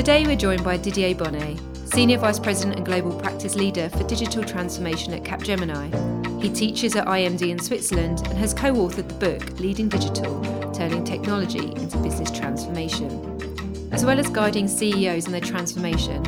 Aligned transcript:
Today 0.00 0.24
we're 0.24 0.34
joined 0.34 0.64
by 0.64 0.78
Didier 0.78 1.14
Bonnet, 1.14 1.60
Senior 1.84 2.16
Vice 2.16 2.38
President 2.38 2.78
and 2.78 2.86
Global 2.86 3.12
Practice 3.20 3.54
Leader 3.54 3.90
for 3.90 4.02
Digital 4.04 4.42
Transformation 4.42 5.12
at 5.12 5.24
Capgemini. 5.24 6.42
He 6.42 6.48
teaches 6.48 6.96
at 6.96 7.04
IMD 7.06 7.50
in 7.50 7.58
Switzerland 7.58 8.22
and 8.24 8.38
has 8.38 8.54
co 8.54 8.72
authored 8.72 9.08
the 9.08 9.14
book 9.16 9.60
Leading 9.60 9.90
Digital 9.90 10.40
Turning 10.72 11.04
Technology 11.04 11.66
into 11.72 11.98
Business 11.98 12.30
Transformation. 12.30 13.10
As 13.92 14.02
well 14.02 14.18
as 14.18 14.30
guiding 14.30 14.68
CEOs 14.68 15.26
in 15.26 15.32
their 15.32 15.40
transformation, 15.42 16.24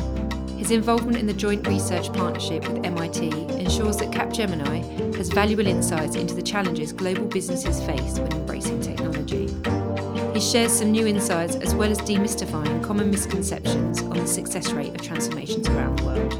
his 0.55 0.69
involvement 0.69 1.17
in 1.17 1.25
the 1.25 1.33
joint 1.33 1.67
research 1.67 2.13
partnership 2.13 2.67
with 2.67 2.85
MIT 2.85 3.29
ensures 3.59 3.97
that 3.97 4.11
Capgemini 4.11 5.15
has 5.15 5.29
valuable 5.29 5.65
insights 5.65 6.15
into 6.15 6.35
the 6.35 6.43
challenges 6.43 6.93
global 6.93 7.25
businesses 7.25 7.83
face 7.83 8.19
when 8.19 8.31
embracing 8.33 8.82
shares 10.51 10.73
some 10.73 10.91
new 10.91 11.07
insights 11.07 11.55
as 11.55 11.73
well 11.73 11.89
as 11.89 11.97
demystifying 11.99 12.83
common 12.83 13.09
misconceptions 13.09 14.01
on 14.01 14.17
the 14.17 14.27
success 14.27 14.71
rate 14.71 14.93
of 14.93 15.01
transformations 15.01 15.67
around 15.69 15.97
the 15.99 16.05
world. 16.05 16.33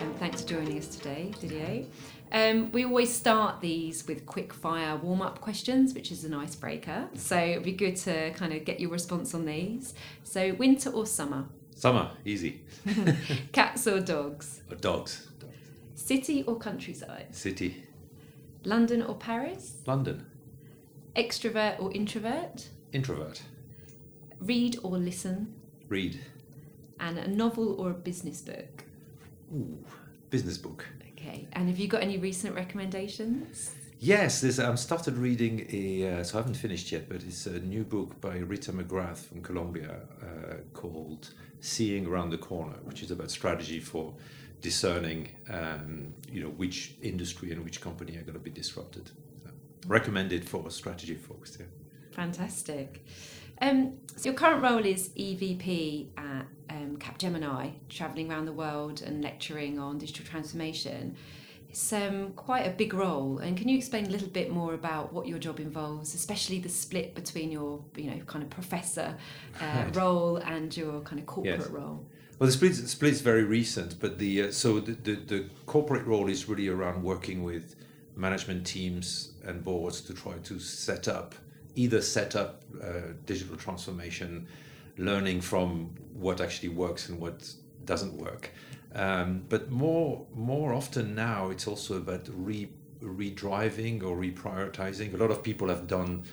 Um, 0.00 0.14
thanks 0.18 0.42
for 0.42 0.48
joining 0.48 0.78
us 0.78 0.86
today, 0.86 1.32
Didier. 1.40 1.84
Um, 2.30 2.70
we 2.72 2.84
always 2.84 3.12
start 3.14 3.60
these 3.60 4.06
with 4.06 4.26
quick 4.26 4.52
fire 4.52 4.96
warm 4.96 5.22
up 5.22 5.40
questions, 5.40 5.92
which 5.92 6.12
is 6.12 6.24
an 6.24 6.32
icebreaker. 6.32 7.08
So 7.14 7.36
it'd 7.36 7.64
be 7.64 7.72
good 7.72 7.96
to 7.96 8.30
kind 8.34 8.52
of 8.52 8.64
get 8.64 8.80
your 8.80 8.90
response 8.90 9.34
on 9.34 9.44
these. 9.44 9.94
So, 10.22 10.52
winter 10.54 10.90
or 10.90 11.04
summer? 11.04 11.46
Summer, 11.74 12.10
easy. 12.24 12.62
Cats 13.52 13.86
or 13.86 14.00
dogs? 14.00 14.62
Or 14.70 14.76
dogs. 14.76 15.28
City 15.94 16.44
or 16.44 16.56
countryside? 16.56 17.34
City. 17.34 17.84
London 18.64 19.02
or 19.02 19.16
Paris? 19.16 19.76
London. 19.86 20.26
Extrovert 21.18 21.80
or 21.80 21.92
introvert? 21.92 22.68
Introvert. 22.92 23.42
Read 24.38 24.78
or 24.84 24.92
listen? 24.98 25.52
Read. 25.88 26.20
And 27.00 27.18
a 27.18 27.26
novel 27.26 27.74
or 27.80 27.90
a 27.90 27.94
business 27.94 28.40
book? 28.40 28.84
Ooh, 29.52 29.84
business 30.30 30.56
book. 30.56 30.86
Okay. 31.12 31.48
And 31.54 31.68
have 31.68 31.78
you 31.80 31.88
got 31.88 32.02
any 32.02 32.18
recent 32.18 32.54
recommendations? 32.54 33.74
Yes, 33.98 34.40
there's, 34.40 34.60
I've 34.60 34.78
started 34.78 35.18
reading 35.18 35.66
a, 35.72 36.20
uh, 36.20 36.22
so 36.22 36.38
I 36.38 36.42
haven't 36.42 36.54
finished 36.54 36.92
yet, 36.92 37.08
but 37.08 37.24
it's 37.24 37.46
a 37.46 37.58
new 37.58 37.82
book 37.82 38.20
by 38.20 38.36
Rita 38.36 38.72
McGrath 38.72 39.26
from 39.26 39.42
Columbia 39.42 39.96
uh, 40.22 40.54
called 40.72 41.34
Seeing 41.58 42.06
Around 42.06 42.30
the 42.30 42.38
Corner, 42.38 42.76
which 42.84 43.02
is 43.02 43.10
about 43.10 43.32
strategy 43.32 43.80
for 43.80 44.14
discerning, 44.60 45.30
um, 45.50 46.14
you 46.30 46.40
know, 46.40 46.50
which 46.50 46.94
industry 47.02 47.50
and 47.50 47.64
which 47.64 47.80
company 47.80 48.16
are 48.18 48.22
going 48.22 48.34
to 48.34 48.38
be 48.38 48.50
disrupted 48.50 49.10
recommended 49.86 50.48
for 50.48 50.70
strategy 50.70 51.14
folks. 51.14 51.56
Yeah. 51.58 51.66
Fantastic. 52.12 53.04
Um, 53.60 53.94
so 54.16 54.30
your 54.30 54.34
current 54.34 54.62
role 54.62 54.84
is 54.84 55.10
EVP 55.10 56.08
at 56.16 56.46
um, 56.70 56.96
Capgemini, 56.98 57.74
travelling 57.88 58.30
around 58.30 58.46
the 58.46 58.52
world 58.52 59.02
and 59.02 59.22
lecturing 59.22 59.78
on 59.78 59.98
digital 59.98 60.24
transformation. 60.24 61.16
It's 61.68 61.92
um, 61.92 62.32
quite 62.32 62.66
a 62.66 62.70
big 62.70 62.94
role, 62.94 63.38
and 63.38 63.56
can 63.56 63.68
you 63.68 63.76
explain 63.76 64.06
a 64.06 64.10
little 64.10 64.28
bit 64.28 64.50
more 64.50 64.72
about 64.72 65.12
what 65.12 65.26
your 65.26 65.38
job 65.38 65.60
involves, 65.60 66.14
especially 66.14 66.60
the 66.60 66.68
split 66.68 67.14
between 67.14 67.52
your, 67.52 67.84
you 67.94 68.10
know, 68.10 68.18
kind 68.24 68.42
of 68.42 68.48
professor 68.48 69.16
uh, 69.60 69.64
right. 69.84 69.96
role 69.96 70.38
and 70.38 70.74
your 70.74 71.00
kind 71.02 71.20
of 71.20 71.26
corporate 71.26 71.60
yes. 71.60 71.68
role? 71.68 72.06
Well, 72.38 72.46
the 72.46 72.52
split, 72.52 72.72
the 72.76 72.88
split 72.88 73.12
is 73.12 73.20
very 73.20 73.44
recent, 73.44 74.00
but 74.00 74.18
the 74.18 74.44
uh, 74.44 74.52
so 74.52 74.80
the, 74.80 74.92
the, 74.92 75.14
the 75.16 75.50
corporate 75.66 76.06
role 76.06 76.28
is 76.28 76.48
really 76.48 76.68
around 76.68 77.02
working 77.02 77.42
with 77.42 77.74
management 78.18 78.66
teams 78.66 79.32
and 79.44 79.64
boards 79.64 80.00
to 80.02 80.12
try 80.12 80.34
to 80.42 80.58
set 80.58 81.08
up 81.08 81.34
either 81.78 82.02
set 82.02 82.34
up 82.34 82.64
uh, 82.82 83.12
digital 83.24 83.56
transformation, 83.56 84.48
learning 84.96 85.40
from 85.40 85.94
what 86.12 86.40
actually 86.40 86.68
works 86.68 87.08
and 87.08 87.20
what 87.20 87.54
doesn't 87.84 88.14
work. 88.14 88.50
Um, 88.94 89.44
but 89.48 89.70
more 89.70 90.26
more 90.34 90.74
often 90.74 91.14
now, 91.14 91.50
it's 91.50 91.68
also 91.68 91.96
about 91.96 92.28
re 92.32 92.68
redriving 93.00 94.02
or 94.02 94.16
reprioritizing. 94.16 95.14
A 95.14 95.16
lot 95.16 95.30
of 95.30 95.42
people 95.42 95.68
have 95.68 95.86
done 95.86 96.24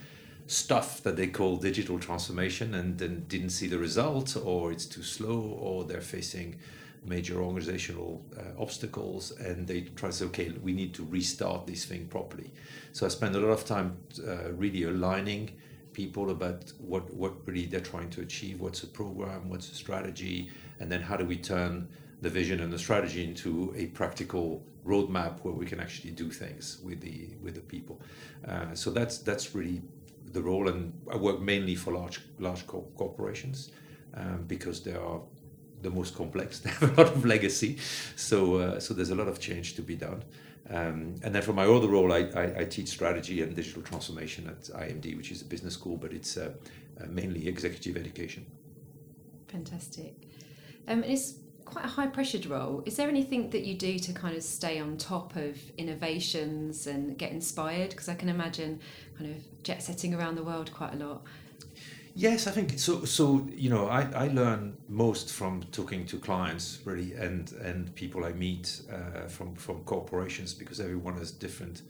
stuff 0.48 1.04
that 1.04 1.16
they 1.16 1.28
call 1.28 1.58
digital 1.58 2.00
transformation 2.00 2.74
and 2.74 2.98
then 2.98 3.26
didn't 3.28 3.52
see 3.52 3.68
the 3.68 3.78
result, 3.78 4.36
or 4.44 4.72
it's 4.72 4.86
too 4.86 5.04
slow, 5.04 5.42
or 5.60 5.84
they're 5.84 6.02
facing 6.02 6.58
major 7.06 7.42
organizational 7.42 8.26
uh, 8.38 8.62
obstacles 8.62 9.32
and 9.32 9.68
they 9.68 9.82
try 9.82 10.10
to 10.10 10.16
say, 10.16 10.26
okay, 10.26 10.52
we 10.62 10.74
need 10.74 10.94
to 10.94 11.06
restart 11.06 11.68
this 11.68 11.86
thing 11.86 12.08
properly. 12.08 12.52
So 12.94 13.06
I 13.06 13.10
spend 13.10 13.36
a 13.36 13.40
lot 13.40 13.52
of 13.52 13.66
time 13.66 13.98
uh, 14.28 14.52
really 14.54 14.84
aligning 14.84 15.52
people 15.94 16.32
about 16.32 16.74
what, 16.80 17.14
what 17.14 17.34
really 17.48 17.66
they're 17.66 17.80
trying 17.80 18.10
to 18.12 18.22
achieve, 18.22 18.60
what's 18.60 18.82
the 18.82 18.88
program, 18.88 19.50
what's 19.50 19.70
the 19.70 19.76
strategy, 19.76 20.52
and 20.80 20.92
then 20.92 21.02
how 21.02 21.16
do 21.16 21.26
we 21.26 21.38
turn 21.38 21.88
the 22.22 22.30
vision 22.30 22.60
and 22.60 22.72
the 22.72 22.80
strategy 22.80 23.24
into 23.24 23.74
a 23.78 23.88
practical 23.88 24.64
roadmap 24.86 25.40
where 25.44 25.54
we 25.54 25.66
can 25.66 25.80
actually 25.80 26.12
do 26.12 26.30
things 26.30 26.80
with 26.84 27.02
the 27.02 27.30
with 27.42 27.56
the 27.56 27.62
people. 27.62 28.02
Uh, 28.48 28.74
so 28.74 28.92
that's 28.92 29.20
that's 29.20 29.56
really 29.56 29.82
the 30.32 30.42
role, 30.42 30.68
and 30.68 30.94
I 31.12 31.18
work 31.18 31.42
mainly 31.42 31.76
for 31.76 31.94
large 31.94 32.22
large 32.40 32.66
co- 32.68 32.88
corporations 32.96 33.72
um, 34.16 34.44
because 34.48 34.82
there 34.82 35.02
are 35.02 35.22
the 35.86 35.92
most 35.92 36.16
complex. 36.16 36.60
They 36.64 36.72
have 36.72 36.98
a 36.98 37.02
lot 37.02 37.12
of 37.16 37.26
legacy, 37.26 37.78
so 38.16 38.38
uh, 38.58 38.80
so 38.80 38.94
there's 38.94 39.12
a 39.12 39.20
lot 39.22 39.30
of 39.34 39.40
change 39.40 39.76
to 39.76 39.82
be 39.82 39.96
done. 39.96 40.24
Um, 40.70 41.16
and 41.24 41.34
then 41.34 41.44
for 41.44 41.54
my 41.54 41.66
other 41.66 41.88
role, 41.88 42.12
I, 42.12 42.22
I, 42.44 42.62
I, 42.62 42.64
teach 42.66 42.88
strategy 42.88 43.44
and 43.44 43.56
digital 43.56 43.84
transformation 43.84 44.48
at 44.48 44.64
IMD, 44.64 45.16
which 45.16 45.30
is 45.32 45.44
a 45.44 45.46
business 45.46 45.76
school, 45.76 45.96
but 45.96 46.12
it's 46.12 46.38
uh, 46.38 46.54
uh, 47.00 47.06
mainly 47.08 47.48
executive 47.48 47.96
education. 47.96 48.48
Fantastic. 49.48 50.16
Um, 50.88 51.04
and 51.04 51.12
it's 51.14 51.36
quite 51.66 51.86
a 51.86 51.88
high 51.88 52.08
pressured 52.08 52.48
role. 52.48 52.82
Is 52.88 52.96
there 52.96 53.08
anything 53.08 53.52
that 53.52 53.64
you 53.64 53.76
do 53.76 54.00
to 54.00 54.12
kind 54.12 54.36
of 54.36 54.42
stay 54.42 54.80
on 54.80 54.98
top 54.98 55.36
of 55.36 55.56
innovations 55.78 56.88
and 56.88 57.16
get 57.16 57.32
inspired? 57.32 57.92
Because 57.92 58.10
I 58.10 58.16
can 58.16 58.30
imagine 58.30 58.80
kind 59.20 59.30
of 59.36 59.64
jet 59.64 59.84
setting 59.84 60.16
around 60.16 60.34
the 60.34 60.44
world 60.44 60.74
quite 60.74 60.94
a 60.94 60.98
lot. 60.98 61.24
Yes, 62.18 62.48
I 62.48 62.52
think 62.52 62.80
so. 62.80 63.04
So 63.04 63.46
you 63.54 63.70
know, 63.70 63.88
I, 63.88 64.08
I 64.16 64.28
learn 64.30 64.78
most 64.88 65.34
from 65.34 65.64
talking 65.74 66.06
to 66.06 66.18
clients, 66.18 66.80
really, 66.86 67.12
and 67.14 67.52
and 67.62 67.94
people 67.94 68.24
I 68.24 68.32
meet 68.32 68.82
uh, 68.90 69.28
from 69.28 69.54
from 69.56 69.84
corporations 69.84 70.54
because 70.54 70.80
everyone 70.80 71.18
has 71.18 71.32
different 71.32 71.82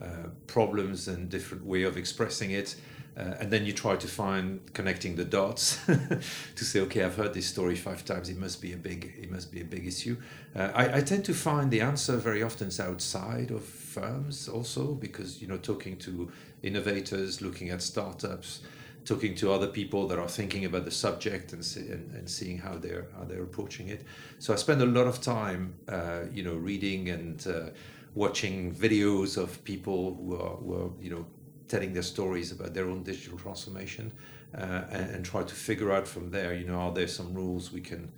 uh, 0.00 0.28
problems 0.46 1.08
and 1.08 1.28
different 1.28 1.66
way 1.66 1.82
of 1.82 1.96
expressing 1.96 2.52
it. 2.52 2.76
Uh, 3.16 3.34
and 3.40 3.52
then 3.52 3.64
you 3.64 3.72
try 3.72 3.94
to 3.94 4.08
find 4.08 4.60
connecting 4.74 5.14
the 5.14 5.24
dots 5.24 5.78
to 6.56 6.64
say, 6.64 6.80
okay, 6.80 7.04
I've 7.04 7.14
heard 7.14 7.32
this 7.32 7.46
story 7.46 7.76
five 7.76 8.04
times. 8.04 8.28
It 8.28 8.36
must 8.36 8.60
be 8.60 8.72
a 8.72 8.76
big, 8.76 9.14
it 9.20 9.30
must 9.30 9.52
be 9.52 9.60
a 9.60 9.64
big 9.64 9.86
issue. 9.86 10.16
Uh, 10.54 10.72
I, 10.74 10.96
I, 10.96 11.00
tend 11.00 11.24
to 11.26 11.32
find 11.32 11.70
the 11.70 11.80
answer 11.80 12.16
very 12.16 12.42
often 12.42 12.68
is 12.68 12.80
outside 12.80 13.52
of 13.52 13.64
firms 13.64 14.48
also 14.48 14.94
because 14.94 15.40
you 15.40 15.46
know 15.46 15.58
talking 15.58 15.96
to 15.98 16.32
innovators, 16.64 17.40
looking 17.40 17.70
at 17.70 17.82
startups 17.82 18.62
talking 19.04 19.34
to 19.34 19.52
other 19.52 19.66
people 19.66 20.08
that 20.08 20.18
are 20.18 20.28
thinking 20.28 20.64
about 20.64 20.84
the 20.84 20.90
subject 20.90 21.52
and, 21.52 21.64
see, 21.64 21.80
and, 21.80 22.10
and, 22.14 22.28
seeing 22.28 22.58
how 22.58 22.76
they're 22.76 23.06
how 23.16 23.24
they're 23.24 23.42
approaching 23.42 23.88
it. 23.88 24.02
So 24.38 24.52
I 24.52 24.56
spend 24.56 24.80
a 24.80 24.86
lot 24.86 25.06
of 25.06 25.20
time, 25.20 25.74
uh, 25.88 26.22
you 26.32 26.42
know, 26.42 26.54
reading 26.54 27.10
and 27.10 27.46
uh, 27.46 27.70
watching 28.14 28.74
videos 28.74 29.36
of 29.36 29.62
people 29.64 30.16
who 30.16 30.36
are, 30.36 30.56
who 30.56 30.74
are, 30.74 30.90
you 31.00 31.10
know, 31.10 31.26
telling 31.68 31.92
their 31.92 32.02
stories 32.02 32.52
about 32.52 32.72
their 32.74 32.88
own 32.88 33.02
digital 33.02 33.38
transformation, 33.38 34.12
uh, 34.56 34.84
and, 34.90 35.10
and, 35.14 35.24
try 35.24 35.42
to 35.42 35.54
figure 35.54 35.90
out 35.92 36.06
from 36.06 36.30
there, 36.30 36.54
you 36.54 36.66
know, 36.66 36.76
are 36.76 36.92
there 36.92 37.08
some 37.08 37.34
rules 37.34 37.72
we 37.72 37.80
can 37.80 38.10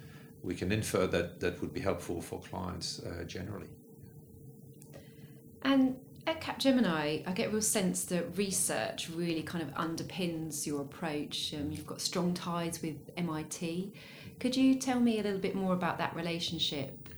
we 0.43 0.55
can 0.55 0.71
infer 0.71 1.07
that 1.09 1.41
that 1.41 1.61
would 1.61 1.73
be 1.73 1.81
helpful 1.81 2.21
for 2.21 2.41
clients 2.41 3.01
uh, 3.01 3.25
generally. 3.25 3.69
And 5.63 5.97
at 6.27 6.41
Capgemini, 6.41 7.27
I 7.27 7.33
get 7.33 7.49
a 7.49 7.51
real 7.51 7.63
sense 7.63 8.05
that 8.07 8.37
research 8.37 9.09
really 9.11 9.43
kind 9.43 9.63
of 9.63 9.73
underpins 9.75 10.67
your 10.67 10.83
approach. 10.83 11.55
Um, 11.55 11.71
you've 11.71 11.87
got 11.87 12.01
strong 12.01 12.35
ties 12.35 12.83
with 12.83 12.97
MIT. 13.17 13.93
Could 14.41 14.57
you 14.57 14.75
tell 14.75 14.99
me 14.99 15.21
a 15.21 15.23
little 15.23 15.39
bit 15.39 15.55
more 15.55 15.73
about 15.73 15.99
that 15.99 16.15
relationship? 16.17 17.09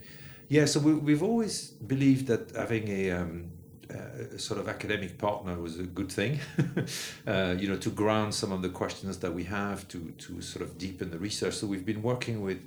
Yeah, 0.47 0.65
so 0.65 0.79
we, 0.79 1.11
have 1.11 1.23
always 1.23 1.69
believed 1.69 2.27
that 2.27 2.55
having 2.55 2.87
a, 2.87 3.11
um, 3.11 3.51
a, 3.89 4.37
sort 4.39 4.59
of 4.59 4.67
academic 4.67 5.17
partner 5.17 5.59
was 5.59 5.79
a 5.79 5.83
good 5.83 6.11
thing, 6.11 6.39
uh, 7.27 7.55
you 7.57 7.67
know, 7.67 7.77
to 7.77 7.89
ground 7.89 8.33
some 8.33 8.51
of 8.51 8.61
the 8.61 8.69
questions 8.69 9.17
that 9.19 9.33
we 9.33 9.43
have, 9.45 9.87
to, 9.89 10.13
to 10.17 10.41
sort 10.41 10.63
of 10.63 10.77
deepen 10.77 11.11
the 11.11 11.19
research. 11.19 11.55
So 11.55 11.67
we've 11.67 11.85
been 11.85 12.01
working 12.01 12.41
with 12.41 12.59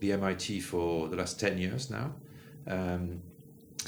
the 0.00 0.12
MIT 0.12 0.60
for 0.60 1.08
the 1.08 1.16
last 1.16 1.40
10 1.40 1.58
years 1.58 1.90
now. 1.90 2.12
Um, 2.66 3.22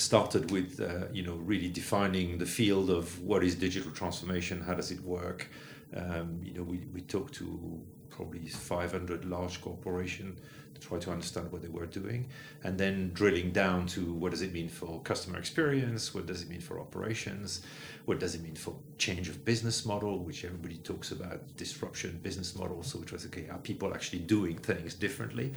started 0.00 0.50
with 0.50 0.80
uh, 0.80 1.06
you 1.12 1.22
know 1.22 1.34
really 1.34 1.68
defining 1.68 2.38
the 2.38 2.46
field 2.46 2.90
of 2.90 3.20
what 3.22 3.42
is 3.44 3.54
digital 3.54 3.90
transformation, 3.92 4.60
how 4.60 4.74
does 4.74 4.90
it 4.90 5.00
work. 5.02 5.48
Um, 5.96 6.40
you 6.42 6.52
know, 6.52 6.62
we, 6.62 6.78
we 6.92 7.00
talked 7.00 7.34
to 7.34 7.80
probably 8.10 8.46
500 8.46 9.24
large 9.24 9.60
corporations 9.62 10.38
try 10.80 10.98
to 10.98 11.10
understand 11.10 11.50
what 11.52 11.62
they 11.62 11.68
were 11.68 11.86
doing, 11.86 12.28
and 12.64 12.78
then 12.78 13.10
drilling 13.12 13.50
down 13.52 13.86
to 13.88 14.12
what 14.14 14.30
does 14.30 14.42
it 14.42 14.52
mean 14.52 14.68
for 14.68 15.00
customer 15.02 15.38
experience, 15.38 16.14
what 16.14 16.26
does 16.26 16.42
it 16.42 16.48
mean 16.48 16.60
for 16.60 16.80
operations, 16.80 17.62
what 18.04 18.18
does 18.18 18.34
it 18.34 18.42
mean 18.42 18.54
for 18.54 18.74
change 18.96 19.28
of 19.28 19.44
business 19.44 19.84
model, 19.84 20.18
which 20.18 20.44
everybody 20.44 20.78
talks 20.78 21.12
about 21.12 21.56
disruption 21.56 22.18
business 22.22 22.56
model. 22.56 22.82
So 22.82 22.98
which 22.98 23.12
was 23.12 23.26
okay, 23.26 23.48
are 23.50 23.58
people 23.58 23.92
actually 23.92 24.20
doing 24.20 24.56
things 24.56 24.94
differently, 24.94 25.52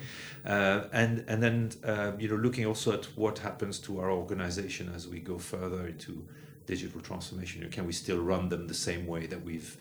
uh, 0.46 0.82
and 0.92 1.24
and 1.28 1.42
then 1.42 1.72
uh, 1.84 2.12
you 2.20 2.28
know 2.28 2.36
looking 2.36 2.66
also 2.66 2.94
at 2.94 3.06
what 3.16 3.40
happens 3.40 3.80
to 3.80 4.00
our 4.00 4.12
organization 4.12 4.92
as 4.96 5.08
we 5.08 5.20
go 5.20 5.38
further 5.38 5.88
into 5.88 6.26
digital 6.66 7.02
transformation. 7.02 7.68
Can 7.70 7.86
we 7.86 7.94
still 7.94 8.22
run 8.22 8.50
them 8.50 8.68
the 8.68 8.74
same 8.74 9.08
way 9.08 9.28
that 9.28 9.44
we've 9.44 9.78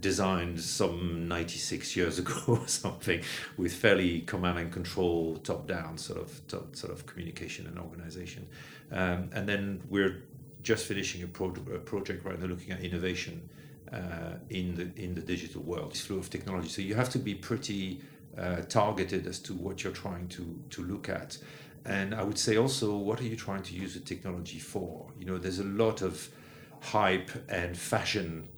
designed 0.00 0.60
some 0.60 1.28
96 1.28 1.96
years 1.96 2.18
ago 2.22 2.40
or 2.46 2.66
something 2.66 3.22
with 3.56 3.72
fairly 3.72 4.20
command 4.22 4.58
and 4.58 4.72
control 4.72 5.36
top 5.36 5.66
down 5.66 5.98
sort 5.98 6.20
of 6.20 6.46
top, 6.48 6.74
sort 6.76 6.92
of 6.92 7.06
communication 7.06 7.66
and 7.66 7.78
organization. 7.78 8.46
Um, 8.92 9.30
and 9.32 9.48
then 9.48 9.82
we're 9.88 10.22
just 10.62 10.86
finishing 10.86 11.22
a, 11.22 11.26
pro- 11.26 11.54
a 11.74 11.78
project 11.78 12.24
right 12.24 12.38
now 12.38 12.46
looking 12.46 12.72
at 12.72 12.80
innovation 12.80 13.48
uh, 13.92 14.34
in 14.50 14.74
the 14.74 15.02
in 15.02 15.14
the 15.14 15.20
digital 15.20 15.62
world 15.62 15.92
this 15.92 16.02
flow 16.02 16.18
of 16.18 16.30
technology. 16.30 16.68
So 16.68 16.82
you 16.82 16.94
have 16.94 17.10
to 17.10 17.18
be 17.18 17.34
pretty 17.34 18.00
uh, 18.38 18.62
targeted 18.62 19.26
as 19.26 19.38
to 19.40 19.54
what 19.54 19.82
you're 19.82 19.92
trying 19.92 20.28
to 20.28 20.62
to 20.70 20.82
look 20.84 21.08
at. 21.08 21.38
And 21.84 22.14
I 22.14 22.22
would 22.22 22.38
say 22.38 22.56
also 22.56 22.96
what 22.96 23.20
are 23.20 23.24
you 23.24 23.36
trying 23.36 23.62
to 23.64 23.74
use 23.74 23.94
the 23.94 24.00
technology 24.00 24.58
for? 24.58 25.06
You 25.18 25.26
know 25.26 25.38
there's 25.38 25.58
a 25.58 25.64
lot 25.64 26.02
of 26.02 26.28
hype 26.80 27.30
and 27.48 27.76
fashion 27.76 28.48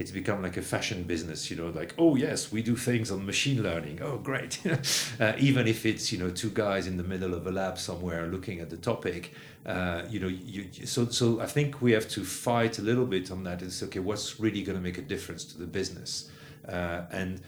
it's 0.00 0.10
become 0.10 0.42
like 0.42 0.56
a 0.56 0.62
fashion 0.62 1.02
business, 1.02 1.50
you 1.50 1.58
know, 1.58 1.68
like, 1.68 1.94
oh, 1.98 2.16
yes, 2.16 2.50
we 2.50 2.62
do 2.62 2.74
things 2.74 3.10
on 3.10 3.26
machine 3.26 3.62
learning. 3.62 4.00
Oh, 4.00 4.16
great. 4.16 4.58
uh, 5.20 5.34
even 5.38 5.68
if 5.68 5.84
it's, 5.84 6.10
you 6.10 6.18
know, 6.18 6.30
two 6.30 6.48
guys 6.48 6.86
in 6.86 6.96
the 6.96 7.02
middle 7.02 7.34
of 7.34 7.46
a 7.46 7.50
lab 7.50 7.78
somewhere 7.78 8.26
looking 8.26 8.60
at 8.60 8.70
the 8.70 8.78
topic, 8.78 9.34
uh, 9.66 10.00
you 10.08 10.18
know, 10.18 10.28
you, 10.28 10.64
so, 10.86 11.06
so 11.10 11.38
I 11.42 11.44
think 11.44 11.82
we 11.82 11.92
have 11.92 12.08
to 12.08 12.24
fight 12.24 12.78
a 12.78 12.82
little 12.82 13.04
bit 13.04 13.30
on 13.30 13.44
that. 13.44 13.60
It's 13.60 13.82
okay, 13.82 13.98
what's 13.98 14.40
really 14.40 14.62
going 14.62 14.78
to 14.78 14.82
make 14.82 14.96
a 14.96 15.02
difference 15.02 15.44
to 15.44 15.58
the 15.58 15.66
business? 15.66 16.30
Uh, 16.66 17.02
and 17.12 17.42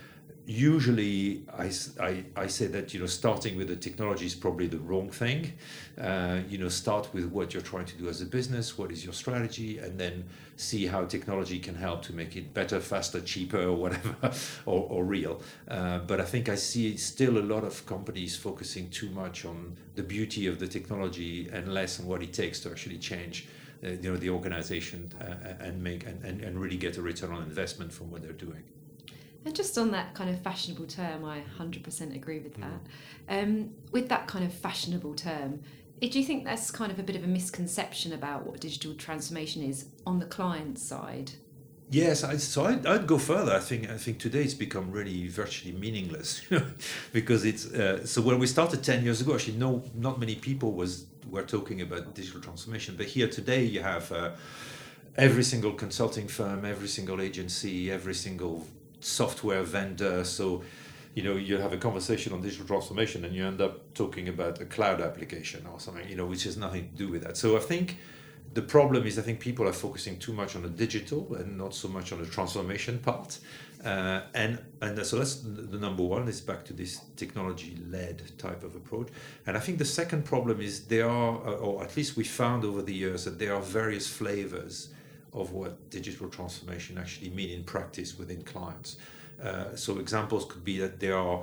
usually 0.46 1.44
I, 1.56 1.70
I, 2.00 2.24
I, 2.34 2.46
say 2.48 2.66
that 2.66 2.92
you 2.92 3.00
know 3.00 3.06
starting 3.06 3.56
with 3.56 3.68
the 3.68 3.76
technology 3.76 4.26
is 4.26 4.34
probably 4.34 4.66
the 4.66 4.78
wrong 4.78 5.08
thing. 5.10 5.52
Uh, 6.00 6.40
you 6.48 6.58
know 6.58 6.68
start 6.68 7.08
with 7.12 7.26
what 7.26 7.54
you're 7.54 7.62
trying 7.62 7.84
to 7.84 7.96
do 7.96 8.08
as 8.08 8.22
a 8.22 8.26
business 8.26 8.78
what 8.78 8.90
is 8.90 9.04
your 9.04 9.12
strategy 9.12 9.78
and 9.78 10.00
then 10.00 10.24
see 10.56 10.86
how 10.86 11.04
technology 11.04 11.58
can 11.58 11.74
help 11.74 12.02
to 12.02 12.14
make 12.14 12.34
it 12.34 12.52
better 12.54 12.80
faster 12.80 13.20
cheaper 13.20 13.62
or 13.62 13.76
whatever 13.76 14.16
or, 14.66 14.86
or 14.88 15.04
real. 15.04 15.40
Uh, 15.68 15.98
but 15.98 16.18
i 16.20 16.24
think 16.24 16.48
i 16.48 16.54
see 16.54 16.96
still 16.96 17.38
a 17.38 17.46
lot 17.54 17.62
of 17.62 17.84
companies 17.86 18.36
focusing 18.36 18.88
too 18.90 19.10
much 19.10 19.44
on 19.44 19.76
the 19.94 20.02
beauty 20.02 20.46
of 20.46 20.58
the 20.58 20.66
technology 20.66 21.48
and 21.52 21.72
less 21.72 22.00
on 22.00 22.06
what 22.06 22.22
it 22.22 22.32
takes 22.32 22.58
to 22.60 22.70
actually 22.70 22.98
change 22.98 23.46
uh, 23.84 23.90
you 23.90 24.10
know 24.10 24.16
the 24.16 24.30
organization 24.30 25.12
uh, 25.20 25.64
and 25.64 25.82
make 25.82 26.06
and, 26.06 26.24
and, 26.24 26.40
and 26.40 26.58
really 26.58 26.78
get 26.78 26.96
a 26.96 27.02
return 27.02 27.30
on 27.30 27.42
investment 27.42 27.92
from 27.92 28.10
what 28.10 28.22
they're 28.22 28.32
doing 28.32 28.64
and 29.44 29.54
just 29.54 29.76
on 29.78 29.90
that 29.90 30.14
kind 30.14 30.30
of 30.30 30.40
fashionable 30.40 30.86
term, 30.86 31.24
I 31.24 31.42
100% 31.58 32.14
agree 32.14 32.38
with 32.38 32.54
that. 32.56 32.80
Mm. 33.28 33.42
Um, 33.42 33.70
with 33.90 34.08
that 34.08 34.26
kind 34.26 34.44
of 34.44 34.52
fashionable 34.52 35.14
term, 35.14 35.62
do 36.00 36.18
you 36.18 36.24
think 36.24 36.44
that's 36.44 36.70
kind 36.70 36.90
of 36.90 36.98
a 36.98 37.02
bit 37.02 37.16
of 37.16 37.22
a 37.22 37.28
misconception 37.28 38.12
about 38.12 38.46
what 38.46 38.60
digital 38.60 38.94
transformation 38.94 39.62
is 39.62 39.86
on 40.06 40.18
the 40.18 40.26
client 40.26 40.78
side? 40.78 41.32
Yes, 41.90 42.24
I, 42.24 42.38
so 42.38 42.64
I'd, 42.64 42.86
I'd, 42.86 43.06
go 43.06 43.18
further. 43.18 43.52
I 43.52 43.60
think 43.60 43.90
I 43.90 43.98
think 43.98 44.18
today 44.18 44.42
it's 44.42 44.54
become 44.54 44.90
really 44.90 45.28
virtually 45.28 45.72
meaningless, 45.72 46.40
because 47.12 47.44
it's 47.44 47.66
uh, 47.66 48.06
so 48.06 48.22
when 48.22 48.38
we 48.38 48.46
started 48.46 48.82
ten 48.82 49.04
years 49.04 49.20
ago, 49.20 49.34
actually, 49.34 49.58
no, 49.58 49.82
not 49.94 50.18
many 50.18 50.34
people 50.34 50.72
was 50.72 51.04
were 51.28 51.42
talking 51.42 51.82
about 51.82 52.14
digital 52.14 52.40
transformation. 52.40 52.94
But 52.96 53.06
here 53.06 53.28
today, 53.28 53.64
you 53.64 53.82
have 53.82 54.10
uh, 54.10 54.30
every 55.16 55.44
single 55.44 55.72
consulting 55.72 56.28
firm, 56.28 56.64
every 56.64 56.88
single 56.88 57.20
agency, 57.20 57.90
every 57.90 58.14
single 58.14 58.66
software 59.04 59.62
vendor. 59.62 60.24
So, 60.24 60.62
you 61.14 61.22
know, 61.22 61.36
you 61.36 61.58
have 61.58 61.72
a 61.72 61.76
conversation 61.76 62.32
on 62.32 62.40
digital 62.42 62.66
transformation 62.66 63.24
and 63.24 63.34
you 63.34 63.46
end 63.46 63.60
up 63.60 63.94
talking 63.94 64.28
about 64.28 64.60
a 64.60 64.64
cloud 64.64 65.00
application 65.00 65.66
or 65.70 65.78
something, 65.80 66.08
you 66.08 66.16
know, 66.16 66.26
which 66.26 66.44
has 66.44 66.56
nothing 66.56 66.90
to 66.90 66.96
do 66.96 67.08
with 67.08 67.22
that. 67.24 67.36
So 67.36 67.56
I 67.56 67.60
think 67.60 67.98
the 68.54 68.62
problem 68.62 69.06
is 69.06 69.18
I 69.18 69.22
think 69.22 69.40
people 69.40 69.66
are 69.66 69.72
focusing 69.72 70.18
too 70.18 70.32
much 70.32 70.56
on 70.56 70.62
the 70.62 70.68
digital 70.68 71.34
and 71.34 71.56
not 71.56 71.74
so 71.74 71.88
much 71.88 72.12
on 72.12 72.20
the 72.20 72.26
transformation 72.26 72.98
part. 72.98 73.38
Uh, 73.84 74.20
and 74.34 74.58
and 74.80 75.04
so 75.04 75.18
that's 75.18 75.36
the 75.42 75.78
number 75.78 76.04
one 76.04 76.28
is 76.28 76.40
back 76.40 76.64
to 76.64 76.72
this 76.72 77.00
technology 77.16 77.76
led 77.90 78.22
type 78.38 78.62
of 78.62 78.76
approach. 78.76 79.08
And 79.46 79.56
I 79.56 79.60
think 79.60 79.78
the 79.78 79.84
second 79.84 80.24
problem 80.24 80.60
is 80.60 80.84
there 80.84 81.08
are, 81.08 81.36
or 81.36 81.82
at 81.82 81.96
least 81.96 82.16
we 82.16 82.24
found 82.24 82.64
over 82.64 82.80
the 82.82 82.94
years 82.94 83.24
that 83.24 83.40
there 83.40 83.54
are 83.54 83.60
various 83.60 84.06
flavors 84.06 84.91
of 85.32 85.52
what 85.52 85.90
digital 85.90 86.28
transformation 86.28 86.98
actually 86.98 87.30
mean 87.30 87.50
in 87.50 87.64
practice 87.64 88.18
within 88.18 88.42
clients. 88.42 88.96
Uh, 89.42 89.74
so 89.74 89.98
examples 89.98 90.44
could 90.44 90.64
be 90.64 90.78
that 90.78 91.00
there 91.00 91.16
are 91.16 91.42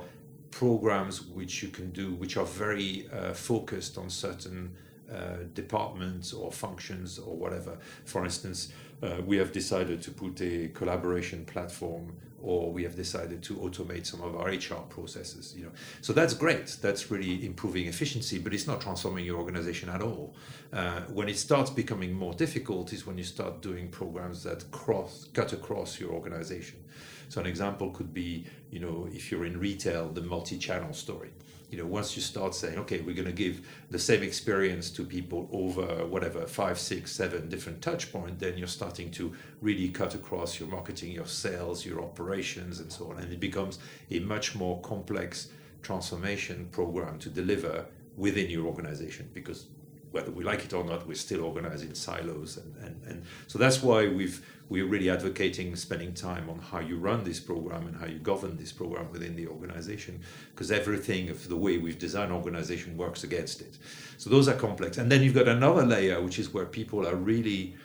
programs 0.50 1.22
which 1.22 1.62
you 1.62 1.68
can 1.68 1.90
do 1.90 2.12
which 2.14 2.36
are 2.36 2.46
very 2.46 3.08
uh, 3.12 3.32
focused 3.32 3.96
on 3.98 4.10
certain 4.10 4.74
uh, 5.12 5.38
departments 5.54 6.32
or 6.32 6.52
functions 6.52 7.18
or 7.18 7.36
whatever. 7.36 7.76
For 8.04 8.24
instance, 8.24 8.72
uh, 9.02 9.16
we 9.24 9.36
have 9.36 9.52
decided 9.52 10.02
to 10.02 10.10
put 10.10 10.40
a 10.40 10.68
collaboration 10.68 11.44
platform 11.44 12.12
or 12.42 12.72
we 12.72 12.82
have 12.82 12.96
decided 12.96 13.42
to 13.42 13.54
automate 13.56 14.06
some 14.06 14.22
of 14.22 14.34
our 14.34 14.48
HR 14.48 14.82
processes. 14.88 15.54
You 15.56 15.64
know, 15.64 15.72
so 16.00 16.12
that's 16.12 16.34
great. 16.34 16.76
That's 16.80 17.10
really 17.10 17.44
improving 17.44 17.86
efficiency, 17.86 18.38
but 18.38 18.54
it's 18.54 18.66
not 18.66 18.80
transforming 18.80 19.24
your 19.24 19.38
organization 19.38 19.88
at 19.90 20.00
all. 20.00 20.34
Uh, 20.72 21.00
when 21.12 21.28
it 21.28 21.36
starts 21.36 21.70
becoming 21.70 22.12
more 22.12 22.32
difficult 22.32 22.92
is 22.92 23.06
when 23.06 23.18
you 23.18 23.24
start 23.24 23.60
doing 23.60 23.88
programs 23.88 24.42
that 24.44 24.70
cross 24.70 25.28
cut 25.34 25.52
across 25.52 26.00
your 26.00 26.10
organization. 26.12 26.82
So 27.28 27.40
an 27.40 27.46
example 27.46 27.90
could 27.90 28.12
be, 28.12 28.46
you 28.70 28.80
know, 28.80 29.08
if 29.12 29.30
you're 29.30 29.44
in 29.44 29.58
retail, 29.58 30.08
the 30.08 30.22
multi-channel 30.22 30.94
story 30.94 31.30
you 31.70 31.78
know, 31.78 31.86
once 31.86 32.16
you 32.16 32.22
start 32.22 32.54
saying, 32.54 32.78
okay, 32.78 33.00
we're 33.00 33.14
going 33.14 33.26
to 33.26 33.32
give 33.32 33.66
the 33.90 33.98
same 33.98 34.22
experience 34.22 34.90
to 34.90 35.04
people 35.04 35.48
over 35.52 36.04
whatever 36.06 36.46
five, 36.46 36.78
six, 36.78 37.12
seven 37.12 37.48
different 37.48 37.80
touch 37.80 38.12
points, 38.12 38.40
then 38.40 38.58
you're 38.58 38.66
starting 38.66 39.10
to 39.12 39.32
really 39.60 39.88
cut 39.88 40.14
across 40.14 40.58
your 40.58 40.68
marketing, 40.68 41.12
your 41.12 41.26
sales, 41.26 41.86
your 41.86 42.02
operations, 42.02 42.80
and 42.80 42.92
so 42.92 43.10
on, 43.10 43.18
and 43.18 43.32
it 43.32 43.40
becomes 43.40 43.78
a 44.10 44.18
much 44.20 44.54
more 44.54 44.80
complex 44.80 45.48
transformation 45.82 46.68
program 46.72 47.18
to 47.18 47.30
deliver 47.30 47.86
within 48.16 48.50
your 48.50 48.66
organization 48.66 49.30
because 49.32 49.66
whether 50.10 50.30
we 50.30 50.42
like 50.42 50.64
it 50.64 50.72
or 50.72 50.84
not, 50.84 51.06
we're 51.06 51.14
still 51.14 51.44
organized 51.44 51.84
in 51.84 51.94
silos. 51.94 52.56
And, 52.56 52.74
and, 52.84 53.02
and 53.06 53.24
so 53.46 53.58
that's 53.58 53.82
why 53.82 54.08
we've, 54.08 54.44
we're 54.68 54.86
really 54.86 55.08
advocating 55.08 55.76
spending 55.76 56.14
time 56.14 56.50
on 56.50 56.58
how 56.58 56.80
you 56.80 56.96
run 56.96 57.22
this 57.22 57.38
program 57.38 57.86
and 57.86 57.96
how 57.96 58.06
you 58.06 58.18
govern 58.18 58.56
this 58.56 58.72
program 58.72 59.10
within 59.12 59.36
the 59.36 59.46
organization, 59.46 60.20
because 60.52 60.72
everything 60.72 61.30
of 61.30 61.48
the 61.48 61.56
way 61.56 61.78
we've 61.78 61.98
designed 61.98 62.32
organization 62.32 62.96
works 62.96 63.22
against 63.24 63.60
it. 63.60 63.78
So 64.18 64.30
those 64.30 64.48
are 64.48 64.54
complex. 64.54 64.98
And 64.98 65.10
then 65.10 65.22
you've 65.22 65.34
got 65.34 65.48
another 65.48 65.84
layer, 65.84 66.20
which 66.20 66.38
is 66.38 66.52
where 66.52 66.66
people 66.66 67.06
are 67.06 67.16
really 67.16 67.76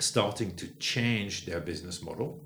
starting 0.00 0.54
to 0.56 0.66
change 0.78 1.46
their 1.46 1.60
business 1.60 2.02
model. 2.02 2.40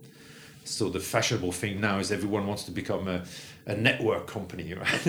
So 0.65 0.89
the 0.89 1.01
fashionable 1.01 1.53
thing 1.53 1.81
now 1.81 1.99
is 1.99 2.11
everyone 2.11 2.47
wants 2.47 2.65
to 2.65 2.71
become 2.71 3.07
a, 3.07 3.25
a 3.67 3.75
network 3.75 4.27
company, 4.27 4.75
right? 4.75 5.07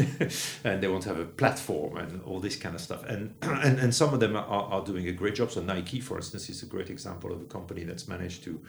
and 0.64 0.82
they 0.82 0.88
want 0.88 1.04
to 1.04 1.10
have 1.10 1.20
a 1.20 1.26
platform 1.26 1.98
and 1.98 2.22
all 2.24 2.40
this 2.40 2.56
kind 2.56 2.74
of 2.76 2.82
stuff. 2.82 3.04
And 3.06 3.36
and, 3.42 3.80
and 3.80 3.94
some 3.94 4.14
of 4.14 4.20
them 4.20 4.36
are, 4.36 4.46
are 4.46 4.84
doing 4.84 5.08
a 5.08 5.12
great 5.12 5.36
job. 5.36 5.52
So 5.52 5.62
Nike, 5.62 6.00
for 6.00 6.18
instance, 6.18 6.50
is 6.50 6.64
a 6.64 6.66
great 6.66 6.90
example 6.90 7.34
of 7.34 7.42
a 7.42 7.46
company 7.46 7.84
that's 7.84 8.08
managed 8.08 8.44
to, 8.46 8.60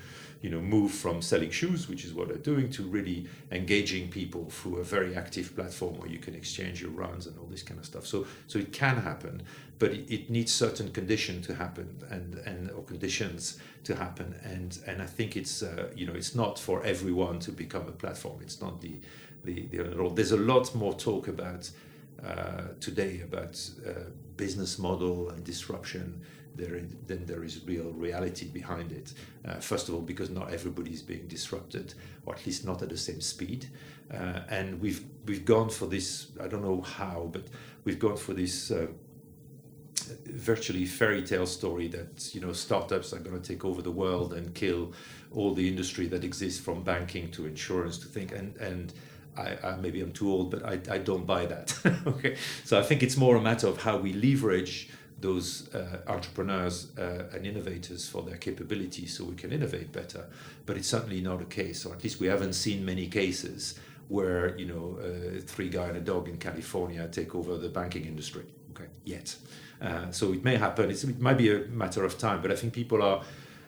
you 0.42 0.50
know, 0.50 0.60
move 0.60 0.90
from 0.90 1.22
selling 1.22 1.50
shoes, 1.50 1.88
which 1.88 2.04
is 2.04 2.12
what 2.12 2.28
they're 2.28 2.36
doing, 2.36 2.68
to 2.70 2.82
really 2.82 3.28
engaging 3.52 4.08
people 4.08 4.50
through 4.50 4.78
a 4.78 4.84
very 4.84 5.14
active 5.14 5.54
platform 5.54 5.98
where 5.98 6.08
you 6.08 6.18
can 6.18 6.34
exchange 6.34 6.82
your 6.82 6.90
runs 6.90 7.26
and 7.26 7.38
all 7.38 7.46
this 7.46 7.62
kind 7.62 7.78
of 7.78 7.86
stuff. 7.86 8.06
So 8.06 8.26
so 8.48 8.58
it 8.58 8.72
can 8.72 8.96
happen, 8.96 9.42
but 9.78 9.92
it, 9.92 10.10
it 10.12 10.30
needs 10.30 10.52
certain 10.52 10.90
conditions 10.90 11.46
to 11.46 11.54
happen 11.54 12.02
and 12.10 12.34
and 12.44 12.70
or 12.72 12.82
conditions 12.82 13.58
to 13.84 13.94
happen. 13.94 14.34
And 14.42 14.76
and 14.86 15.00
I 15.00 15.06
think 15.06 15.36
it's 15.36 15.62
uh, 15.62 15.90
you 15.94 16.06
know 16.06 16.14
it's 16.14 16.34
not 16.34 16.58
for 16.58 16.82
everyone 16.84 17.38
to 17.40 17.52
become 17.52 17.86
a 17.86 17.92
platform. 17.92 18.40
It's 18.42 18.60
not 18.60 18.80
the 18.80 18.96
the, 19.46 19.66
the 19.66 19.78
role. 19.96 20.10
There's 20.10 20.32
a 20.32 20.36
lot 20.36 20.74
more 20.74 20.94
talk 20.94 21.28
about 21.28 21.70
uh, 22.24 22.62
today 22.80 23.20
about 23.22 23.58
uh, 23.86 23.92
business 24.36 24.78
model 24.78 25.30
and 25.30 25.44
disruption 25.44 26.20
than 26.56 27.26
there 27.26 27.44
is 27.44 27.60
real 27.66 27.92
reality 27.92 28.46
behind 28.46 28.90
it. 28.90 29.12
Uh, 29.46 29.54
first 29.54 29.88
of 29.88 29.94
all, 29.94 30.00
because 30.00 30.30
not 30.30 30.52
everybody 30.52 30.90
is 30.90 31.02
being 31.02 31.26
disrupted, 31.28 31.94
or 32.24 32.34
at 32.34 32.46
least 32.46 32.64
not 32.64 32.80
at 32.82 32.88
the 32.88 32.96
same 32.96 33.20
speed. 33.20 33.66
Uh, 34.12 34.40
and 34.48 34.80
we've 34.80 35.04
we've 35.26 35.44
gone 35.44 35.68
for 35.68 35.86
this. 35.86 36.28
I 36.42 36.48
don't 36.48 36.62
know 36.62 36.80
how, 36.80 37.28
but 37.32 37.44
we've 37.84 37.98
gone 37.98 38.16
for 38.16 38.32
this 38.32 38.70
uh, 38.70 38.86
virtually 40.26 40.84
fairy 40.84 41.22
tale 41.22 41.46
story 41.46 41.88
that 41.88 42.34
you 42.34 42.40
know 42.40 42.52
startups 42.52 43.12
are 43.12 43.18
going 43.18 43.40
to 43.40 43.46
take 43.46 43.64
over 43.64 43.82
the 43.82 43.90
world 43.90 44.32
and 44.32 44.54
kill 44.54 44.92
all 45.32 45.54
the 45.54 45.68
industry 45.68 46.06
that 46.06 46.24
exists 46.24 46.60
from 46.60 46.82
banking 46.82 47.30
to 47.32 47.46
insurance 47.46 47.98
to 47.98 48.06
think 48.06 48.32
and 48.32 48.56
and 48.56 48.92
I, 49.36 49.56
I, 49.62 49.76
maybe 49.76 50.00
I'm 50.00 50.12
too 50.12 50.30
old, 50.30 50.50
but 50.50 50.64
I, 50.64 50.80
I 50.90 50.98
don't 50.98 51.26
buy 51.26 51.46
that. 51.46 51.78
okay, 52.06 52.36
so 52.64 52.78
I 52.78 52.82
think 52.82 53.02
it's 53.02 53.16
more 53.16 53.36
a 53.36 53.40
matter 53.40 53.66
of 53.66 53.82
how 53.82 53.96
we 53.96 54.12
leverage 54.12 54.88
those 55.18 55.72
uh, 55.74 55.98
entrepreneurs 56.06 56.96
uh, 56.98 57.24
and 57.32 57.46
innovators 57.46 58.08
for 58.08 58.22
their 58.22 58.36
capabilities 58.36 59.16
so 59.16 59.24
we 59.24 59.34
can 59.34 59.50
innovate 59.52 59.90
better. 59.92 60.26
But 60.66 60.76
it's 60.76 60.88
certainly 60.88 61.20
not 61.20 61.40
a 61.40 61.46
case, 61.46 61.86
or 61.86 61.94
at 61.94 62.02
least 62.02 62.20
we 62.20 62.26
haven't 62.26 62.52
seen 62.52 62.84
many 62.84 63.06
cases 63.06 63.78
where 64.08 64.56
you 64.56 64.66
know 64.66 64.98
uh, 65.00 65.40
three 65.40 65.68
guy 65.68 65.88
and 65.88 65.96
a 65.96 66.00
dog 66.00 66.28
in 66.28 66.36
California 66.36 67.08
take 67.08 67.34
over 67.34 67.56
the 67.56 67.68
banking 67.68 68.04
industry. 68.04 68.44
Okay, 68.72 68.88
yet. 69.04 69.36
Uh, 69.80 70.10
so 70.10 70.32
it 70.32 70.42
may 70.44 70.56
happen. 70.56 70.90
It's, 70.90 71.04
it 71.04 71.20
might 71.20 71.38
be 71.38 71.52
a 71.52 71.60
matter 71.66 72.04
of 72.04 72.18
time, 72.18 72.40
but 72.40 72.50
I 72.50 72.56
think 72.56 72.72
people 72.72 73.02
are, 73.02 73.22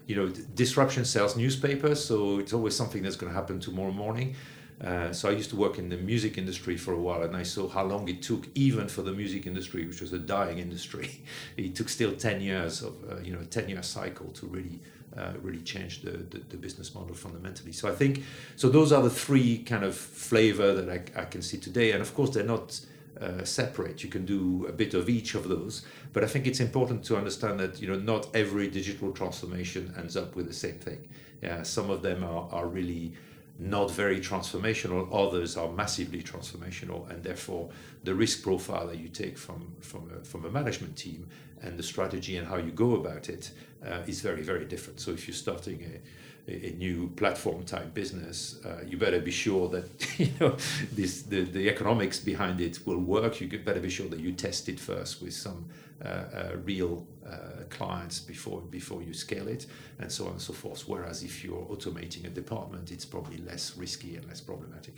you 0.06 0.16
know, 0.16 0.28
disruption 0.54 1.04
sells 1.04 1.36
newspapers, 1.36 2.02
so 2.02 2.38
it's 2.38 2.52
always 2.52 2.74
something 2.74 3.02
that's 3.02 3.16
going 3.16 3.30
to 3.30 3.36
happen 3.36 3.60
tomorrow 3.60 3.92
morning. 3.92 4.34
Uh, 4.82 5.12
so 5.12 5.28
I 5.28 5.32
used 5.32 5.50
to 5.50 5.56
work 5.56 5.78
in 5.78 5.88
the 5.88 5.96
music 5.96 6.38
industry 6.38 6.76
for 6.76 6.92
a 6.92 6.98
while, 6.98 7.22
and 7.22 7.36
I 7.36 7.42
saw 7.42 7.68
how 7.68 7.84
long 7.84 8.08
it 8.08 8.22
took, 8.22 8.46
even 8.54 8.88
for 8.88 9.02
the 9.02 9.12
music 9.12 9.46
industry, 9.46 9.84
which 9.84 10.00
was 10.00 10.12
a 10.12 10.18
dying 10.18 10.58
industry. 10.58 11.20
it 11.56 11.74
took 11.74 11.88
still 11.88 12.12
ten 12.12 12.40
years 12.40 12.82
of, 12.82 12.94
uh, 13.10 13.18
you 13.20 13.32
know, 13.32 13.40
a 13.40 13.44
ten-year 13.44 13.82
cycle 13.82 14.28
to 14.28 14.46
really, 14.46 14.78
uh, 15.16 15.32
really 15.42 15.62
change 15.62 16.02
the, 16.02 16.12
the, 16.12 16.38
the, 16.50 16.56
business 16.56 16.94
model 16.94 17.14
fundamentally. 17.14 17.72
So 17.72 17.88
I 17.88 17.92
think, 17.92 18.22
so 18.54 18.68
those 18.68 18.92
are 18.92 19.02
the 19.02 19.10
three 19.10 19.58
kind 19.58 19.82
of 19.82 19.96
flavor 19.96 20.72
that 20.74 20.88
I, 20.88 21.22
I 21.22 21.24
can 21.24 21.42
see 21.42 21.58
today, 21.58 21.90
and 21.92 22.00
of 22.00 22.14
course 22.14 22.30
they're 22.30 22.44
not. 22.44 22.80
Uh, 23.20 23.42
separate. 23.42 24.04
You 24.04 24.08
can 24.08 24.24
do 24.24 24.64
a 24.68 24.72
bit 24.72 24.94
of 24.94 25.08
each 25.08 25.34
of 25.34 25.48
those, 25.48 25.84
but 26.12 26.22
I 26.22 26.28
think 26.28 26.46
it's 26.46 26.60
important 26.60 27.02
to 27.06 27.16
understand 27.16 27.58
that 27.58 27.82
you 27.82 27.88
know 27.88 27.98
not 27.98 28.28
every 28.32 28.68
digital 28.68 29.10
transformation 29.10 29.92
ends 29.98 30.16
up 30.16 30.36
with 30.36 30.46
the 30.46 30.52
same 30.52 30.78
thing. 30.78 31.08
Yeah, 31.42 31.64
some 31.64 31.90
of 31.90 32.02
them 32.02 32.22
are, 32.22 32.48
are 32.52 32.68
really 32.68 33.14
not 33.58 33.90
very 33.90 34.20
transformational, 34.20 35.08
others 35.12 35.56
are 35.56 35.70
massively 35.72 36.22
transformational, 36.22 37.10
and 37.10 37.22
therefore 37.24 37.68
the 38.04 38.14
risk 38.14 38.42
profile 38.42 38.86
that 38.86 38.98
you 38.98 39.08
take 39.08 39.36
from, 39.36 39.74
from, 39.80 40.10
a, 40.16 40.24
from 40.24 40.44
a 40.44 40.50
management 40.50 40.96
team 40.96 41.26
and 41.62 41.76
the 41.76 41.82
strategy 41.82 42.36
and 42.36 42.46
how 42.46 42.56
you 42.56 42.70
go 42.70 42.94
about 42.94 43.28
it 43.28 43.50
uh, 43.84 44.02
is 44.06 44.20
very, 44.20 44.42
very 44.42 44.64
different. 44.64 45.00
So 45.00 45.10
if 45.10 45.26
you're 45.26 45.34
starting 45.34 46.00
a, 46.48 46.52
a 46.52 46.70
new 46.78 47.08
platform 47.16 47.64
type 47.64 47.92
business, 47.94 48.60
uh, 48.64 48.84
you 48.86 48.96
better 48.96 49.20
be 49.20 49.32
sure 49.32 49.68
that 49.70 50.18
you 50.18 50.30
know 50.40 50.56
this, 50.92 51.22
the, 51.22 51.42
the 51.42 51.68
economics 51.68 52.20
behind 52.20 52.60
it 52.60 52.86
will 52.86 52.98
work. 52.98 53.40
You 53.40 53.48
better 53.58 53.80
be 53.80 53.90
sure 53.90 54.08
that 54.08 54.20
you 54.20 54.32
test 54.32 54.68
it 54.68 54.78
first 54.78 55.20
with 55.20 55.34
some 55.34 55.68
uh, 56.04 56.08
uh, 56.08 56.56
real 56.64 57.04
uh, 57.30 57.64
clients 57.70 58.20
before 58.20 58.60
before 58.60 59.02
you 59.02 59.12
scale 59.12 59.48
it, 59.48 59.66
and 59.98 60.10
so 60.10 60.26
on 60.26 60.32
and 60.32 60.40
so 60.40 60.52
forth. 60.52 60.88
Whereas 60.88 61.22
if 61.22 61.44
you're 61.44 61.66
automating 61.66 62.24
a 62.26 62.30
department, 62.30 62.90
it's 62.90 63.04
probably 63.04 63.38
less 63.38 63.76
risky 63.76 64.16
and 64.16 64.26
less 64.26 64.40
problematic. 64.40 64.94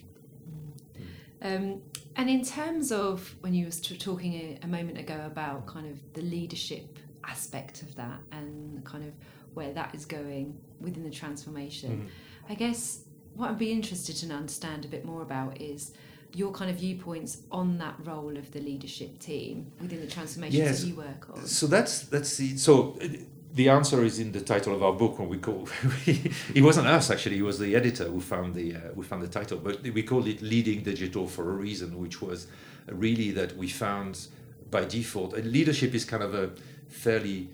Um, 1.42 1.80
and 2.16 2.28
in 2.28 2.44
terms 2.44 2.92
of 2.92 3.34
when 3.40 3.54
you 3.54 3.64
were 3.64 3.70
talking 3.70 4.34
a, 4.34 4.58
a, 4.62 4.66
moment 4.66 4.98
ago 4.98 5.22
about 5.24 5.66
kind 5.66 5.90
of 5.90 5.98
the 6.12 6.20
leadership 6.20 6.98
aspect 7.24 7.80
of 7.80 7.94
that 7.96 8.20
and 8.30 8.84
kind 8.84 9.04
of 9.04 9.14
where 9.54 9.72
that 9.72 9.94
is 9.94 10.04
going 10.04 10.58
within 10.80 11.02
the 11.02 11.10
transformation, 11.10 11.90
mm-hmm. 11.90 12.52
I 12.52 12.54
guess 12.56 13.04
what 13.34 13.50
I'd 13.50 13.58
be 13.58 13.72
interested 13.72 14.16
to 14.16 14.34
understand 14.34 14.84
a 14.84 14.88
bit 14.88 15.06
more 15.06 15.22
about 15.22 15.60
is 15.60 15.94
your 16.34 16.52
kind 16.52 16.70
of 16.70 16.76
viewpoints 16.76 17.38
on 17.50 17.78
that 17.78 17.94
role 18.04 18.36
of 18.36 18.50
the 18.52 18.60
leadership 18.60 19.18
team 19.18 19.72
within 19.80 20.00
the 20.00 20.06
transformations 20.06 20.58
yes. 20.58 20.80
that 20.80 20.86
you 20.86 20.94
work 20.94 21.28
on. 21.32 21.44
So 21.46 21.66
that's 21.66 22.02
that's 22.02 22.36
the 22.36 22.56
so 22.56 22.98
the 23.54 23.68
answer 23.68 24.04
is 24.04 24.18
in 24.18 24.32
the 24.32 24.40
title 24.40 24.74
of 24.74 24.82
our 24.82 24.92
book 24.92 25.18
when 25.18 25.28
we 25.28 25.38
call 25.38 25.68
it 26.54 26.62
wasn't 26.62 26.86
us 26.86 27.10
actually 27.10 27.38
it 27.38 27.42
was 27.42 27.58
the 27.58 27.74
editor 27.74 28.04
who 28.04 28.20
found 28.20 28.54
the 28.54 28.76
uh, 28.76 28.78
we 28.94 29.04
found 29.04 29.22
the 29.22 29.28
title 29.28 29.58
but 29.58 29.82
we 29.82 30.02
called 30.02 30.28
it 30.28 30.40
leading 30.40 30.82
digital 30.82 31.26
for 31.26 31.50
a 31.50 31.54
reason 31.54 31.98
which 31.98 32.22
was 32.22 32.46
really 32.86 33.30
that 33.30 33.56
we 33.56 33.68
found 33.68 34.28
by 34.70 34.84
default 34.84 35.34
and 35.34 35.50
leadership 35.50 35.94
is 35.94 36.04
kind 36.04 36.22
of 36.22 36.34
a 36.34 36.50
fairly 36.88 37.48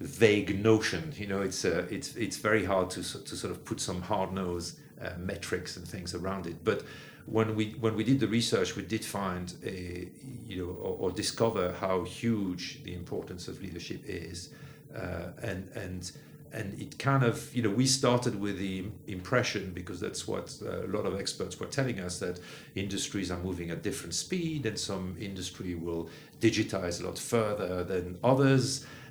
vague 0.00 0.62
notion 0.62 1.12
you 1.16 1.26
know 1.26 1.42
it's 1.42 1.64
uh, 1.64 1.86
it's 1.90 2.16
it's 2.16 2.38
very 2.38 2.64
hard 2.64 2.88
to 2.88 3.02
to 3.02 3.36
sort 3.36 3.50
of 3.50 3.64
put 3.64 3.78
some 3.78 4.00
hard 4.00 4.32
nose 4.32 4.76
uh, 5.02 5.10
metrics 5.18 5.76
and 5.76 5.86
things 5.86 6.14
around 6.14 6.46
it 6.46 6.64
but 6.64 6.82
when 7.26 7.54
we 7.54 7.76
when 7.80 7.94
we 7.94 8.04
did 8.04 8.20
the 8.20 8.26
research, 8.28 8.76
we 8.76 8.82
did 8.82 9.04
find 9.04 9.54
a 9.64 10.08
you 10.46 10.64
know 10.64 10.72
or, 10.72 10.96
or 10.98 11.10
discover 11.10 11.74
how 11.80 12.04
huge 12.04 12.82
the 12.84 12.94
importance 12.94 13.48
of 13.48 13.62
leadership 13.62 14.02
is, 14.06 14.50
uh, 14.94 15.28
and 15.42 15.68
and 15.74 16.12
and 16.52 16.80
it 16.80 16.98
kind 16.98 17.22
of 17.22 17.54
you 17.54 17.62
know 17.62 17.70
we 17.70 17.86
started 17.86 18.38
with 18.38 18.58
the 18.58 18.84
impression 19.06 19.72
because 19.72 20.00
that's 20.00 20.28
what 20.28 20.54
a 20.62 20.86
lot 20.86 21.06
of 21.06 21.18
experts 21.18 21.58
were 21.58 21.66
telling 21.66 22.00
us 22.00 22.18
that 22.18 22.38
industries 22.74 23.30
are 23.30 23.38
moving 23.38 23.70
at 23.70 23.82
different 23.82 24.14
speed 24.14 24.66
and 24.66 24.78
some 24.78 25.16
industry 25.18 25.74
will 25.74 26.08
digitize 26.40 27.00
a 27.00 27.06
lot 27.06 27.18
further 27.18 27.84
than 27.84 28.18
others. 28.22 28.84
uh, 28.84 29.01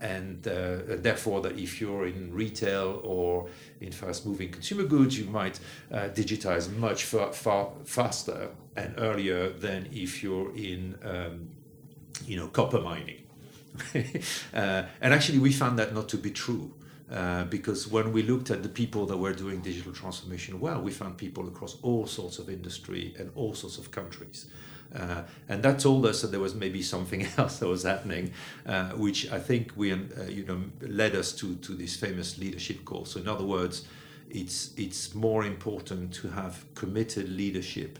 and 0.00 0.46
uh, 0.46 0.78
therefore 0.98 1.40
that 1.40 1.58
if 1.58 1.80
you're 1.80 2.06
in 2.06 2.32
retail 2.32 3.00
or 3.02 3.48
in 3.80 3.92
fast 3.92 4.26
moving 4.26 4.50
consumer 4.50 4.84
goods, 4.84 5.18
you 5.18 5.24
might 5.26 5.58
uh, 5.92 6.08
digitize 6.08 6.74
much 6.76 7.04
far, 7.04 7.32
far, 7.32 7.70
faster 7.84 8.50
and 8.76 8.94
earlier 8.98 9.50
than 9.50 9.88
if 9.92 10.22
you're 10.22 10.54
in 10.56 10.96
um, 11.02 11.48
you 12.26 12.36
know 12.36 12.48
copper 12.48 12.80
mining. 12.80 13.22
Uh, 14.54 14.82
and 15.00 15.14
actually, 15.14 15.38
we 15.38 15.52
found 15.52 15.78
that 15.78 15.94
not 15.94 16.08
to 16.08 16.16
be 16.16 16.30
true. 16.30 16.72
Uh, 17.10 17.44
because 17.44 17.88
when 17.88 18.12
we 18.12 18.22
looked 18.22 18.50
at 18.50 18.62
the 18.62 18.68
people 18.68 19.06
that 19.06 19.16
were 19.16 19.32
doing 19.32 19.60
digital 19.60 19.92
transformation 19.92 20.60
well, 20.60 20.82
we 20.82 20.90
found 20.90 21.16
people 21.16 21.48
across 21.48 21.78
all 21.80 22.06
sorts 22.06 22.38
of 22.38 22.50
industry 22.50 23.14
and 23.18 23.30
all 23.34 23.54
sorts 23.54 23.78
of 23.78 23.90
countries. 23.90 24.46
Uh, 24.94 25.22
and 25.48 25.62
that 25.62 25.78
told 25.78 26.06
us 26.06 26.22
that 26.22 26.30
there 26.30 26.40
was 26.40 26.54
maybe 26.54 26.82
something 26.82 27.26
else 27.36 27.58
that 27.58 27.68
was 27.68 27.82
happening, 27.82 28.32
uh, 28.66 28.90
which 28.90 29.30
I 29.30 29.38
think 29.38 29.72
we, 29.76 29.92
uh, 29.92 29.96
you 30.28 30.44
know, 30.44 30.62
led 30.80 31.14
us 31.14 31.32
to, 31.32 31.56
to 31.56 31.72
this 31.74 31.96
famous 31.96 32.38
leadership 32.38 32.84
course. 32.84 33.12
So 33.12 33.20
in 33.20 33.28
other 33.28 33.44
words, 33.44 33.86
it's, 34.30 34.72
it's 34.76 35.14
more 35.14 35.44
important 35.44 36.12
to 36.14 36.28
have 36.28 36.64
committed 36.74 37.28
leadership 37.28 37.98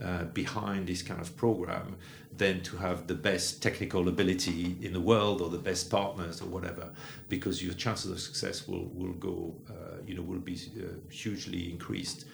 uh, 0.00 0.24
behind 0.24 0.86
this 0.86 1.02
kind 1.02 1.20
of 1.20 1.36
program 1.36 1.96
than 2.36 2.62
to 2.62 2.76
have 2.76 3.08
the 3.08 3.14
best 3.14 3.60
technical 3.60 4.06
ability 4.06 4.76
in 4.80 4.92
the 4.92 5.00
world 5.00 5.40
or 5.40 5.48
the 5.48 5.58
best 5.58 5.90
partners 5.90 6.40
or 6.40 6.46
whatever, 6.46 6.90
because 7.28 7.64
your 7.64 7.74
chances 7.74 8.10
of 8.12 8.20
success 8.20 8.68
will, 8.68 8.88
will 8.94 9.14
go, 9.14 9.56
uh, 9.68 9.96
you 10.06 10.14
know, 10.14 10.22
will 10.22 10.38
be 10.38 10.54
uh, 10.54 10.86
hugely 11.10 11.68
increased 11.70 12.26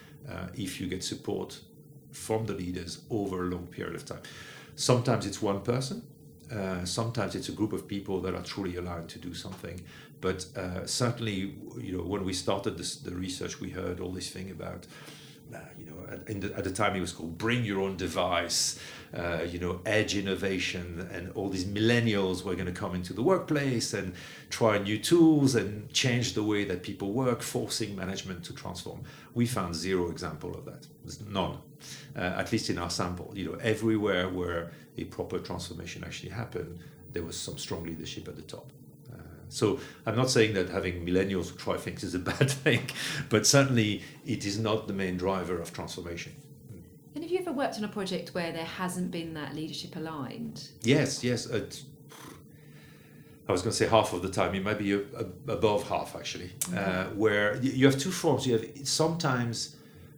if 0.55 0.81
you 0.81 0.87
get 0.87 1.03
support 1.03 1.59
from 2.15 2.45
the 2.45 2.53
leaders 2.53 3.01
over 3.09 3.43
a 3.43 3.49
long 3.49 3.67
period 3.67 3.95
of 3.95 4.05
time. 4.05 4.21
Sometimes 4.75 5.25
it's 5.25 5.41
one 5.41 5.61
person, 5.61 6.03
uh, 6.51 6.85
sometimes 6.85 7.35
it's 7.35 7.49
a 7.49 7.51
group 7.51 7.73
of 7.73 7.87
people 7.87 8.21
that 8.21 8.33
are 8.35 8.43
truly 8.43 8.75
aligned 8.77 9.09
to 9.09 9.19
do 9.19 9.33
something. 9.33 9.81
But 10.21 10.45
uh, 10.55 10.85
certainly, 10.85 11.55
you 11.79 11.97
know, 11.97 12.03
when 12.03 12.23
we 12.23 12.33
started 12.33 12.77
this, 12.77 12.97
the 12.97 13.11
research, 13.11 13.59
we 13.59 13.69
heard 13.69 13.99
all 13.99 14.11
this 14.11 14.29
thing 14.29 14.51
about 14.51 14.87
uh, 15.53 15.59
you 15.77 15.85
know, 15.85 15.95
at, 16.11 16.25
the, 16.41 16.57
at, 16.57 16.63
the, 16.63 16.71
time 16.71 16.95
it 16.95 17.01
was 17.01 17.11
called 17.11 17.37
Bring 17.37 17.63
Your 17.63 17.81
Own 17.81 17.97
Device, 17.97 18.79
uh, 19.15 19.43
you 19.49 19.59
know, 19.59 19.79
edge 19.85 20.15
innovation, 20.15 21.07
and 21.11 21.31
all 21.33 21.49
these 21.49 21.65
millennials 21.65 22.43
were 22.43 22.53
going 22.53 22.65
to 22.65 22.71
come 22.71 22.95
into 22.95 23.13
the 23.13 23.21
workplace 23.21 23.93
and 23.93 24.13
try 24.49 24.77
new 24.77 24.97
tools 24.97 25.55
and 25.55 25.91
change 25.93 26.33
the 26.33 26.43
way 26.43 26.65
that 26.65 26.83
people 26.83 27.13
work, 27.13 27.41
forcing 27.41 27.95
management 27.95 28.43
to 28.43 28.53
transform. 28.53 29.03
We 29.33 29.45
found 29.45 29.75
zero 29.75 30.09
example 30.09 30.53
of 30.55 30.65
that. 30.65 30.87
There's 31.03 31.21
none, 31.21 31.57
uh, 32.15 32.19
at 32.19 32.51
least 32.51 32.69
in 32.69 32.77
our 32.77 32.89
sample. 32.89 33.31
You 33.35 33.51
know, 33.51 33.57
everywhere 33.61 34.29
where 34.29 34.71
a 34.97 35.05
proper 35.05 35.39
transformation 35.39 36.03
actually 36.03 36.31
happened, 36.31 36.79
there 37.13 37.23
was 37.23 37.37
some 37.37 37.57
strong 37.57 37.83
leadership 37.83 38.27
at 38.27 38.35
the 38.35 38.41
top. 38.41 38.71
So 39.49 39.79
I'm 40.05 40.15
not 40.15 40.29
saying 40.29 40.53
that 40.55 40.69
having 40.69 41.05
millennials 41.05 41.55
try 41.57 41.77
things 41.77 42.03
is 42.03 42.15
a 42.15 42.19
bad 42.33 42.49
thing, 42.49 42.89
but 43.29 43.45
certainly 43.45 44.03
it 44.25 44.45
is 44.45 44.59
not 44.59 44.87
the 44.87 44.93
main 44.93 45.17
driver 45.17 45.59
of 45.59 45.71
transformation. 45.73 46.35
And 47.15 47.23
have 47.23 47.31
you 47.31 47.39
ever 47.39 47.53
worked 47.53 47.77
on 47.77 47.85
a 47.85 47.87
project 47.87 48.33
where 48.33 48.51
there 48.51 48.65
hasn't 48.65 49.09
been 49.09 49.33
that 49.35 49.55
leadership 49.55 49.95
aligned? 49.95 50.67
Yes, 50.83 51.23
yes. 51.23 51.49
Uh, 51.49 51.65
I 53.47 53.51
was 53.53 53.61
going 53.61 53.71
to 53.71 53.77
say 53.77 53.87
half 53.87 54.11
of 54.11 54.21
the 54.21 54.29
time. 54.29 54.53
It 54.53 54.63
might 54.63 54.77
be 54.77 54.93
uh, 54.93 54.99
a, 55.17 55.51
above 55.53 55.87
half 55.87 56.15
actually, 56.15 56.51
okay. 56.69 56.77
uh, 56.77 57.05
where 57.11 57.55
you 57.61 57.85
have 57.85 57.97
two 57.97 58.11
forms. 58.11 58.45
You 58.45 58.57
have 58.57 58.65
sometimes 58.83 59.77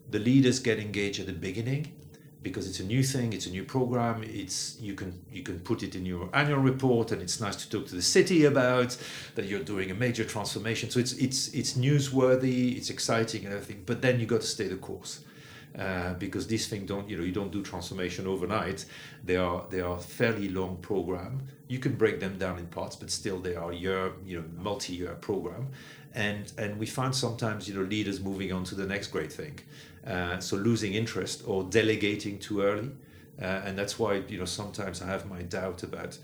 the 0.09 0.17
leaders 0.17 0.59
get 0.59 0.79
engaged 0.79 1.19
at 1.19 1.27
the 1.27 1.33
beginning, 1.33 1.93
because 2.41 2.67
it's 2.67 2.79
a 2.79 2.83
new 2.83 3.03
thing, 3.03 3.33
it's 3.33 3.45
a 3.45 3.51
new 3.51 3.63
program. 3.63 4.23
It's 4.23 4.77
you 4.79 4.95
can 4.95 5.23
you 5.31 5.43
can 5.43 5.59
put 5.59 5.83
it 5.83 5.93
in 5.93 6.05
your 6.05 6.29
annual 6.33 6.59
report, 6.59 7.11
and 7.11 7.21
it's 7.21 7.39
nice 7.39 7.57
to 7.57 7.69
talk 7.69 7.87
to 7.87 7.95
the 7.95 8.01
city 8.01 8.45
about 8.45 8.97
that 9.35 9.45
you're 9.45 9.63
doing 9.63 9.91
a 9.91 9.93
major 9.93 10.23
transformation. 10.23 10.89
So 10.89 10.99
it's 10.99 11.13
it's 11.13 11.49
it's 11.49 11.73
newsworthy, 11.73 12.77
it's 12.77 12.89
exciting 12.89 13.45
and 13.45 13.53
everything. 13.53 13.83
But 13.85 14.01
then 14.01 14.19
you 14.19 14.25
got 14.25 14.41
to 14.41 14.47
stay 14.47 14.67
the 14.67 14.77
course. 14.77 15.19
Uh, 15.77 16.15
because 16.15 16.47
these 16.47 16.67
things 16.67 16.87
don't, 16.87 17.07
you 17.07 17.15
know, 17.15 17.23
you 17.23 17.31
don't 17.31 17.51
do 17.51 17.61
transformation 17.61 18.25
overnight. 18.25 18.85
They 19.23 19.35
are 19.35 19.63
they 19.69 19.79
are 19.81 19.99
fairly 19.99 20.49
long 20.49 20.77
program. 20.77 21.43
You 21.67 21.77
can 21.77 21.93
break 21.95 22.19
them 22.19 22.39
down 22.39 22.57
in 22.57 22.65
parts, 22.67 22.95
but 22.95 23.11
still 23.11 23.39
they 23.39 23.55
are 23.55 23.71
year, 23.71 24.13
you 24.25 24.39
know, 24.39 24.45
multi-year 24.57 25.13
program. 25.21 25.67
And 26.15 26.51
and 26.57 26.79
we 26.79 26.87
find 26.87 27.13
sometimes, 27.13 27.67
you 27.67 27.75
know, 27.75 27.83
leaders 27.83 28.19
moving 28.19 28.51
on 28.51 28.63
to 28.65 28.75
the 28.75 28.87
next 28.87 29.07
great 29.07 29.31
thing. 29.31 29.59
Uh, 30.05 30.39
so 30.39 30.55
losing 30.55 30.93
interest 30.93 31.43
or 31.45 31.63
delegating 31.65 32.39
too 32.39 32.61
early, 32.61 32.89
uh, 33.39 33.61
and 33.65 33.77
that's 33.77 33.99
why 33.99 34.23
you 34.27 34.39
know 34.39 34.45
sometimes 34.45 35.01
I 35.01 35.07
have 35.07 35.29
my 35.29 35.43
doubt 35.43 35.83
about 35.83 36.17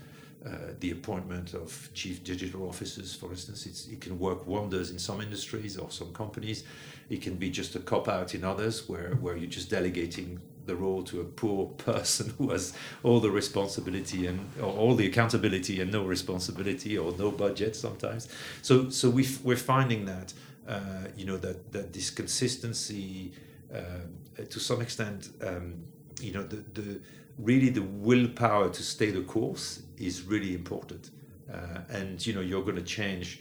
uh, 0.46 0.72
the 0.80 0.90
appointment 0.90 1.54
of 1.54 1.88
chief 1.94 2.22
digital 2.22 2.68
officers, 2.68 3.14
for 3.14 3.30
instance, 3.30 3.88
it 3.90 4.00
can 4.00 4.18
work 4.18 4.46
wonders 4.46 4.90
in 4.90 4.98
some 4.98 5.20
industries 5.20 5.78
or 5.78 5.90
some 5.90 6.12
companies. 6.12 6.64
It 7.08 7.22
can 7.22 7.36
be 7.36 7.50
just 7.50 7.74
a 7.76 7.78
cop 7.78 8.08
out 8.08 8.34
in 8.34 8.44
others, 8.44 8.88
where, 8.88 9.14
where 9.20 9.36
you're 9.36 9.50
just 9.50 9.70
delegating 9.70 10.40
the 10.66 10.74
role 10.74 11.02
to 11.04 11.20
a 11.20 11.24
poor 11.24 11.66
person 11.78 12.34
who 12.38 12.50
has 12.50 12.74
all 13.02 13.20
the 13.20 13.30
responsibility 13.30 14.26
and 14.26 14.40
all 14.62 14.94
the 14.94 15.06
accountability 15.06 15.80
and 15.80 15.90
no 15.90 16.04
responsibility 16.04 16.96
or 16.96 17.12
no 17.16 17.30
budget 17.30 17.74
sometimes. 17.76 18.28
So, 18.62 18.90
so 18.90 19.10
we 19.10 19.26
we're 19.42 19.56
finding 19.56 20.04
that 20.06 20.32
uh, 20.68 21.08
you 21.16 21.26
know 21.26 21.36
that 21.38 21.72
that 21.72 21.92
this 21.92 22.10
consistency 22.10 23.32
uh, 23.74 23.80
to 24.48 24.60
some 24.60 24.80
extent, 24.80 25.30
um, 25.42 25.84
you 26.20 26.32
know 26.32 26.42
the 26.42 26.56
the 26.80 27.00
really 27.38 27.68
the 27.68 27.82
willpower 27.82 28.70
to 28.70 28.82
stay 28.82 29.10
the 29.10 29.22
course 29.22 29.82
is 29.98 30.22
really 30.22 30.54
important. 30.54 31.10
Uh, 31.52 31.80
and 31.90 32.26
you 32.26 32.32
know 32.32 32.40
you're 32.40 32.62
going 32.62 32.76
to 32.76 32.82
change. 32.82 33.40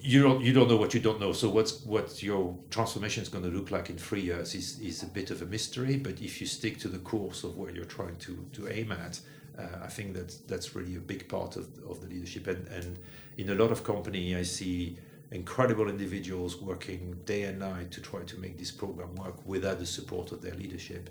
You 0.00 0.22
don't 0.22 0.42
you 0.42 0.52
don't 0.52 0.68
know 0.68 0.76
what 0.76 0.94
you 0.94 1.00
don't 1.00 1.20
know. 1.20 1.32
So 1.32 1.48
what's 1.48 1.84
what 1.84 2.22
your 2.22 2.56
transformation 2.70 3.22
is 3.22 3.28
going 3.28 3.44
to 3.44 3.50
look 3.50 3.70
like 3.70 3.90
in 3.90 3.98
three 3.98 4.22
years 4.22 4.54
is, 4.54 4.78
is 4.80 5.02
a 5.02 5.06
bit 5.06 5.30
of 5.30 5.42
a 5.42 5.46
mystery. 5.46 5.96
But 5.96 6.20
if 6.22 6.40
you 6.40 6.46
stick 6.46 6.78
to 6.80 6.88
the 6.88 6.98
course 6.98 7.44
of 7.44 7.56
what 7.56 7.74
you're 7.74 7.84
trying 7.84 8.16
to 8.16 8.46
to 8.52 8.68
aim 8.68 8.92
at, 8.92 9.20
uh, 9.58 9.62
I 9.82 9.88
think 9.88 10.14
that 10.14 10.36
that's 10.48 10.74
really 10.74 10.96
a 10.96 11.00
big 11.00 11.28
part 11.28 11.56
of, 11.56 11.68
of 11.88 12.00
the 12.00 12.08
leadership. 12.08 12.46
And 12.46 12.66
and 12.68 12.98
in 13.36 13.50
a 13.50 13.54
lot 13.54 13.70
of 13.70 13.84
company, 13.84 14.34
I 14.34 14.42
see 14.42 14.96
incredible 15.30 15.88
individuals 15.90 16.56
working 16.56 17.20
day 17.26 17.42
and 17.42 17.58
night 17.58 17.90
to 17.90 18.00
try 18.00 18.22
to 18.22 18.38
make 18.38 18.56
this 18.56 18.70
program 18.70 19.14
work 19.14 19.46
without 19.46 19.78
the 19.78 19.84
support 19.84 20.32
of 20.32 20.40
their 20.40 20.54
leadership 20.54 21.10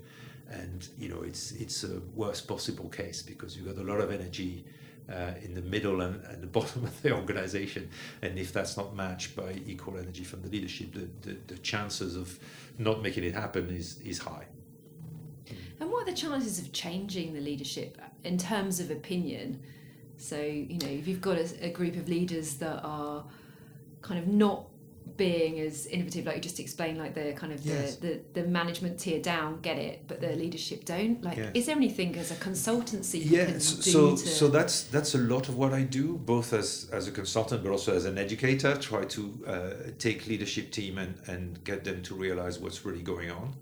and 0.50 0.88
you 0.98 1.08
know 1.08 1.22
it's 1.22 1.52
it's 1.52 1.84
a 1.84 2.00
worst 2.14 2.48
possible 2.48 2.88
case 2.88 3.22
because 3.22 3.56
you've 3.56 3.66
got 3.66 3.82
a 3.82 3.86
lot 3.86 4.00
of 4.00 4.10
energy 4.10 4.64
uh, 5.12 5.32
in 5.42 5.54
the 5.54 5.62
middle 5.62 6.00
and, 6.00 6.22
and, 6.26 6.42
the 6.42 6.46
bottom 6.58 6.84
of 6.84 7.02
the 7.02 7.14
organization. 7.14 7.88
And 8.20 8.38
if 8.38 8.52
that's 8.52 8.76
not 8.76 8.94
matched 8.94 9.34
by 9.34 9.56
equal 9.66 9.96
energy 9.96 10.22
from 10.24 10.42
the 10.42 10.48
leadership 10.48 10.92
the, 10.92 11.08
the, 11.22 11.38
the 11.46 11.58
chances 11.58 12.14
of 12.14 12.38
not 12.78 13.02
making 13.02 13.24
it 13.24 13.34
happen 13.34 13.68
is 13.70 14.00
is 14.00 14.18
high. 14.18 14.46
And 15.80 15.90
what 15.90 16.02
are 16.02 16.10
the 16.10 16.16
chances 16.16 16.58
of 16.58 16.72
changing 16.72 17.34
the 17.34 17.40
leadership 17.40 17.98
in 18.24 18.36
terms 18.36 18.80
of 18.80 18.90
opinion? 18.90 19.60
So 20.16 20.40
you 20.40 20.78
know 20.78 20.88
if 20.88 21.06
you've 21.06 21.20
got 21.20 21.38
a, 21.38 21.66
a 21.66 21.70
group 21.70 21.96
of 21.96 22.08
leaders 22.08 22.54
that 22.56 22.80
are 22.82 23.24
kind 24.02 24.20
of 24.20 24.26
not 24.28 24.66
being 25.18 25.60
as 25.60 25.86
innovative 25.86 26.24
like 26.24 26.36
you 26.36 26.40
just 26.40 26.60
explained 26.60 26.96
like 26.96 27.12
the 27.12 27.32
kind 27.32 27.52
of 27.52 27.60
yes. 27.66 27.96
the, 27.96 28.20
the, 28.32 28.40
the 28.40 28.48
management 28.48 28.98
tier 28.98 29.20
down 29.20 29.60
get 29.60 29.76
it 29.76 30.04
but 30.08 30.20
the 30.22 30.28
leadership 30.28 30.86
don't. 30.86 31.22
Like 31.22 31.38
is 31.52 31.66
there 31.66 31.76
anything 31.76 32.16
as 32.16 32.30
a 32.30 32.36
consultancy 32.36 33.20
yeah 33.30 33.58
so 33.58 34.12
to... 34.12 34.16
so 34.16 34.48
that's 34.48 34.84
that's 34.84 35.14
a 35.14 35.18
lot 35.18 35.50
of 35.50 35.58
what 35.58 35.74
i 35.74 35.82
do 35.82 36.16
both 36.16 36.52
as 36.54 36.88
as 36.92 37.08
a 37.08 37.12
consultant 37.12 37.62
but 37.62 37.70
also 37.70 37.94
as 37.94 38.06
an 38.06 38.16
educator 38.16 38.74
try 38.76 39.04
to 39.04 39.22
uh, 39.46 39.70
take 39.98 40.26
leadership 40.26 40.70
team 40.70 40.96
and 40.96 41.14
and 41.26 41.62
get 41.64 41.84
them 41.84 42.02
to 42.04 42.14
realize 42.14 42.58
what's 42.58 42.84
really 42.84 43.02
going 43.02 43.30
on. 43.30 43.54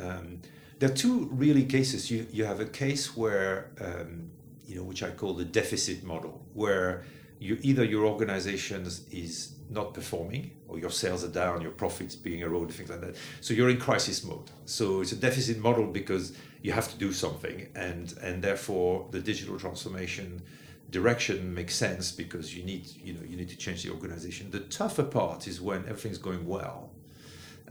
Um, 0.00 0.40
there 0.78 0.90
are 0.90 0.94
two 0.94 1.28
really 1.32 1.64
cases. 1.64 2.10
You 2.10 2.26
you 2.30 2.44
have 2.44 2.60
a 2.60 2.66
case 2.66 3.16
where 3.16 3.70
um, 3.80 4.30
you 4.70 4.76
know 4.76 4.84
which 4.84 5.02
i 5.02 5.10
call 5.10 5.34
the 5.34 5.44
deficit 5.44 6.04
model 6.04 6.40
where 6.54 7.02
you 7.40 7.58
either 7.62 7.84
your 7.84 8.06
organization 8.06 8.86
is 9.10 9.52
not 9.70 9.94
performing 9.94 10.50
or 10.68 10.78
your 10.78 10.90
sales 10.90 11.24
are 11.24 11.28
down, 11.28 11.62
your 11.62 11.70
profits 11.70 12.16
being 12.16 12.40
eroded, 12.40 12.74
things 12.74 12.90
like 12.90 13.00
that. 13.00 13.16
So 13.40 13.54
you're 13.54 13.70
in 13.70 13.78
crisis 13.78 14.24
mode. 14.24 14.50
So 14.66 15.00
it's 15.00 15.12
a 15.12 15.16
deficit 15.16 15.58
model 15.58 15.86
because 15.86 16.32
you 16.62 16.72
have 16.72 16.90
to 16.90 16.98
do 16.98 17.12
something, 17.12 17.68
and 17.74 18.14
and 18.22 18.42
therefore 18.42 19.08
the 19.10 19.20
digital 19.20 19.58
transformation 19.58 20.42
direction 20.90 21.54
makes 21.54 21.74
sense 21.76 22.10
because 22.10 22.56
you 22.56 22.64
need 22.64 22.86
you 23.02 23.14
know 23.14 23.20
you 23.26 23.36
need 23.36 23.48
to 23.48 23.56
change 23.56 23.82
the 23.84 23.90
organization. 23.90 24.50
The 24.50 24.60
tougher 24.60 25.04
part 25.04 25.46
is 25.46 25.60
when 25.60 25.80
everything's 25.84 26.18
going 26.18 26.46
well, 26.46 26.90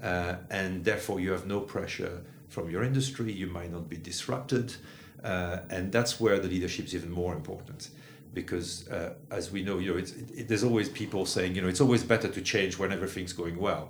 uh, 0.01 0.35
and 0.49 0.83
therefore 0.83 1.19
you 1.19 1.31
have 1.31 1.45
no 1.45 1.59
pressure 1.59 2.23
from 2.47 2.69
your 2.69 2.83
industry. 2.83 3.31
You 3.31 3.47
might 3.47 3.71
not 3.71 3.89
be 3.89 3.97
disrupted, 3.97 4.73
uh, 5.23 5.59
and 5.69 5.91
that's 5.91 6.19
where 6.19 6.39
the 6.39 6.47
leadership 6.47 6.85
is 6.85 6.95
even 6.95 7.11
more 7.11 7.33
important 7.33 7.89
because 8.33 8.87
uh, 8.89 9.13
as 9.31 9.51
we 9.51 9.63
know, 9.63 9.79
you 9.79 9.91
know, 9.91 9.97
it, 9.97 10.13
it, 10.35 10.47
there's 10.47 10.63
always 10.63 10.89
people 10.89 11.25
saying, 11.25 11.55
you 11.55 11.61
know, 11.61 11.67
it's 11.67 11.81
always 11.81 12.03
better 12.03 12.27
to 12.27 12.41
change 12.41 12.77
when 12.77 12.91
everything's 12.91 13.33
going 13.33 13.57
well. 13.57 13.89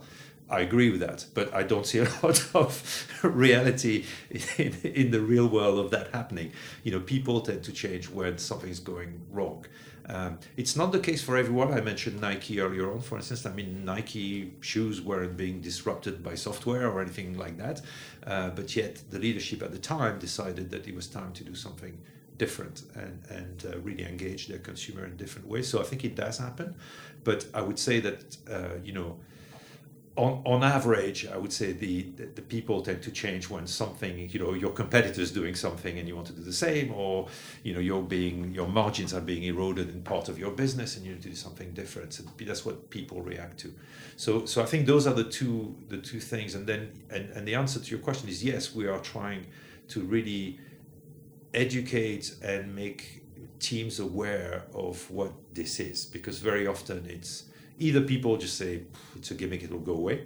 I 0.49 0.62
agree 0.62 0.89
with 0.89 1.02
that, 1.02 1.28
but 1.36 1.54
I 1.54 1.63
don't 1.63 1.86
see 1.91 1.99
a 1.99 2.10
lot 2.23 2.43
of 2.56 3.08
reality 3.23 4.06
in, 4.58 4.73
in 4.84 5.12
the 5.12 5.21
real 5.21 5.47
world 5.47 5.80
of 5.80 5.91
that 5.91 6.10
happening. 6.13 6.52
You 6.84 6.91
know, 6.93 6.99
people 6.99 7.41
tend 7.41 7.63
to 7.63 7.71
change 7.71 8.10
when 8.10 8.38
something's 8.38 8.80
going 8.80 9.21
wrong. 9.32 9.65
Um, 10.08 10.39
it's 10.58 10.75
not 10.75 10.91
the 10.91 10.99
case 10.99 11.21
for 11.21 11.38
everyone. 11.38 11.71
I 11.71 11.82
mentioned 11.82 12.19
Nike 12.19 12.60
earlier 12.60 12.91
on, 12.91 12.99
for 12.99 13.17
instance. 13.17 13.45
I 13.45 13.54
mean, 13.54 13.86
Nike 13.86 14.56
shoes 14.60 15.02
weren't 15.02 15.38
being 15.38 15.62
disrupted 15.62 16.23
by 16.23 16.34
software 16.34 16.89
or 16.89 16.99
anything 16.99 17.38
like 17.38 17.58
that, 17.58 17.82
uh, 18.25 18.49
but 18.49 18.75
yet 18.75 19.04
the 19.12 19.19
leadership 19.19 19.62
at 19.62 19.71
the 19.71 19.78
time 19.78 20.17
decided 20.17 20.71
that 20.71 20.88
it 20.88 20.95
was 20.95 21.06
time 21.06 21.32
to 21.34 21.43
do 21.43 21.54
something 21.54 21.95
different 22.39 22.84
and, 22.95 23.21
and 23.30 23.65
uh, 23.65 23.78
really 23.80 24.04
engage 24.04 24.47
their 24.47 24.58
consumer 24.58 25.06
in 25.06 25.15
different 25.17 25.47
ways. 25.47 25.67
So 25.67 25.80
I 25.80 25.84
think 25.84 26.04
it 26.04 26.15
does 26.15 26.39
happen. 26.39 26.73
But 27.23 27.45
I 27.54 27.62
would 27.62 27.78
say 27.78 27.99
that, 27.99 28.38
uh, 28.49 28.80
you 28.84 28.93
know, 28.93 29.19
on, 30.15 30.41
on 30.45 30.63
average, 30.63 31.28
I 31.28 31.38
would 31.38 31.54
say 31.54 31.71
the, 31.71 32.02
the, 32.17 32.25
the, 32.25 32.41
people 32.41 32.82
tend 32.82 33.02
to 33.04 33.12
change 33.12 33.49
when 33.49 33.65
something, 33.67 34.30
you 34.30 34.39
know, 34.39 34.54
your 34.54 34.71
competitors 34.71 35.32
doing 35.32 35.56
something 35.56 35.97
and 35.97 36.08
you 36.10 36.15
want 36.15 36.28
to 36.28 36.34
do 36.34 36.41
the 36.41 36.60
same, 36.67 36.91
or 36.91 37.30
you 37.63 37.73
know, 37.73 37.80
you're 37.80 38.02
being 38.02 38.54
your 38.54 38.67
margins 38.67 39.13
are 39.13 39.21
being 39.21 39.43
eroded 39.43 39.88
in 39.89 40.02
part 40.02 40.28
of 40.28 40.38
your 40.38 40.52
business 40.52 40.97
and 40.97 41.06
you 41.06 41.13
need 41.13 41.21
to 41.21 41.30
do 41.30 41.36
something 41.36 41.71
different. 41.71 42.13
So 42.13 42.23
that's 42.41 42.65
what 42.65 42.89
people 42.89 43.21
react 43.21 43.60
to. 43.60 43.73
So 44.17 44.45
so 44.45 44.62
I 44.62 44.65
think 44.65 44.88
those 44.88 45.08
are 45.08 45.13
the 45.13 45.23
two 45.23 45.75
the 45.88 45.99
two 45.99 46.19
things. 46.19 46.54
And 46.56 46.67
then 46.67 46.82
and, 47.10 47.30
and 47.36 47.47
the 47.47 47.56
answer 47.56 47.80
to 47.80 47.89
your 47.89 48.04
question 48.04 48.28
is 48.28 48.43
yes, 48.43 48.75
we 48.75 48.88
are 48.88 48.99
trying 48.99 49.45
to 49.89 50.02
really 50.02 50.60
educate 51.53 52.35
and 52.41 52.75
make 52.75 53.23
teams 53.59 53.99
aware 53.99 54.63
of 54.73 55.09
what 55.12 55.31
this 55.53 55.79
is 55.79 56.05
because 56.05 56.39
very 56.39 56.65
often 56.65 57.05
it's 57.09 57.43
either 57.77 58.01
people 58.01 58.38
just 58.38 58.57
say 58.57 58.83
it's 59.15 59.31
a 59.31 59.33
gimmick 59.33 59.63
it'll 59.63 59.79
go 59.79 59.93
away. 59.93 60.25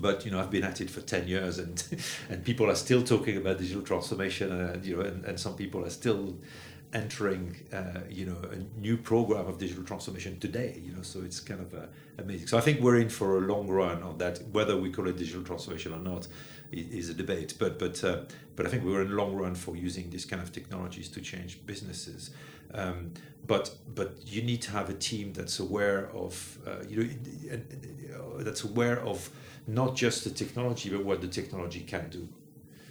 But 0.00 0.24
you 0.24 0.30
know 0.30 0.38
I've 0.38 0.50
been 0.50 0.64
at 0.64 0.80
it 0.80 0.90
for 0.90 1.00
10 1.00 1.26
years 1.26 1.58
and 1.58 1.82
and 2.30 2.44
people 2.44 2.70
are 2.70 2.74
still 2.74 3.02
talking 3.02 3.36
about 3.36 3.58
digital 3.58 3.82
transformation 3.82 4.52
and 4.52 4.84
you 4.84 4.96
know 4.96 5.02
and, 5.02 5.24
and 5.24 5.40
some 5.40 5.54
people 5.54 5.84
are 5.84 5.90
still 5.90 6.36
entering 6.94 7.54
uh, 7.72 8.00
you 8.08 8.24
know 8.24 8.36
a 8.50 8.80
new 8.80 8.96
program 8.96 9.46
of 9.46 9.58
digital 9.58 9.84
transformation 9.84 10.38
today 10.40 10.80
you 10.82 10.92
know 10.92 11.02
so 11.02 11.20
it's 11.20 11.40
kind 11.40 11.60
of 11.60 11.74
uh, 11.74 11.86
amazing. 12.18 12.46
So 12.46 12.56
I 12.56 12.60
think 12.60 12.80
we're 12.80 12.98
in 12.98 13.08
for 13.08 13.38
a 13.38 13.40
long 13.40 13.68
run 13.68 14.02
on 14.02 14.18
that 14.18 14.40
whether 14.52 14.76
we 14.76 14.90
call 14.90 15.08
it 15.08 15.16
digital 15.16 15.42
transformation 15.42 15.92
or 15.92 15.98
not 15.98 16.28
is 16.72 17.08
a 17.08 17.14
debate. 17.14 17.54
But 17.58 17.78
but 17.78 18.02
uh, 18.04 18.22
but 18.56 18.66
I 18.66 18.68
think 18.68 18.84
we 18.84 18.94
are 18.94 19.02
in 19.02 19.10
the 19.10 19.16
long 19.16 19.34
run 19.34 19.54
for 19.54 19.76
using 19.76 20.10
these 20.10 20.24
kind 20.24 20.42
of 20.42 20.52
technologies 20.52 21.08
to 21.10 21.20
change 21.20 21.64
businesses. 21.66 22.30
Um, 22.74 23.12
but 23.46 23.74
but 23.94 24.16
you 24.26 24.42
need 24.42 24.62
to 24.62 24.70
have 24.72 24.90
a 24.90 24.94
team 24.94 25.32
that's 25.32 25.58
aware 25.60 26.10
of 26.14 26.58
uh, 26.66 26.84
you 26.88 27.18
know 28.10 28.42
that's 28.42 28.64
aware 28.64 29.00
of 29.00 29.30
not 29.66 29.94
just 29.94 30.24
the 30.24 30.30
technology 30.30 30.90
but 30.90 31.04
what 31.04 31.20
the 31.20 31.28
technology 31.28 31.80
can 31.80 32.08
do. 32.10 32.28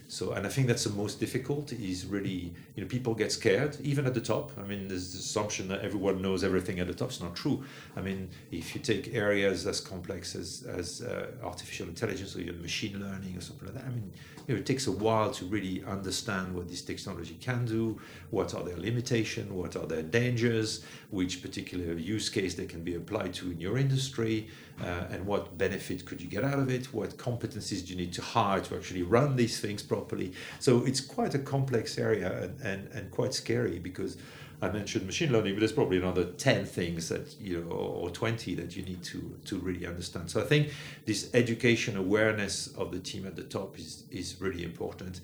So, 0.10 0.32
and 0.32 0.46
I 0.46 0.50
think 0.50 0.68
that's 0.68 0.86
the 0.86 0.92
most 0.92 1.20
difficult 1.20 1.74
is 1.74 2.06
really, 2.06 2.54
you 2.76 2.84
know, 2.84 2.88
people 2.88 3.14
get 3.14 3.30
scared, 3.30 3.78
even 3.82 4.06
at 4.06 4.14
the 4.14 4.22
top. 4.22 4.52
I 4.58 4.64
mean, 4.64 4.88
there's 4.88 5.12
the 5.12 5.20
assumption 5.20 5.68
that 5.68 5.82
everyone 5.82 6.22
knows 6.22 6.46
everything 6.46 6.80
at 6.80 6.88
the 6.88 6.94
top. 6.94 7.10
It's 7.10 7.22
not 7.22 7.36
true. 7.36 7.66
I 7.98 8.02
mean, 8.02 8.30
if 8.50 8.74
you 8.74 8.80
take 8.80 9.14
areas 9.14 9.68
as 9.68 9.82
complex 9.82 10.34
as, 10.34 10.66
as 10.66 11.02
uh, 11.02 11.32
artificial 11.44 11.90
intelligence 11.90 12.38
or 12.38 12.40
even 12.40 12.62
machine 12.62 13.02
learning 13.02 13.38
or 13.38 13.42
something 13.42 13.68
like 13.68 13.76
that, 13.76 13.86
I 13.86 13.90
mean, 13.90 14.14
you 14.48 14.54
know, 14.54 14.60
it 14.62 14.66
takes 14.66 14.88
a 14.88 14.94
while 14.94 15.30
to 15.32 15.46
really 15.46 15.84
understand 15.84 16.56
what 16.56 16.70
this 16.70 16.82
technology 16.82 17.38
can 17.42 17.66
do, 17.66 18.00
what 18.30 18.56
are 18.56 18.64
their 18.64 18.78
limitations, 18.78 19.52
what 19.52 19.76
are 19.76 19.86
their 19.86 20.04
dangers, 20.04 20.86
which 21.10 21.42
particular 21.42 21.94
use 21.96 22.30
case 22.30 22.56
they 22.56 22.66
can 22.66 22.82
be 22.82 22.96
applied 22.96 23.34
to 23.34 23.52
in 23.52 23.60
your 23.60 23.78
industry, 23.78 24.48
uh, 24.82 25.06
and 25.10 25.26
what 25.26 25.58
benefit 25.58 26.06
could 26.06 26.22
you 26.22 26.28
get 26.28 26.44
out 26.44 26.60
of 26.60 26.70
it, 26.70 26.94
what 26.94 27.18
competencies 27.18 27.86
do 27.86 27.94
you 27.94 27.98
need 27.98 28.14
to 28.14 28.22
hire 28.22 28.60
to 28.62 28.76
actually 28.76 29.04
run 29.04 29.36
these 29.36 29.60
things 29.60 29.82
properly. 29.82 30.34
So 30.60 30.86
it's 30.86 31.02
quite 31.02 31.34
a 31.34 31.40
complex 31.40 31.98
area 31.98 32.44
and, 32.44 32.62
and, 32.62 32.92
and 32.94 33.12
quite 33.12 33.34
scary 33.34 33.80
because 33.80 34.18
I 34.62 34.70
mentioned 34.70 35.06
machine 35.06 35.32
learning, 35.32 35.54
but 35.54 35.60
there's 35.60 35.72
probably 35.72 35.98
another 35.98 36.26
10 36.26 36.66
things 36.66 37.10
that, 37.10 37.36
you 37.40 37.62
know, 37.62 37.72
or 37.72 38.10
20 38.10 38.56
that 38.56 38.76
you 38.76 38.84
need 38.84 39.04
to, 39.04 39.38
to 39.46 39.58
really 39.60 39.86
understand. 39.86 40.32
So 40.32 40.42
I 40.42 40.46
think 40.46 40.74
this 41.06 41.30
education 41.34 41.96
awareness 41.96 42.68
of 42.76 42.92
the 42.92 43.00
team 43.00 43.28
at 43.28 43.36
the 43.36 43.44
top 43.44 43.78
is, 43.78 44.04
is 44.10 44.42
really 44.42 44.64
important. 44.64 45.22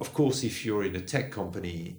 Of 0.00 0.12
course, 0.14 0.42
if 0.42 0.64
you're 0.64 0.84
in 0.84 0.96
a 0.96 1.00
tech 1.00 1.30
company, 1.30 1.96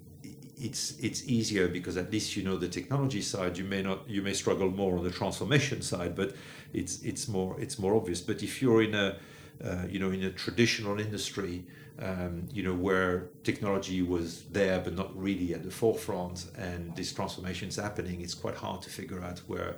it's 0.56 0.98
it's 0.98 1.26
easier 1.26 1.68
because 1.68 1.96
at 1.96 2.12
least 2.12 2.36
you 2.36 2.42
know 2.42 2.56
the 2.56 2.68
technology 2.68 3.20
side. 3.20 3.58
You 3.58 3.64
may 3.64 3.82
not 3.82 4.08
you 4.08 4.22
may 4.22 4.32
struggle 4.32 4.70
more 4.70 4.96
on 4.98 5.04
the 5.04 5.10
transformation 5.10 5.82
side, 5.82 6.14
but 6.14 6.34
it's 6.72 7.02
it's 7.02 7.28
more 7.28 7.58
it's 7.60 7.78
more 7.78 7.94
obvious. 7.94 8.20
But 8.20 8.42
if 8.42 8.62
you're 8.62 8.82
in 8.82 8.94
a 8.94 9.16
uh, 9.64 9.84
you 9.88 9.98
know 9.98 10.10
in 10.10 10.22
a 10.22 10.30
traditional 10.30 11.00
industry, 11.00 11.64
um, 11.98 12.48
you 12.52 12.62
know, 12.62 12.74
where 12.74 13.28
technology 13.44 14.02
was 14.02 14.44
there 14.44 14.80
but 14.80 14.94
not 14.94 15.16
really 15.16 15.54
at 15.54 15.62
the 15.62 15.70
forefront, 15.70 16.46
and 16.56 16.94
this 16.96 17.12
transformation 17.12 17.68
is 17.68 17.76
happening, 17.76 18.20
it's 18.20 18.34
quite 18.34 18.56
hard 18.56 18.82
to 18.82 18.90
figure 18.90 19.22
out 19.22 19.38
where, 19.46 19.76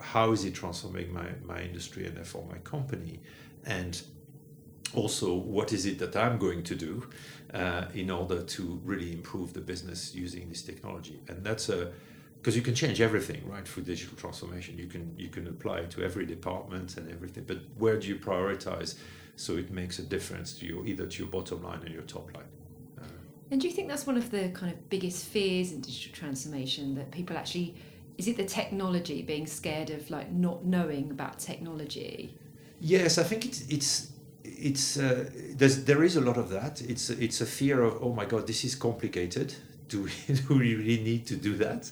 how 0.00 0.32
is 0.32 0.44
it 0.44 0.54
transforming 0.54 1.12
my, 1.12 1.28
my 1.44 1.62
industry 1.62 2.06
and 2.06 2.16
therefore 2.16 2.44
my 2.50 2.58
company, 2.58 3.20
and 3.64 4.02
also 4.94 5.32
what 5.32 5.72
is 5.72 5.86
it 5.86 5.98
that 6.00 6.14
I'm 6.16 6.38
going 6.38 6.62
to 6.64 6.74
do 6.74 7.08
uh, 7.54 7.84
in 7.94 8.10
order 8.10 8.42
to 8.42 8.80
really 8.84 9.12
improve 9.12 9.52
the 9.52 9.60
business 9.60 10.14
using 10.14 10.48
this 10.48 10.62
technology, 10.62 11.20
and 11.28 11.44
that's 11.44 11.68
a 11.68 11.92
because 12.36 12.56
you 12.56 12.62
can 12.62 12.74
change 12.74 13.00
everything 13.00 13.40
right 13.48 13.68
through 13.68 13.84
digital 13.84 14.16
transformation 14.16 14.76
you 14.76 14.88
can 14.88 15.14
you 15.16 15.28
can 15.28 15.46
apply 15.46 15.78
it 15.78 15.90
to 15.92 16.02
every 16.02 16.26
department 16.26 16.96
and 16.96 17.08
everything 17.08 17.44
but 17.46 17.58
where 17.78 17.96
do 18.00 18.08
you 18.08 18.16
prioritize 18.16 18.96
so 19.36 19.56
it 19.56 19.70
makes 19.70 19.98
a 19.98 20.02
difference 20.02 20.52
to 20.58 20.66
your 20.66 20.86
either 20.86 21.06
to 21.06 21.18
your 21.18 21.28
bottom 21.28 21.62
line 21.62 21.82
or 21.82 21.88
your 21.88 22.02
top 22.02 22.32
line. 22.34 22.44
Uh, 23.00 23.04
and 23.50 23.60
do 23.60 23.66
you 23.66 23.72
think 23.72 23.88
that's 23.88 24.06
one 24.06 24.16
of 24.16 24.30
the 24.30 24.50
kind 24.50 24.72
of 24.72 24.88
biggest 24.88 25.26
fears 25.26 25.72
in 25.72 25.80
digital 25.80 26.12
transformation 26.14 26.94
that 26.94 27.10
people 27.10 27.36
actually 27.36 27.74
is 28.18 28.28
it 28.28 28.36
the 28.36 28.44
technology 28.44 29.22
being 29.22 29.46
scared 29.46 29.90
of 29.90 30.10
like 30.10 30.30
not 30.30 30.64
knowing 30.64 31.10
about 31.10 31.38
technology? 31.38 32.36
Yes, 32.78 33.18
I 33.18 33.22
think 33.22 33.46
it's 33.46 33.62
it's 33.68 34.11
it's 34.44 34.96
uh, 34.96 35.28
there 35.56 36.02
is 36.02 36.16
a 36.16 36.20
lot 36.20 36.36
of 36.36 36.48
that. 36.50 36.80
It's 36.82 37.10
it's 37.10 37.40
a 37.40 37.46
fear 37.46 37.82
of 37.82 38.02
oh 38.02 38.12
my 38.12 38.24
god, 38.24 38.46
this 38.46 38.64
is 38.64 38.74
complicated. 38.74 39.54
Do 39.88 40.02
we, 40.02 40.34
do 40.34 40.54
we 40.54 40.74
really 40.74 41.02
need 41.02 41.26
to 41.26 41.36
do 41.36 41.56
that? 41.56 41.90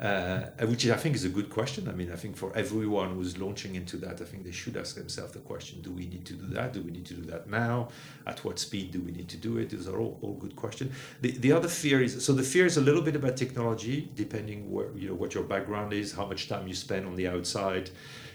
uh, 0.00 0.40
which 0.66 0.88
I 0.88 0.96
think 0.96 1.14
is 1.14 1.24
a 1.24 1.28
good 1.28 1.50
question. 1.50 1.88
I 1.88 1.92
mean, 1.92 2.10
I 2.10 2.16
think 2.16 2.36
for 2.36 2.52
everyone 2.56 3.14
who's 3.14 3.38
launching 3.38 3.74
into 3.74 3.96
that, 3.98 4.20
I 4.20 4.24
think 4.24 4.44
they 4.44 4.52
should 4.52 4.76
ask 4.76 4.96
themselves 4.96 5.32
the 5.32 5.40
question: 5.40 5.82
Do 5.82 5.90
we 5.90 6.06
need 6.06 6.24
to 6.26 6.32
do 6.34 6.46
that? 6.54 6.72
Do 6.72 6.82
we 6.82 6.90
need 6.90 7.06
to 7.06 7.14
do 7.14 7.22
that 7.30 7.48
now? 7.48 7.88
At 8.26 8.44
what 8.44 8.58
speed 8.58 8.90
do 8.90 9.00
we 9.00 9.12
need 9.12 9.28
to 9.28 9.36
do 9.36 9.58
it? 9.58 9.70
Those 9.70 9.88
are 9.88 9.98
all, 9.98 10.18
all 10.22 10.34
good 10.34 10.56
questions. 10.56 10.92
The, 11.20 11.32
the 11.32 11.52
other 11.52 11.68
fear 11.68 12.02
is 12.02 12.24
so 12.24 12.32
the 12.32 12.42
fear 12.42 12.66
is 12.66 12.76
a 12.76 12.80
little 12.80 13.02
bit 13.02 13.16
about 13.16 13.36
technology, 13.36 14.10
depending 14.14 14.72
where 14.72 14.90
you 14.96 15.08
know 15.08 15.14
what 15.14 15.34
your 15.34 15.44
background 15.44 15.92
is, 15.92 16.12
how 16.12 16.26
much 16.26 16.48
time 16.48 16.66
you 16.66 16.74
spend 16.74 17.06
on 17.06 17.16
the 17.16 17.28
outside 17.28 17.90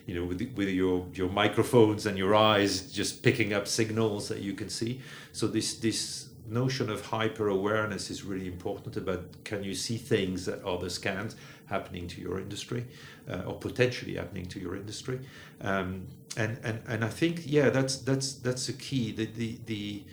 you 0.07 0.15
know, 0.15 0.25
with, 0.25 0.41
with 0.55 0.69
your, 0.69 1.05
your 1.13 1.29
microphones 1.29 2.05
and 2.05 2.17
your 2.17 2.33
eyes 2.33 2.91
just 2.91 3.21
picking 3.21 3.53
up 3.53 3.67
signals 3.67 4.29
that 4.29 4.39
you 4.39 4.53
can 4.53 4.69
see. 4.69 5.01
So 5.33 5.47
this 5.47 5.75
this 5.75 6.29
notion 6.49 6.89
of 6.89 7.05
hyper 7.05 7.49
awareness 7.49 8.09
is 8.09 8.23
really 8.23 8.47
important 8.47 8.95
about 8.95 9.43
can 9.43 9.63
you 9.63 9.75
see 9.75 9.97
things 9.97 10.45
that 10.45 10.63
others 10.63 10.97
can't 10.97 11.35
happening 11.65 12.07
to 12.07 12.21
your 12.21 12.39
industry 12.39 12.85
uh, 13.29 13.41
or 13.45 13.55
potentially 13.55 14.15
happening 14.15 14.45
to 14.45 14.57
your 14.57 14.73
industry 14.77 15.19
um, 15.59 16.07
and, 16.37 16.57
and 16.63 16.81
and 16.87 17.03
I 17.03 17.09
think 17.09 17.41
yeah 17.45 17.69
that's 17.69 17.97
that's 17.97 18.35
that's 18.35 18.67
the 18.67 18.73
key 18.73 19.11
the, 19.11 19.25
the 19.25 19.59
the 19.65 20.03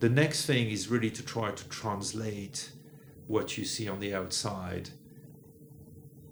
the 0.00 0.08
next 0.08 0.46
thing 0.46 0.68
is 0.68 0.88
really 0.88 1.10
to 1.12 1.22
try 1.22 1.52
to 1.52 1.68
translate 1.68 2.70
what 3.28 3.56
you 3.56 3.64
see 3.64 3.88
on 3.88 4.00
the 4.00 4.12
outside 4.12 4.90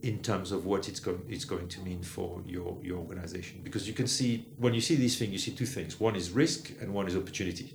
in 0.03 0.19
terms 0.19 0.51
of 0.51 0.67
what 0.67 0.89
it's 0.89 0.99
going 0.99 1.23
it's 1.29 1.45
going 1.45 1.69
to 1.69 1.81
mean 1.81 2.03
for 2.03 2.43
your 2.47 2.77
your 2.83 2.99
organization. 2.99 3.61
Because 3.63 3.87
you 3.87 3.95
can 3.95 4.07
see 4.07 4.47
when 4.59 4.75
you 4.75 4.81
see 4.81 4.97
these 4.97 5.17
things 5.19 5.33
you 5.33 5.39
see 5.39 5.53
two 5.53 5.67
things. 5.67 6.01
One 6.01 6.17
is 6.17 6.31
risk 6.31 6.71
and 6.81 6.93
one 6.93 7.07
is 7.09 7.17
opportunity. 7.17 7.75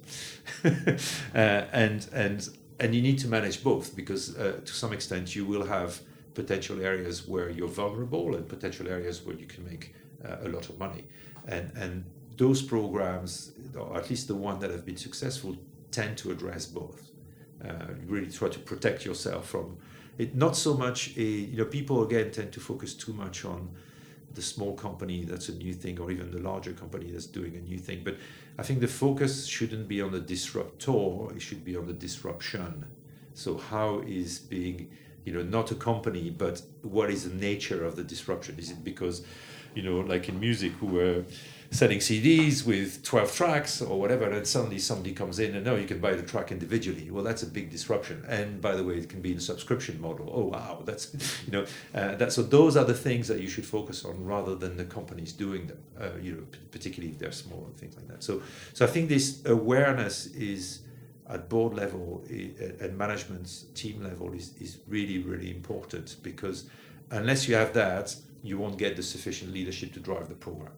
Uh, 1.35 1.65
and 1.71 2.07
and 2.13 2.49
and 2.79 2.95
you 2.95 3.01
need 3.01 3.19
to 3.19 3.27
manage 3.27 3.63
both 3.63 3.95
because 3.95 4.37
uh, 4.37 4.59
to 4.65 4.73
some 4.73 4.91
extent 4.93 5.35
you 5.35 5.45
will 5.45 5.65
have 5.65 5.99
potential 6.33 6.81
areas 6.81 7.27
where 7.27 7.49
you're 7.49 7.75
vulnerable 7.83 8.35
and 8.35 8.47
potential 8.47 8.87
areas 8.87 9.25
where 9.25 9.35
you 9.35 9.45
can 9.45 9.63
make 9.65 9.93
uh, 10.25 10.37
a 10.47 10.49
lot 10.49 10.69
of 10.69 10.77
money. 10.77 11.03
And 11.47 11.71
and 11.75 12.05
those 12.37 12.61
programs 12.61 13.51
or 13.75 13.97
at 13.97 14.09
least 14.09 14.27
the 14.27 14.35
one 14.35 14.59
that 14.59 14.71
have 14.71 14.85
been 14.85 14.97
successful 14.97 15.55
tend 15.91 16.17
to 16.17 16.31
address 16.31 16.65
both. 16.65 17.11
Uh, 17.63 17.93
really 18.05 18.31
try 18.31 18.49
to 18.49 18.59
protect 18.59 19.05
yourself 19.05 19.47
from 19.49 19.77
it 20.17 20.35
not 20.35 20.55
so 20.55 20.73
much 20.75 21.15
a, 21.17 21.21
you 21.21 21.57
know 21.57 21.65
people 21.65 22.03
again 22.03 22.31
tend 22.31 22.51
to 22.51 22.59
focus 22.59 22.93
too 22.93 23.13
much 23.13 23.45
on 23.45 23.69
the 24.33 24.41
small 24.41 24.75
company 24.75 25.23
that's 25.25 25.49
a 25.49 25.55
new 25.55 25.73
thing 25.73 25.99
or 25.99 26.11
even 26.11 26.31
the 26.31 26.39
larger 26.39 26.71
company 26.71 27.11
that's 27.11 27.25
doing 27.25 27.55
a 27.55 27.61
new 27.61 27.77
thing. 27.77 28.01
But 28.03 28.17
i 28.59 28.63
think 28.63 28.79
the 28.79 28.87
focus 28.87 29.45
shouldn't 29.45 29.87
be 29.87 30.01
on 30.01 30.11
the 30.11 30.19
disruptor 30.19 31.35
it 31.35 31.41
should 31.41 31.63
be 31.63 31.75
on 31.75 31.87
the 31.87 31.93
disruption. 31.93 32.85
So 33.33 33.57
how 33.57 33.99
is 33.99 34.39
being 34.39 34.89
you 35.25 35.33
know 35.33 35.43
not 35.43 35.71
a 35.71 35.75
company 35.75 36.29
but 36.29 36.61
what 36.81 37.09
is 37.09 37.29
the 37.29 37.35
nature 37.35 37.83
of 37.85 37.95
the 37.95 38.03
disruption? 38.03 38.57
Is 38.57 38.71
it 38.71 38.83
because 38.83 39.25
you 39.75 39.83
know 39.83 39.99
like 39.99 40.29
in 40.29 40.39
music 40.39 40.71
who 40.79 40.87
were 40.87 41.23
selling 41.71 41.99
CDs 41.99 42.65
with 42.65 43.03
12 43.03 43.35
tracks 43.35 43.81
or 43.81 43.99
whatever, 43.99 44.29
and 44.29 44.47
suddenly 44.47 44.79
somebody 44.79 45.13
comes 45.13 45.39
in 45.39 45.55
and 45.55 45.65
no, 45.65 45.75
you 45.75 45.85
can 45.85 45.99
buy 45.99 46.13
the 46.13 46.23
track 46.23 46.51
individually. 46.51 47.09
Well, 47.11 47.23
that's 47.23 47.43
a 47.43 47.47
big 47.47 47.69
disruption. 47.69 48.23
And 48.27 48.61
by 48.61 48.75
the 48.75 48.83
way, 48.83 48.95
it 48.95 49.09
can 49.09 49.21
be 49.21 49.31
in 49.31 49.37
a 49.37 49.41
subscription 49.41 49.99
model. 49.99 50.31
Oh 50.33 50.45
wow, 50.45 50.81
that's 50.85 51.13
you 51.45 51.51
know 51.51 51.65
uh, 51.93 52.15
that. 52.15 52.31
So 52.31 52.41
those 52.41 52.77
are 52.77 52.85
the 52.85 52.93
things 52.93 53.27
that 53.27 53.41
you 53.41 53.47
should 53.47 53.65
focus 53.65 54.05
on 54.05 54.23
rather 54.25 54.55
than 54.55 54.77
the 54.77 54.85
companies 54.85 55.33
doing 55.33 55.67
them. 55.67 55.79
Uh, 55.99 56.09
you 56.21 56.33
know, 56.33 56.43
particularly 56.71 57.11
if 57.11 57.19
they're 57.19 57.31
small 57.31 57.65
and 57.65 57.77
things 57.77 57.95
like 57.95 58.07
that. 58.07 58.23
So 58.23 58.41
so 58.73 58.85
I 58.85 58.87
think 58.87 59.09
this 59.09 59.45
awareness 59.45 60.27
is 60.27 60.81
at 61.29 61.49
board 61.49 61.73
level 61.73 62.23
and 62.29 62.97
management 62.97 63.65
team 63.75 64.01
level 64.01 64.31
is, 64.33 64.53
is 64.61 64.79
really 64.87 65.17
really 65.17 65.51
important 65.51 66.15
because 66.23 66.69
unless 67.11 67.49
you 67.49 67.55
have 67.55 67.73
that 67.73 68.15
you 68.43 68.57
won't 68.57 68.77
get 68.77 68.95
the 68.95 69.03
sufficient 69.03 69.51
leadership 69.51 69.91
to 69.93 69.99
drive 69.99 70.29
the 70.29 70.35
program 70.35 70.71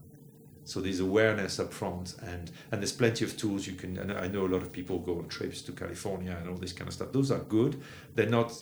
so 0.69 0.79
there's 0.81 0.99
awareness 0.99 1.59
up 1.59 1.73
front, 1.73 2.15
and 2.21 2.51
and 2.71 2.81
there's 2.81 2.91
plenty 2.91 3.25
of 3.25 3.35
tools 3.37 3.65
you 3.65 3.73
can. 3.73 3.97
And 3.97 4.11
I 4.11 4.27
know 4.27 4.45
a 4.45 4.51
lot 4.55 4.61
of 4.61 4.71
people 4.71 4.99
go 4.99 5.17
on 5.17 5.27
trips 5.27 5.61
to 5.63 5.71
California 5.71 6.37
and 6.39 6.49
all 6.49 6.57
this 6.57 6.73
kind 6.73 6.87
of 6.87 6.93
stuff. 6.93 7.11
Those 7.11 7.31
are 7.31 7.39
good. 7.39 7.81
They're 8.15 8.29
not 8.29 8.61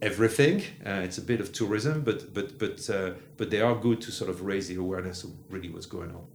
everything. 0.00 0.62
Uh, 0.84 1.02
it's 1.04 1.18
a 1.18 1.22
bit 1.22 1.40
of 1.40 1.52
tourism, 1.52 2.02
but 2.02 2.32
but 2.32 2.58
but 2.58 2.88
uh, 2.88 3.10
but 3.36 3.50
they 3.50 3.60
are 3.60 3.74
good 3.74 4.00
to 4.02 4.10
sort 4.10 4.30
of 4.30 4.42
raise 4.42 4.68
the 4.68 4.76
awareness 4.76 5.24
of 5.24 5.30
really 5.50 5.68
what's 5.68 5.86
going 5.86 6.10
on. 6.10 6.26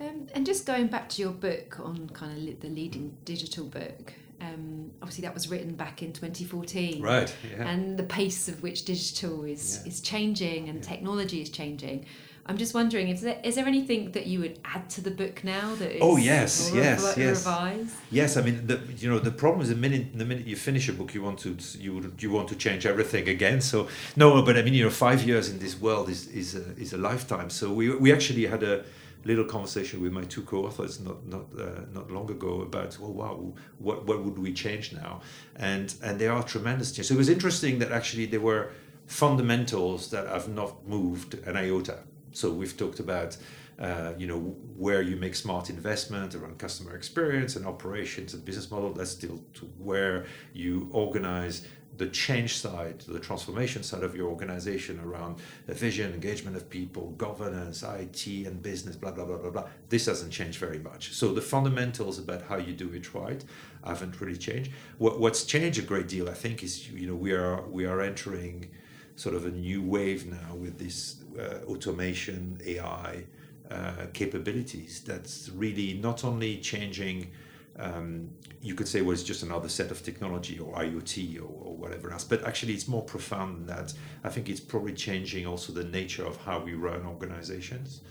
Um, 0.00 0.26
and 0.34 0.46
just 0.46 0.66
going 0.66 0.86
back 0.86 1.08
to 1.10 1.22
your 1.22 1.32
book 1.32 1.78
on 1.80 2.08
kind 2.10 2.48
of 2.48 2.60
the 2.60 2.68
leading 2.68 3.16
digital 3.24 3.66
book, 3.66 4.14
um, 4.40 4.90
obviously 5.02 5.22
that 5.22 5.34
was 5.34 5.50
written 5.50 5.74
back 5.74 6.02
in 6.02 6.12
2014 6.12 7.02
right 7.02 7.34
yeah. 7.50 7.68
and 7.68 7.98
the 7.98 8.02
pace 8.02 8.48
of 8.48 8.62
which 8.62 8.84
digital 8.84 9.44
is 9.44 9.80
yeah. 9.82 9.88
is 9.88 10.00
changing 10.00 10.68
and 10.68 10.78
yeah. 10.78 10.90
technology 10.90 11.42
is 11.42 11.50
changing 11.50 12.06
I'm 12.46 12.56
just 12.56 12.74
wondering, 12.74 13.08
is 13.08 13.20
there, 13.20 13.38
is 13.44 13.54
there 13.54 13.66
anything 13.66 14.12
that 14.12 14.26
you 14.26 14.40
would 14.40 14.58
add 14.64 14.88
to 14.90 15.00
the 15.00 15.10
book 15.10 15.44
now 15.44 15.74
that 15.76 15.96
is 15.96 16.02
oh 16.02 16.16
yes 16.16 16.72
yes 16.74 17.04
rev- 17.04 17.18
yes. 17.18 17.46
revised? 17.46 17.96
yes 18.10 18.36
I 18.36 18.42
mean 18.42 18.66
the 18.66 18.80
you 18.96 19.08
know 19.10 19.18
the 19.18 19.30
problem 19.30 19.60
is 19.60 19.68
the 19.68 19.76
minute 19.76 20.18
the 20.18 20.24
minute 20.24 20.46
you 20.46 20.56
finish 20.56 20.88
a 20.88 20.92
book 20.92 21.14
you 21.14 21.22
want 21.22 21.38
to 21.40 21.56
you 21.78 22.12
you 22.18 22.30
want 22.30 22.48
to 22.48 22.56
change 22.56 22.86
everything 22.86 23.28
again. 23.28 23.60
So 23.60 23.88
no 24.16 24.42
but 24.42 24.56
I 24.56 24.62
mean 24.62 24.74
you 24.74 24.84
know 24.84 24.90
five 24.90 25.22
years 25.22 25.48
in 25.50 25.58
this 25.58 25.78
world 25.80 26.08
is 26.08 26.26
is 26.28 26.54
a, 26.54 26.64
is 26.76 26.92
a 26.92 26.98
lifetime. 26.98 27.50
So 27.50 27.72
we 27.72 27.94
we 27.94 28.12
actually 28.12 28.46
had 28.46 28.62
a 28.62 28.84
little 29.24 29.44
conversation 29.44 30.00
with 30.00 30.12
my 30.12 30.24
two 30.24 30.42
co-authors 30.42 30.98
not 30.98 31.24
not 31.26 31.44
uh, 31.58 31.82
not 31.92 32.10
long 32.10 32.30
ago 32.30 32.62
about 32.62 32.98
well 32.98 33.12
wow 33.12 33.52
what 33.78 34.06
what 34.06 34.24
would 34.24 34.38
we 34.38 34.52
change 34.52 34.92
now? 34.92 35.20
And 35.56 35.94
and 36.02 36.18
there 36.18 36.32
are 36.32 36.42
tremendous 36.42 36.90
changes 36.90 37.08
so 37.08 37.14
it 37.14 37.18
was 37.18 37.28
interesting 37.28 37.78
that 37.80 37.92
actually 37.92 38.26
there 38.26 38.40
were 38.40 38.70
fundamentals 39.06 40.10
that 40.10 40.26
have 40.26 40.48
not 40.48 40.86
moved 40.86 41.34
an 41.46 41.56
iota 41.56 41.98
so 42.32 42.50
we've 42.50 42.76
talked 42.76 43.00
about 43.00 43.36
uh, 43.80 44.12
you 44.18 44.26
know 44.26 44.38
where 44.76 45.00
you 45.00 45.16
make 45.16 45.34
smart 45.34 45.70
investment 45.70 46.34
around 46.34 46.58
customer 46.58 46.94
experience 46.94 47.56
and 47.56 47.66
operations 47.66 48.34
and 48.34 48.44
business 48.44 48.70
model. 48.70 48.92
That's 48.92 49.10
still 49.10 49.40
to 49.54 49.64
where 49.78 50.26
you 50.52 50.88
organize 50.92 51.66
the 51.96 52.06
change 52.06 52.56
side 52.56 53.00
the 53.00 53.18
transformation 53.18 53.82
side 53.82 54.02
of 54.02 54.14
your 54.14 54.28
organization 54.28 55.00
around 55.00 55.38
the 55.66 55.74
vision 55.74 56.12
engagement 56.14 56.56
of 56.56 56.70
people 56.70 57.10
governance 57.12 57.82
it 57.82 58.26
and 58.46 58.62
business 58.62 58.96
blah 58.96 59.12
blah 59.12 59.24
blah 59.24 59.38
blah 59.38 59.50
blah. 59.50 59.66
This 59.88 60.06
hasn't 60.06 60.32
changed 60.32 60.58
very 60.58 60.78
much. 60.78 61.12
So 61.14 61.32
the 61.32 61.42
fundamentals 61.42 62.18
about 62.18 62.42
how 62.42 62.56
you 62.56 62.74
do 62.74 62.92
it 62.92 63.14
right 63.14 63.42
haven't 63.84 64.20
really 64.20 64.36
changed. 64.36 64.72
What, 64.98 65.20
what's 65.20 65.44
changed 65.44 65.78
a 65.78 65.82
great 65.82 66.06
deal 66.06 66.28
i 66.28 66.34
think 66.34 66.62
is 66.62 66.90
you 66.90 67.06
know 67.06 67.14
we 67.14 67.32
are 67.32 67.62
we 67.68 67.86
are 67.86 68.02
entering 68.02 68.70
sort 69.16 69.34
of 69.34 69.44
a 69.44 69.50
new 69.50 69.82
wave 69.82 70.26
now 70.26 70.54
with 70.54 70.78
this 70.78 71.19
automation, 71.66 72.60
AI 72.64 73.24
uh, 73.70 74.06
capabilities 74.12 75.02
that's 75.06 75.50
really 75.54 75.94
not 75.94 76.24
only 76.24 76.58
changing 76.58 77.30
um, 77.78 78.30
you 78.60 78.74
could 78.74 78.88
say, 78.88 79.00
well, 79.00 79.12
it's 79.12 79.22
just 79.22 79.42
another 79.42 79.68
set 79.68 79.90
of 79.90 80.02
technology 80.02 80.58
or 80.58 80.74
IoT 80.74 81.38
or, 81.38 81.44
or, 81.44 81.76
whatever 81.76 82.12
else. 82.12 82.24
But 82.24 82.44
actually, 82.44 82.74
it's 82.74 82.88
more 82.88 83.02
profound 83.02 83.56
than 83.56 83.66
that. 83.66 83.94
I 84.22 84.28
think 84.28 84.48
it's 84.48 84.60
probably 84.60 84.92
changing 84.92 85.46
also 85.46 85.72
the 85.72 85.84
nature 85.84 86.26
of 86.26 86.36
how 86.38 86.58
we 86.58 86.74
run 86.74 87.06
organizations. 87.06 88.02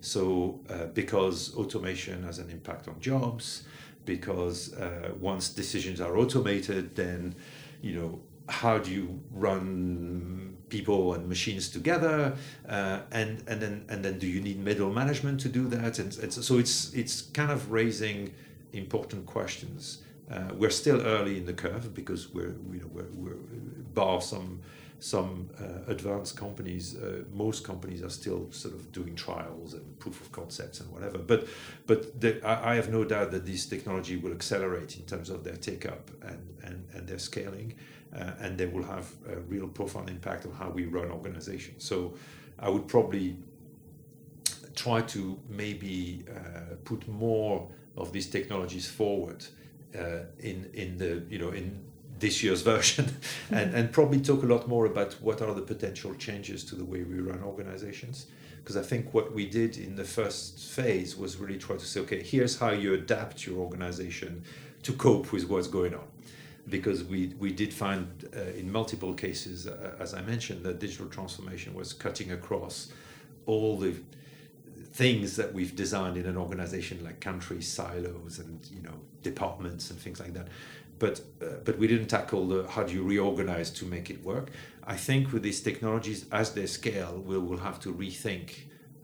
So, 0.00 0.60
uh, 0.68 0.86
because 0.86 1.54
automation 1.54 2.22
has 2.24 2.38
an 2.38 2.50
impact 2.50 2.88
on 2.88 3.00
jobs, 3.00 3.64
because 4.04 4.74
uh, 4.74 5.12
once 5.18 5.48
decisions 5.48 6.00
are 6.00 6.18
automated, 6.18 6.94
then 6.94 7.34
you 7.80 7.94
know 7.94 8.20
how 8.48 8.76
do 8.76 8.90
you 8.90 9.20
run 9.30 10.53
people 10.76 11.14
and 11.14 11.22
machines 11.28 11.64
together 11.78 12.18
uh, 12.68 12.98
and 13.20 13.30
and 13.50 13.58
then 13.62 13.74
and 13.90 13.98
then 14.04 14.18
do 14.18 14.26
you 14.34 14.40
need 14.48 14.58
middle 14.70 14.92
management 15.02 15.36
to 15.44 15.48
do 15.48 15.62
that? 15.76 15.98
And, 16.02 16.10
and 16.22 16.32
so 16.48 16.58
it's 16.62 16.92
it's 17.00 17.16
kind 17.40 17.50
of 17.56 17.60
raising 17.80 18.18
important 18.72 19.22
questions. 19.36 19.80
Uh, 20.32 20.50
we're 20.60 20.76
still 20.82 21.00
early 21.16 21.34
in 21.40 21.44
the 21.50 21.56
curve 21.64 21.94
because 22.00 22.22
we're 22.34 22.54
you 22.74 22.80
know 22.80 22.90
we're, 22.96 23.12
we're 23.22 23.40
bar 23.94 24.20
some 24.20 24.48
some 24.98 25.32
uh, 25.64 25.92
advanced 25.94 26.34
companies 26.44 26.84
uh, 26.96 27.22
most 27.44 27.60
companies 27.70 28.00
are 28.02 28.14
still 28.22 28.42
sort 28.50 28.74
of 28.74 28.80
doing 28.98 29.14
trials 29.14 29.74
and 29.74 29.84
proof 29.98 30.16
of 30.24 30.28
concepts 30.32 30.80
and 30.80 30.88
whatever. 30.94 31.18
But 31.18 31.40
but 31.86 32.00
the, 32.20 32.30
I, 32.52 32.54
I 32.70 32.74
have 32.80 32.90
no 32.98 33.02
doubt 33.04 33.28
that 33.34 33.44
this 33.50 33.66
technology 33.74 34.16
will 34.22 34.32
accelerate 34.32 34.90
in 35.00 35.04
terms 35.12 35.28
of 35.34 35.38
their 35.46 35.58
take 35.68 35.84
up 35.94 36.04
and 36.30 36.42
and, 36.66 36.78
and 36.94 37.02
their 37.10 37.22
scaling 37.30 37.68
uh, 38.14 38.32
and 38.40 38.56
they 38.58 38.66
will 38.66 38.84
have 38.84 39.10
a 39.28 39.36
real 39.40 39.68
profound 39.68 40.08
impact 40.08 40.46
on 40.46 40.52
how 40.52 40.70
we 40.70 40.86
run 40.86 41.10
organizations. 41.10 41.84
So 41.84 42.14
I 42.58 42.68
would 42.68 42.86
probably 42.86 43.36
try 44.74 45.00
to 45.00 45.38
maybe 45.48 46.24
uh, 46.28 46.74
put 46.84 47.06
more 47.08 47.68
of 47.96 48.12
these 48.12 48.28
technologies 48.28 48.88
forward 48.88 49.44
uh, 49.96 50.20
in 50.40 50.68
in 50.74 50.98
the 50.98 51.22
you 51.28 51.38
know 51.38 51.50
in 51.50 51.80
this 52.18 52.42
year's 52.42 52.62
version 52.72 53.16
and, 53.50 53.74
and 53.74 53.92
probably 53.92 54.20
talk 54.20 54.42
a 54.42 54.46
lot 54.46 54.68
more 54.68 54.86
about 54.86 55.12
what 55.20 55.42
are 55.42 55.54
the 55.54 55.62
potential 55.62 56.14
changes 56.14 56.64
to 56.64 56.74
the 56.74 56.84
way 56.84 57.02
we 57.02 57.18
run 57.18 57.42
organizations 57.42 58.26
because 58.62 58.76
I 58.76 58.82
think 58.82 59.12
what 59.12 59.32
we 59.32 59.46
did 59.46 59.76
in 59.76 59.94
the 59.96 60.04
first 60.04 60.58
phase 60.58 61.16
was 61.16 61.36
really 61.36 61.58
try 61.58 61.76
to 61.76 61.84
say 61.84 62.00
okay 62.00 62.22
here's 62.22 62.58
how 62.58 62.70
you 62.70 62.94
adapt 62.94 63.46
your 63.46 63.58
organization 63.58 64.42
to 64.82 64.92
cope 64.92 65.32
with 65.32 65.48
what's 65.48 65.68
going 65.68 65.94
on 65.94 66.06
because 66.68 67.04
we, 67.04 67.34
we 67.38 67.52
did 67.52 67.72
find 67.72 68.28
uh, 68.34 68.40
in 68.58 68.70
multiple 68.70 69.14
cases, 69.14 69.66
uh, 69.66 69.94
as 69.98 70.14
I 70.14 70.22
mentioned, 70.22 70.64
that 70.64 70.78
digital 70.78 71.06
transformation 71.06 71.74
was 71.74 71.92
cutting 71.92 72.32
across 72.32 72.88
all 73.46 73.76
the 73.78 73.94
things 74.94 75.36
that 75.36 75.52
we've 75.52 75.74
designed 75.74 76.16
in 76.16 76.24
an 76.26 76.36
organization 76.36 77.02
like 77.04 77.20
countries, 77.20 77.68
silos, 77.68 78.38
and 78.38 78.66
you 78.72 78.80
know 78.80 78.94
departments 79.22 79.90
and 79.90 79.98
things 79.98 80.20
like 80.20 80.32
that. 80.34 80.48
But 80.98 81.20
uh, 81.42 81.56
but 81.64 81.78
we 81.78 81.86
didn't 81.86 82.06
tackle 82.06 82.46
the 82.46 82.68
how 82.68 82.84
do 82.84 82.94
you 82.94 83.02
reorganize 83.02 83.70
to 83.72 83.84
make 83.84 84.08
it 84.08 84.22
work. 84.24 84.50
I 84.86 84.96
think 84.96 85.32
with 85.32 85.42
these 85.42 85.60
technologies, 85.60 86.26
as 86.30 86.52
they 86.52 86.66
scale, 86.66 87.22
we 87.26 87.38
will 87.38 87.58
have 87.58 87.80
to 87.80 87.92
rethink 87.92 88.50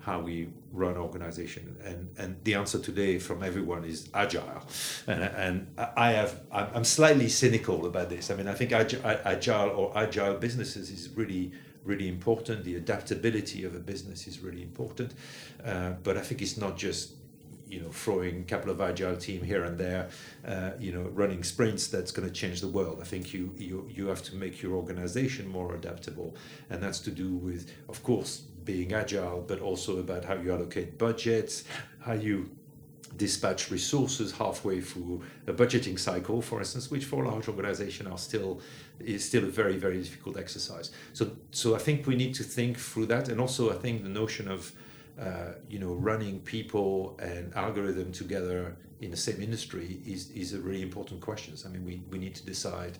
how 0.00 0.20
we 0.20 0.48
run 0.72 0.96
organization. 0.96 1.76
And 1.84 2.08
and 2.18 2.36
the 2.44 2.54
answer 2.54 2.78
today 2.78 3.18
from 3.18 3.42
everyone 3.42 3.84
is 3.84 4.08
agile. 4.14 4.62
And, 5.06 5.22
and 5.22 5.66
i 5.96 6.12
have 6.12 6.40
i'm 6.50 6.84
slightly 6.84 7.28
cynical 7.28 7.86
about 7.86 8.08
this. 8.08 8.30
I 8.30 8.34
mean 8.34 8.48
i 8.48 8.54
think 8.54 8.72
agile 8.72 9.70
or 9.70 9.96
agile 9.96 10.34
businesses 10.34 10.90
is 10.90 11.10
really 11.10 11.52
really 11.84 12.08
important. 12.08 12.64
The 12.64 12.76
adaptability 12.76 13.64
of 13.64 13.74
a 13.74 13.78
business 13.78 14.26
is 14.26 14.40
really 14.40 14.62
important. 14.62 15.14
Uh, 15.64 15.90
but 16.02 16.16
i 16.16 16.20
think 16.20 16.42
it's 16.42 16.56
not 16.56 16.76
just 16.76 17.14
you 17.70 17.80
know 17.80 17.88
throwing 17.90 18.40
a 18.40 18.44
couple 18.44 18.70
of 18.70 18.80
agile 18.80 19.16
team 19.16 19.42
here 19.42 19.62
and 19.64 19.78
there 19.78 20.08
uh, 20.46 20.72
you 20.78 20.92
know 20.92 21.04
running 21.14 21.44
sprints 21.44 21.86
that's 21.86 22.10
going 22.10 22.26
to 22.26 22.34
change 22.34 22.60
the 22.60 22.68
world. 22.68 22.98
I 23.00 23.04
think 23.04 23.32
you 23.32 23.54
you 23.56 23.88
you 23.88 24.08
have 24.08 24.22
to 24.24 24.34
make 24.34 24.60
your 24.62 24.74
organization 24.74 25.48
more 25.48 25.74
adaptable. 25.74 26.34
And 26.68 26.82
that's 26.82 27.00
to 27.00 27.10
do 27.10 27.36
with 27.36 27.70
of 27.88 28.02
course 28.02 28.42
being 28.64 28.92
agile, 28.92 29.44
but 29.46 29.60
also 29.60 29.98
about 29.98 30.24
how 30.24 30.34
you 30.34 30.52
allocate 30.52 30.98
budgets, 30.98 31.64
how 32.00 32.12
you 32.12 32.50
dispatch 33.16 33.70
resources 33.70 34.32
halfway 34.32 34.80
through 34.80 35.22
a 35.46 35.52
budgeting 35.52 35.98
cycle, 35.98 36.40
for 36.40 36.60
instance, 36.60 36.90
which 36.90 37.04
for 37.04 37.24
a 37.24 37.28
large 37.28 37.48
organization 37.48 38.06
are 38.06 38.18
still 38.18 38.60
is 39.00 39.24
still 39.24 39.44
a 39.44 39.52
very 39.62 39.76
very 39.76 39.98
difficult 39.98 40.36
exercise. 40.38 40.90
So 41.12 41.30
so 41.50 41.74
I 41.74 41.78
think 41.78 42.06
we 42.06 42.16
need 42.16 42.34
to 42.34 42.44
think 42.44 42.78
through 42.78 43.06
that, 43.06 43.28
and 43.28 43.40
also 43.40 43.70
I 43.70 43.78
think 43.78 44.02
the 44.02 44.08
notion 44.08 44.48
of 44.48 44.72
uh, 45.20 45.52
you 45.68 45.78
know 45.78 45.92
running 45.94 46.40
people 46.40 47.18
and 47.18 47.54
algorithm 47.54 48.12
together 48.12 48.76
in 49.00 49.10
the 49.10 49.16
same 49.16 49.42
industry 49.42 49.98
is 50.06 50.30
is 50.30 50.52
a 50.54 50.60
really 50.60 50.82
important 50.82 51.20
question. 51.20 51.54
I 51.66 51.68
mean, 51.68 51.84
we, 51.84 52.02
we 52.10 52.18
need 52.18 52.34
to 52.36 52.44
decide, 52.44 52.98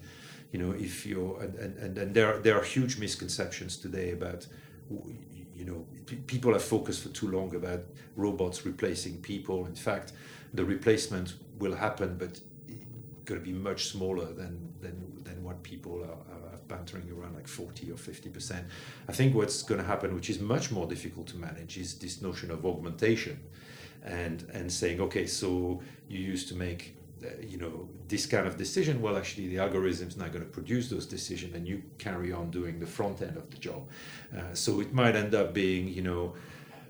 you 0.52 0.58
know, 0.58 0.72
if 0.72 1.06
you're 1.06 1.40
and, 1.42 1.54
and, 1.54 1.98
and 1.98 2.14
there 2.14 2.34
are, 2.34 2.38
there 2.38 2.56
are 2.58 2.64
huge 2.64 2.98
misconceptions 2.98 3.76
today 3.76 4.12
about 4.12 4.46
you 5.60 5.66
know, 5.66 5.86
p- 6.06 6.16
people 6.16 6.54
have 6.54 6.64
focused 6.64 7.02
for 7.02 7.10
too 7.10 7.30
long 7.30 7.54
about 7.54 7.80
robots 8.16 8.64
replacing 8.64 9.20
people. 9.20 9.66
In 9.66 9.74
fact, 9.74 10.12
the 10.54 10.64
replacement 10.64 11.34
will 11.58 11.74
happen, 11.74 12.16
but 12.16 12.40
it's 12.66 12.84
going 13.26 13.38
to 13.38 13.44
be 13.44 13.52
much 13.52 13.88
smaller 13.88 14.32
than 14.32 14.72
than 14.80 14.96
than 15.22 15.44
what 15.44 15.62
people 15.62 16.02
are, 16.02 16.22
are 16.34 16.58
bantering 16.66 17.08
around 17.12 17.34
like 17.34 17.46
40 17.46 17.92
or 17.92 17.96
50 17.98 18.30
percent. 18.30 18.66
I 19.06 19.12
think 19.12 19.34
what's 19.34 19.62
going 19.62 19.80
to 19.80 19.86
happen, 19.86 20.14
which 20.14 20.30
is 20.30 20.40
much 20.40 20.70
more 20.70 20.86
difficult 20.86 21.26
to 21.28 21.36
manage, 21.36 21.76
is 21.76 21.98
this 21.98 22.22
notion 22.22 22.50
of 22.50 22.64
augmentation, 22.64 23.38
and 24.02 24.46
and 24.54 24.72
saying, 24.72 24.98
okay, 25.02 25.26
so 25.26 25.82
you 26.08 26.20
used 26.20 26.48
to 26.48 26.54
make 26.54 26.96
you 27.46 27.58
know 27.58 27.88
this 28.08 28.26
kind 28.26 28.46
of 28.46 28.56
decision 28.56 29.00
well 29.00 29.16
actually 29.16 29.48
the 29.48 29.58
algorithm 29.58 30.08
is 30.08 30.16
not 30.16 30.32
going 30.32 30.44
to 30.44 30.50
produce 30.50 30.88
those 30.88 31.06
decisions 31.06 31.54
and 31.54 31.66
you 31.66 31.82
carry 31.98 32.32
on 32.32 32.50
doing 32.50 32.78
the 32.78 32.86
front 32.86 33.20
end 33.22 33.36
of 33.36 33.50
the 33.50 33.58
job. 33.58 33.88
Uh, 34.36 34.52
so 34.52 34.80
it 34.80 34.92
might 34.92 35.14
end 35.16 35.34
up 35.34 35.52
being 35.52 35.88
you 35.88 36.02
know 36.02 36.34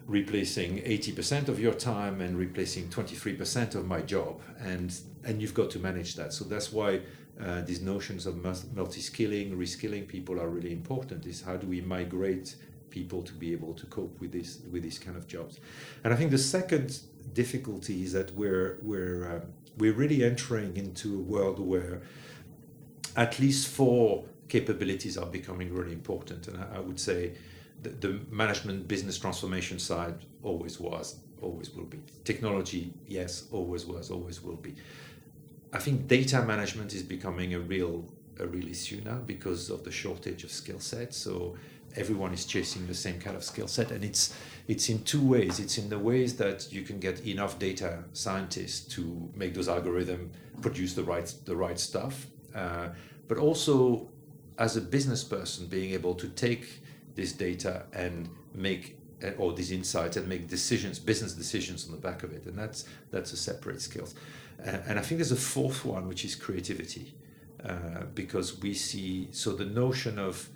replacing 0.06 0.78
80% 0.78 1.48
of 1.48 1.60
your 1.60 1.74
time 1.74 2.20
and 2.20 2.36
replacing 2.36 2.88
23% 2.88 3.76
of 3.76 3.86
my 3.86 4.00
job 4.00 4.40
and 4.58 4.98
and 5.24 5.40
you've 5.40 5.54
got 5.54 5.70
to 5.70 5.78
manage 5.78 6.14
that. 6.16 6.32
So 6.32 6.44
that's 6.44 6.72
why 6.72 7.00
uh, 7.40 7.62
these 7.62 7.80
notions 7.80 8.26
of 8.26 8.36
multi-skilling 8.74 9.56
reskilling 9.56 10.06
people 10.06 10.40
are 10.40 10.48
really 10.48 10.72
important 10.72 11.26
is 11.26 11.42
how 11.42 11.56
do 11.56 11.66
we 11.66 11.80
migrate 11.80 12.56
people 12.90 13.22
to 13.22 13.32
be 13.32 13.52
able 13.52 13.72
to 13.74 13.86
cope 13.86 14.20
with 14.20 14.32
this 14.32 14.60
with 14.70 14.82
these 14.82 14.98
kind 14.98 15.16
of 15.16 15.26
jobs. 15.26 15.60
And 16.04 16.12
i 16.12 16.16
think 16.16 16.30
the 16.30 16.38
second 16.38 17.00
difficulty 17.32 18.02
is 18.02 18.12
that 18.12 18.34
we're 18.34 18.78
we're 18.82 19.36
um, 19.36 19.42
we're 19.78 19.92
really 19.92 20.22
entering 20.24 20.76
into 20.76 21.14
a 21.14 21.22
world 21.22 21.58
where 21.58 22.02
at 23.16 23.38
least 23.38 23.68
four 23.68 24.24
capabilities 24.48 25.16
are 25.16 25.26
becoming 25.26 25.72
really 25.72 25.92
important. 25.92 26.48
And 26.48 26.58
I, 26.58 26.76
I 26.76 26.80
would 26.80 27.00
say 27.00 27.32
the, 27.82 27.90
the, 27.90 28.20
management 28.30 28.86
business 28.86 29.18
transformation 29.18 29.78
side 29.78 30.14
always 30.42 30.78
was, 30.78 31.20
always 31.40 31.70
will 31.74 31.84
be. 31.84 32.00
Technology, 32.24 32.92
yes, 33.06 33.44
always 33.52 33.86
was, 33.86 34.10
always 34.10 34.42
will 34.42 34.56
be. 34.56 34.74
I 35.72 35.78
think 35.78 36.08
data 36.08 36.42
management 36.42 36.92
is 36.94 37.02
becoming 37.02 37.54
a 37.54 37.60
real 37.60 38.04
a 38.38 38.46
real 38.46 38.68
issue 38.68 39.02
now 39.04 39.18
because 39.26 39.68
of 39.68 39.84
the 39.84 39.90
shortage 39.90 40.44
of 40.44 40.50
skill 40.50 40.80
sets. 40.80 41.16
So 41.16 41.56
everyone 41.96 42.32
is 42.32 42.44
chasing 42.44 42.86
the 42.86 42.94
same 42.94 43.20
kind 43.20 43.36
of 43.36 43.44
skill 43.44 43.68
set. 43.68 43.90
And 43.90 44.04
it's 44.04 44.34
it's 44.68 44.88
in 44.88 45.02
two 45.02 45.20
ways. 45.22 45.58
It's 45.58 45.78
in 45.78 45.88
the 45.88 45.98
ways 45.98 46.36
that 46.36 46.72
you 46.72 46.82
can 46.82 47.00
get 47.00 47.26
enough 47.26 47.58
data 47.58 48.04
scientists 48.12 48.80
to 48.94 49.30
make 49.34 49.54
those 49.54 49.68
algorithms 49.68 50.28
produce 50.62 50.94
the 50.94 51.02
right 51.02 51.32
the 51.44 51.56
right 51.56 51.78
stuff. 51.78 52.26
Uh, 52.54 52.88
but 53.28 53.38
also 53.38 54.08
as 54.58 54.76
a 54.76 54.80
business 54.80 55.24
person 55.24 55.66
being 55.66 55.92
able 55.92 56.14
to 56.14 56.28
take 56.28 56.82
this 57.14 57.32
data 57.32 57.84
and 57.92 58.28
make 58.54 58.98
uh, 59.24 59.30
or 59.38 59.52
these 59.52 59.72
insights 59.72 60.16
and 60.16 60.26
make 60.28 60.48
decisions 60.48 60.98
business 60.98 61.32
decisions 61.32 61.86
on 61.86 61.92
the 61.92 62.00
back 62.00 62.22
of 62.22 62.32
it. 62.32 62.44
And 62.46 62.58
that's 62.58 62.84
that's 63.10 63.32
a 63.32 63.36
separate 63.36 63.80
skill. 63.80 64.08
Uh, 64.64 64.76
and 64.86 64.98
i 64.98 65.02
think 65.02 65.18
there's 65.18 65.32
a 65.32 65.36
fourth 65.36 65.84
one 65.84 66.06
which 66.06 66.24
is 66.24 66.34
creativity. 66.34 67.14
Uh, 67.64 68.04
because 68.14 68.58
we 68.60 68.72
see 68.72 69.28
so 69.32 69.52
the 69.52 69.66
notion 69.66 70.18
of 70.18 70.48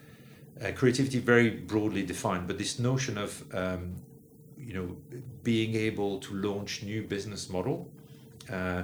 uh, 0.63 0.71
creativity 0.73 1.19
very 1.19 1.51
broadly 1.51 2.05
defined, 2.05 2.47
but 2.47 2.59
this 2.59 2.79
notion 2.79 3.19
of 3.19 3.43
um, 3.55 3.97
you 4.57 4.75
know 4.75 4.97
being 5.43 5.75
able 5.75 6.19
to 6.21 6.35
launch 6.35 6.83
new 6.83 7.03
business 7.03 7.51
model, 7.51 7.91
uh, 8.51 8.83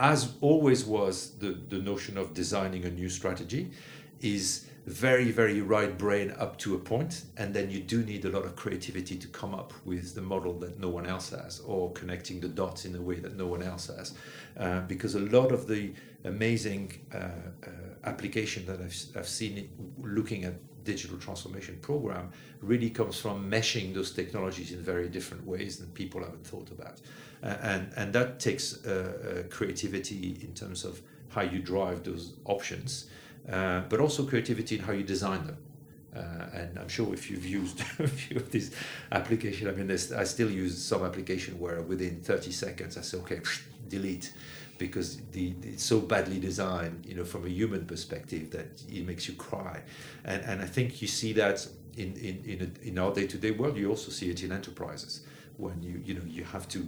as 0.00 0.34
always 0.40 0.84
was 0.84 1.32
the 1.38 1.58
the 1.68 1.78
notion 1.78 2.18
of 2.18 2.34
designing 2.34 2.84
a 2.84 2.90
new 2.90 3.08
strategy, 3.08 3.70
is 4.20 4.66
very 4.86 5.30
very 5.30 5.60
right 5.60 5.96
brain 5.96 6.34
up 6.38 6.58
to 6.58 6.74
a 6.74 6.78
point 6.78 7.22
and 7.36 7.54
then 7.54 7.70
you 7.70 7.78
do 7.78 8.02
need 8.02 8.24
a 8.24 8.28
lot 8.28 8.44
of 8.44 8.56
creativity 8.56 9.16
to 9.16 9.28
come 9.28 9.54
up 9.54 9.72
with 9.84 10.16
the 10.16 10.20
model 10.20 10.52
that 10.54 10.80
no 10.80 10.88
one 10.88 11.06
else 11.06 11.30
has 11.30 11.60
or 11.60 11.92
connecting 11.92 12.40
the 12.40 12.48
dots 12.48 12.84
in 12.84 12.96
a 12.96 13.00
way 13.00 13.14
that 13.14 13.36
no 13.36 13.46
one 13.46 13.62
else 13.62 13.86
has. 13.96 14.14
Uh, 14.56 14.80
because 14.80 15.14
a 15.14 15.20
lot 15.20 15.52
of 15.52 15.68
the 15.68 15.92
amazing 16.24 16.92
uh, 17.14 17.18
uh, 17.18 17.68
application 18.04 18.66
that 18.66 18.80
I've, 18.80 18.96
I've 19.16 19.28
seen 19.28 19.70
looking 20.02 20.44
at 20.44 20.54
digital 20.84 21.18
transformation 21.18 21.78
program 21.80 22.30
really 22.60 22.90
comes 22.90 23.18
from 23.18 23.50
meshing 23.50 23.94
those 23.94 24.12
technologies 24.12 24.72
in 24.72 24.80
very 24.80 25.08
different 25.08 25.46
ways 25.46 25.78
that 25.78 25.92
people 25.94 26.20
haven't 26.20 26.46
thought 26.46 26.70
about. 26.70 27.00
Uh, 27.42 27.56
and, 27.62 27.92
and 27.96 28.12
that 28.12 28.38
takes 28.38 28.84
uh, 28.86 28.90
uh, 28.90 29.48
creativity 29.48 30.38
in 30.42 30.54
terms 30.54 30.84
of 30.84 31.00
how 31.30 31.42
you 31.42 31.58
drive 31.58 32.04
those 32.04 32.34
options, 32.44 33.06
uh, 33.50 33.80
but 33.88 34.00
also 34.00 34.24
creativity 34.24 34.76
in 34.76 34.82
how 34.82 34.92
you 34.92 35.02
design 35.02 35.44
them. 35.46 35.56
Uh, 36.14 36.20
and 36.52 36.78
I'm 36.78 36.88
sure 36.88 37.12
if 37.14 37.30
you've 37.30 37.46
used 37.46 37.80
a 37.98 38.06
few 38.06 38.36
of 38.36 38.50
these 38.50 38.74
applications, 39.10 39.68
I 39.68 39.72
mean, 39.72 39.90
I 39.90 40.24
still 40.24 40.50
use 40.50 40.82
some 40.82 41.04
application 41.04 41.58
where 41.58 41.80
within 41.80 42.20
30 42.20 42.52
seconds 42.52 42.98
I 42.98 43.00
say, 43.00 43.18
okay, 43.18 43.40
delete, 43.88 44.32
because 44.82 45.18
the, 45.30 45.54
it's 45.62 45.84
so 45.84 46.00
badly 46.00 46.40
designed, 46.40 47.06
you 47.06 47.14
know, 47.14 47.24
from 47.24 47.46
a 47.46 47.48
human 47.48 47.86
perspective 47.86 48.50
that 48.50 48.66
it 48.90 49.06
makes 49.06 49.28
you 49.28 49.34
cry. 49.34 49.80
And, 50.24 50.42
and 50.42 50.60
I 50.60 50.66
think 50.66 51.00
you 51.00 51.06
see 51.06 51.32
that 51.34 51.64
in, 51.96 52.14
in, 52.16 52.42
in, 52.52 52.58
a, 52.66 52.88
in 52.88 52.98
our 52.98 53.14
day-to-day 53.14 53.52
world. 53.52 53.76
You 53.76 53.90
also 53.90 54.10
see 54.10 54.28
it 54.28 54.42
in 54.42 54.50
enterprises 54.50 55.20
when 55.56 55.80
you, 55.84 56.02
you 56.04 56.14
know, 56.14 56.26
you 56.26 56.42
have 56.42 56.66
to 56.70 56.80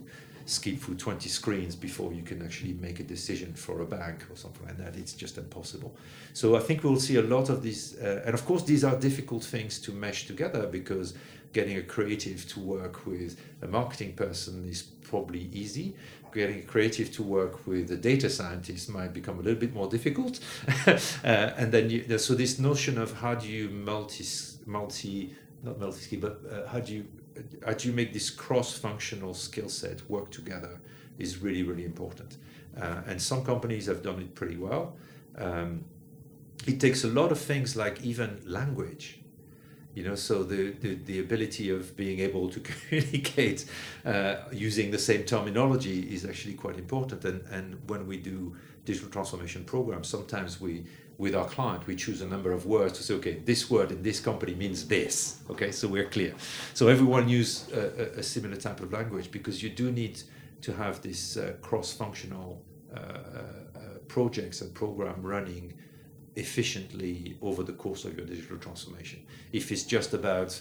skip 0.47 0.79
through 0.81 0.97
20 0.97 1.29
screens 1.29 1.77
before 1.77 2.13
you 2.13 2.23
can 2.23 2.43
actually 2.43 2.73
make 2.73 2.99
a 2.99 3.05
decision 3.05 3.55
for 3.55 3.81
a 3.81 3.87
bank 3.87 4.27
or 4.29 4.37
something 4.37 4.67
like 4.67 4.77
that. 4.77 4.97
It's 4.97 5.13
just 5.13 5.39
impossible. 5.39 5.97
So 6.33 6.57
I 6.57 6.61
think 6.61 6.83
we'll 6.83 6.99
see 6.99 7.17
a 7.17 7.23
lot 7.23 7.49
of 7.49 7.63
these, 7.63 7.97
uh, 7.99 8.23
and 8.27 8.35
of 8.35 8.45
course, 8.45 8.65
these 8.65 8.83
are 8.83 8.99
difficult 8.99 9.45
things 9.45 9.79
to 9.83 9.93
mesh 9.93 10.27
together 10.27 10.67
because 10.67 11.15
getting 11.55 11.79
a 11.79 11.83
creative 11.83 12.47
to 12.49 12.61
work 12.61 13.07
with 13.07 13.41
a 13.63 13.67
marketing 13.67 14.13
person 14.13 14.69
is 14.69 14.83
probably 14.83 15.49
easy. 15.53 15.95
Getting 16.35 16.59
a 16.59 16.63
creative 16.63 17.13
to 17.13 17.23
work 17.23 17.67
with 17.67 17.91
a 17.93 17.97
data 17.97 18.29
scientist 18.29 18.91
might 18.91 19.13
become 19.15 19.39
a 19.39 19.43
little 19.43 19.59
bit 19.59 19.73
more 19.73 19.89
difficult. 19.89 20.41
uh, 20.87 20.99
and 21.25 21.71
then, 21.71 21.89
you, 21.91 22.19
so 22.19 22.35
this 22.35 22.59
notion 22.59 22.99
of 22.99 23.13
how 23.21 23.37
do 23.37 23.49
you 23.49 23.69
multi, 23.71 24.25
multi, 24.67 25.33
not 25.63 25.79
multi 25.79 26.01
skill, 26.01 26.21
but 26.21 26.41
uh, 26.53 26.67
how 26.69 26.81
do 26.81 26.93
you 26.93 27.07
how 27.67 27.73
do 27.73 27.89
you 27.89 27.95
make 27.95 28.13
this 28.13 28.31
cross-functional 28.31 29.35
skill 29.35 29.69
set 29.69 30.09
work 30.09 30.31
together 30.31 30.81
is 31.19 31.39
really 31.39 31.63
really 31.63 31.85
important 31.85 32.37
uh, 32.81 33.03
and 33.07 33.21
some 33.21 33.45
companies 33.45 33.87
have 33.87 34.03
done 34.03 34.21
it 34.21 34.35
pretty 34.35 34.57
well 34.57 34.97
um, 35.39 35.85
it 36.67 36.81
takes 36.81 37.05
a 37.05 37.09
lot 37.09 37.33
of 37.33 37.39
things 37.39 37.77
like 37.77 38.01
even 38.03 38.41
language 38.47 39.21
you 39.95 40.03
know 40.03 40.15
so 40.15 40.43
the, 40.43 40.71
the, 40.81 40.95
the 41.07 41.21
ability 41.21 41.71
of 41.71 41.97
being 41.97 42.21
able 42.21 42.49
to 42.51 42.61
communicate 42.71 43.65
uh, 44.05 44.37
using 44.53 44.91
the 44.91 44.99
same 44.99 45.25
terminology 45.25 46.01
is 46.15 46.25
actually 46.25 46.55
quite 46.55 46.79
important 46.79 47.25
and, 47.25 47.43
and 47.51 47.79
when 47.89 48.07
we 48.07 48.17
do 48.17 48.55
digital 48.85 49.09
transformation 49.11 49.65
programs 49.65 50.09
sometimes 50.09 50.61
we 50.61 50.85
with 51.19 51.35
our 51.35 51.47
client, 51.47 51.87
we 51.87 51.95
choose 51.95 52.21
a 52.23 52.27
number 52.27 52.53
of 52.53 52.67
words 52.67 52.99
to 52.99 53.03
say, 53.03 53.15
okay, 53.15 53.35
this 53.45 53.71
word 53.71 53.93
in 53.93 54.03
this 54.03 54.21
company 54.21 54.55
means 54.55 54.87
this. 54.87 55.41
Okay, 55.49 55.71
so 55.71 55.87
we're 55.87 56.09
clear. 56.09 56.35
So 56.75 56.89
everyone 56.89 57.29
use 57.29 57.71
a, 57.73 58.19
a 58.19 58.23
similar 58.23 58.57
type 58.57 58.81
of 58.81 58.93
language 58.93 59.31
because 59.31 59.63
you 59.63 59.71
do 59.71 59.93
need 59.93 60.21
to 60.63 60.73
have 60.73 61.03
this 61.03 61.37
uh, 61.37 61.55
cross-functional 61.61 62.63
uh, 62.93 62.99
uh, 62.99 63.19
projects 64.09 64.61
and 64.61 64.75
program 64.75 65.23
running 65.23 65.75
efficiently 66.37 67.37
over 67.43 67.63
the 67.63 67.73
course 67.73 68.05
of 68.05 68.17
your 68.17 68.27
digital 68.27 68.59
transformation. 68.59 69.25
If 69.53 69.71
it's 69.71 69.85
just 69.85 70.15
about, 70.15 70.61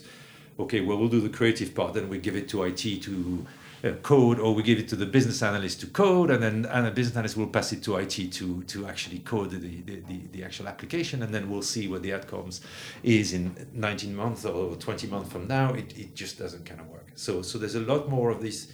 okay, 0.59 0.81
well, 0.81 0.97
we'll 0.97 1.09
do 1.09 1.21
the 1.21 1.29
creative 1.29 1.73
part, 1.73 1.93
then 1.93 2.09
we 2.09 2.19
give 2.19 2.35
it 2.35 2.47
to 2.49 2.63
IT 2.63 3.01
to 3.03 3.45
uh, 3.83 3.91
code, 4.01 4.39
or 4.39 4.55
we 4.55 4.63
give 4.63 4.79
it 4.79 4.87
to 4.87 4.95
the 4.95 5.05
business 5.05 5.41
analyst 5.41 5.81
to 5.81 5.87
code, 5.87 6.31
and 6.31 6.41
then 6.41 6.65
and 6.65 6.85
the 6.85 6.91
business 6.91 7.17
analyst 7.17 7.35
will 7.35 7.47
pass 7.47 7.73
it 7.73 7.83
to 7.83 7.97
IT 7.97 8.31
to 8.31 8.63
to 8.63 8.87
actually 8.87 9.19
code 9.19 9.51
the, 9.51 9.57
the, 9.57 9.99
the, 10.07 10.21
the 10.31 10.43
actual 10.43 10.67
application, 10.67 11.21
and 11.21 11.33
then 11.33 11.49
we'll 11.49 11.61
see 11.61 11.87
what 11.87 12.01
the 12.01 12.13
outcomes 12.13 12.61
is 13.03 13.33
in 13.33 13.53
19 13.73 14.15
months 14.15 14.45
or 14.45 14.75
20 14.75 15.07
months 15.07 15.31
from 15.31 15.47
now. 15.47 15.73
It, 15.73 15.97
it 15.97 16.15
just 16.15 16.39
doesn't 16.39 16.65
kind 16.65 16.79
of 16.79 16.87
work. 16.87 17.11
So 17.15 17.41
so 17.41 17.57
there's 17.57 17.75
a 17.75 17.81
lot 17.81 18.09
more 18.09 18.29
of 18.29 18.41
these 18.41 18.71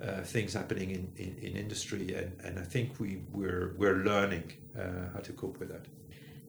uh, 0.00 0.20
things 0.22 0.54
happening 0.54 0.90
in, 0.90 1.12
in, 1.16 1.36
in, 1.42 1.56
industry, 1.56 2.14
and, 2.14 2.32
and 2.44 2.58
I 2.58 2.62
think 2.62 3.00
we 3.00 3.20
we're 3.32 3.74
we're 3.76 4.04
learning 4.04 4.52
uh, 4.78 5.12
how 5.12 5.20
to 5.20 5.32
cope 5.32 5.58
with 5.58 5.70
that. 5.70 5.86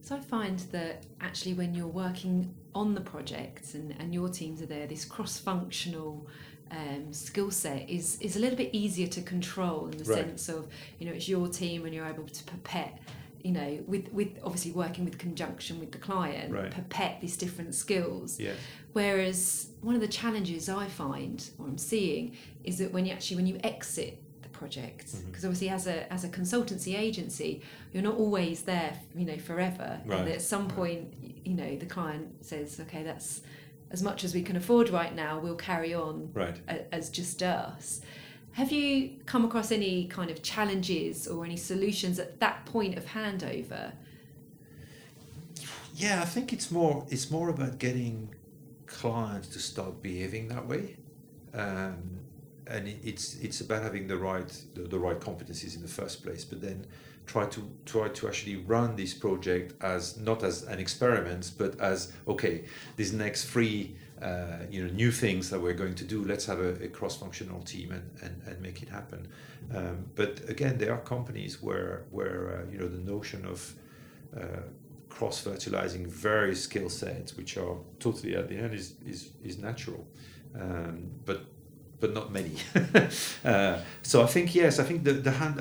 So 0.04 0.18
I 0.18 0.20
find 0.20 0.60
that 0.74 1.06
actually 1.22 1.54
when 1.54 1.74
you're 1.74 1.88
working 1.88 2.54
on 2.76 2.94
the 2.94 3.00
projects 3.00 3.74
and, 3.74 3.96
and 4.00 4.14
your 4.14 4.28
teams 4.28 4.62
are 4.62 4.66
there, 4.66 4.86
this 4.86 5.06
cross-functional 5.06 6.28
um, 6.72 7.14
skill 7.14 7.52
set 7.52 7.90
is 7.90 8.20
is 8.20 8.36
a 8.36 8.40
little 8.40 8.58
bit 8.58 8.72
easier 8.74 9.08
to 9.08 9.22
control 9.22 9.86
in 9.86 9.98
the 9.98 10.04
right. 10.04 10.26
sense 10.26 10.50
of 10.50 10.68
you 10.98 11.06
know 11.06 11.14
it's 11.14 11.30
your 11.30 11.48
team 11.48 11.86
and 11.86 11.94
you're 11.94 12.08
able 12.08 12.26
to 12.26 12.44
perpet 12.46 12.90
you 13.44 13.52
know 13.52 13.80
with 13.86 14.12
with 14.12 14.30
obviously 14.44 14.72
working 14.72 15.06
with 15.06 15.20
conjunction 15.20 15.80
with 15.80 15.92
the 15.92 16.00
client 16.00 16.52
right. 16.52 16.72
perpet 16.72 17.22
these 17.22 17.38
different 17.38 17.76
skills 17.76 18.40
yeah. 18.40 18.54
whereas 18.94 19.68
one 19.82 19.94
of 19.94 20.02
the 20.02 20.08
challenges 20.08 20.68
i 20.68 20.88
find 20.88 21.52
or 21.60 21.68
i'm 21.68 21.78
seeing 21.78 22.36
is 22.64 22.80
that 22.80 22.92
when 22.92 23.06
you 23.06 23.12
actually 23.12 23.36
when 23.36 23.46
you 23.46 23.60
exit 23.64 24.23
the 24.54 24.58
project 24.58 25.08
because 25.08 25.24
mm-hmm. 25.24 25.48
obviously 25.48 25.70
as 25.70 25.88
a 25.88 26.12
as 26.14 26.24
a 26.24 26.30
consultancy 26.30 26.98
agency 26.98 27.62
you're 27.92 28.04
not 28.04 28.16
always 28.16 28.62
there 28.62 28.98
you 29.16 29.26
know 29.26 29.38
forever 29.38 30.00
right. 30.06 30.20
and 30.20 30.30
at 30.30 30.42
some 30.42 30.68
point 30.68 31.14
you 31.44 31.54
know 31.54 31.76
the 31.78 31.86
client 31.86 32.28
says 32.46 32.80
okay 32.80 33.04
that's 33.04 33.42
as 33.94 34.02
much 34.02 34.24
as 34.24 34.34
we 34.34 34.42
can 34.42 34.56
afford 34.56 34.90
right 34.90 35.16
now, 35.16 35.40
we'll 35.40 35.56
carry 35.56 35.94
on 35.94 36.32
right. 36.34 36.60
a, 36.68 36.94
as 36.94 37.10
just 37.10 37.44
us. 37.44 38.02
Have 38.54 38.72
you 38.72 39.20
come 39.28 39.46
across 39.46 39.72
any 39.72 40.08
kind 40.08 40.32
of 40.32 40.42
challenges 40.42 41.28
or 41.28 41.46
any 41.46 41.58
solutions 41.58 42.20
at 42.20 42.40
that 42.40 42.66
point 42.66 42.98
of 42.98 43.06
handover? 43.06 43.94
Yeah, 45.96 46.22
I 46.22 46.26
think 46.26 46.52
it's 46.52 46.72
more 46.72 47.06
it's 47.10 47.30
more 47.30 47.50
about 47.50 47.78
getting 47.78 48.34
clients 48.88 49.48
to 49.50 49.60
start 49.60 50.02
behaving 50.02 50.48
that 50.48 50.68
way, 50.68 50.96
um, 51.54 52.20
and 52.68 52.88
it's 53.04 53.36
it's 53.42 53.62
about 53.62 53.84
having 53.84 54.08
the 54.08 54.18
right 54.18 54.52
the, 54.74 54.82
the 54.82 55.00
right 55.00 55.20
competencies 55.20 55.76
in 55.76 55.82
the 55.82 55.88
first 55.88 56.24
place. 56.24 56.46
But 56.46 56.62
then 56.62 56.86
try 57.26 57.46
to 57.46 57.62
try 57.86 58.10
to 58.10 58.28
actually 58.28 58.58
run 58.58 58.96
this 58.96 59.14
project 59.14 59.74
as 59.82 60.20
not 60.20 60.44
as 60.44 60.64
an 60.64 60.80
experiment, 60.80 61.52
but 61.58 61.80
as 61.80 62.12
okay, 62.28 62.66
these 62.96 63.14
next 63.14 63.46
three 63.46 63.96
uh, 64.22 64.60
you 64.70 64.84
know 64.84 64.94
new 64.94 65.12
things 65.12 65.50
that 65.50 65.60
we're 65.60 65.74
going 65.74 65.96
to 65.96 66.06
do. 66.06 66.24
Let's 66.24 66.46
have 66.46 66.60
a, 66.60 66.74
a 66.84 66.88
cross-functional 66.88 67.62
team 67.64 67.92
and, 67.92 68.10
and, 68.22 68.42
and 68.48 68.62
make 68.62 68.82
it 68.82 68.90
happen. 68.90 69.28
Um, 69.74 70.06
but 70.16 70.42
again, 70.50 70.78
there 70.78 70.94
are 70.94 71.02
companies 71.02 71.62
where 71.62 72.06
where 72.12 72.66
uh, 72.68 72.72
you 72.72 72.78
know 72.78 72.88
the 72.88 73.12
notion 73.12 73.46
of 73.46 73.74
uh, 74.36 74.64
cross-fertilizing 75.10 76.08
various 76.08 76.64
skill 76.64 76.90
sets, 76.90 77.38
which 77.38 77.58
are 77.58 77.78
totally 78.00 78.36
at 78.36 78.48
the 78.50 78.58
end, 78.58 78.74
is 78.74 78.96
is, 79.06 79.32
is 79.44 79.58
natural. 79.58 80.08
Um, 80.56 81.10
but 81.26 81.46
but 82.04 82.14
not 82.14 82.34
many. 82.34 82.56
uh, 83.46 83.80
so 84.02 84.22
I 84.22 84.28
think 84.28 84.54
yes, 84.54 84.78
I 84.78 84.84
think 84.84 85.06
the 85.06 85.14
the 85.14 85.32
hand. 85.32 85.56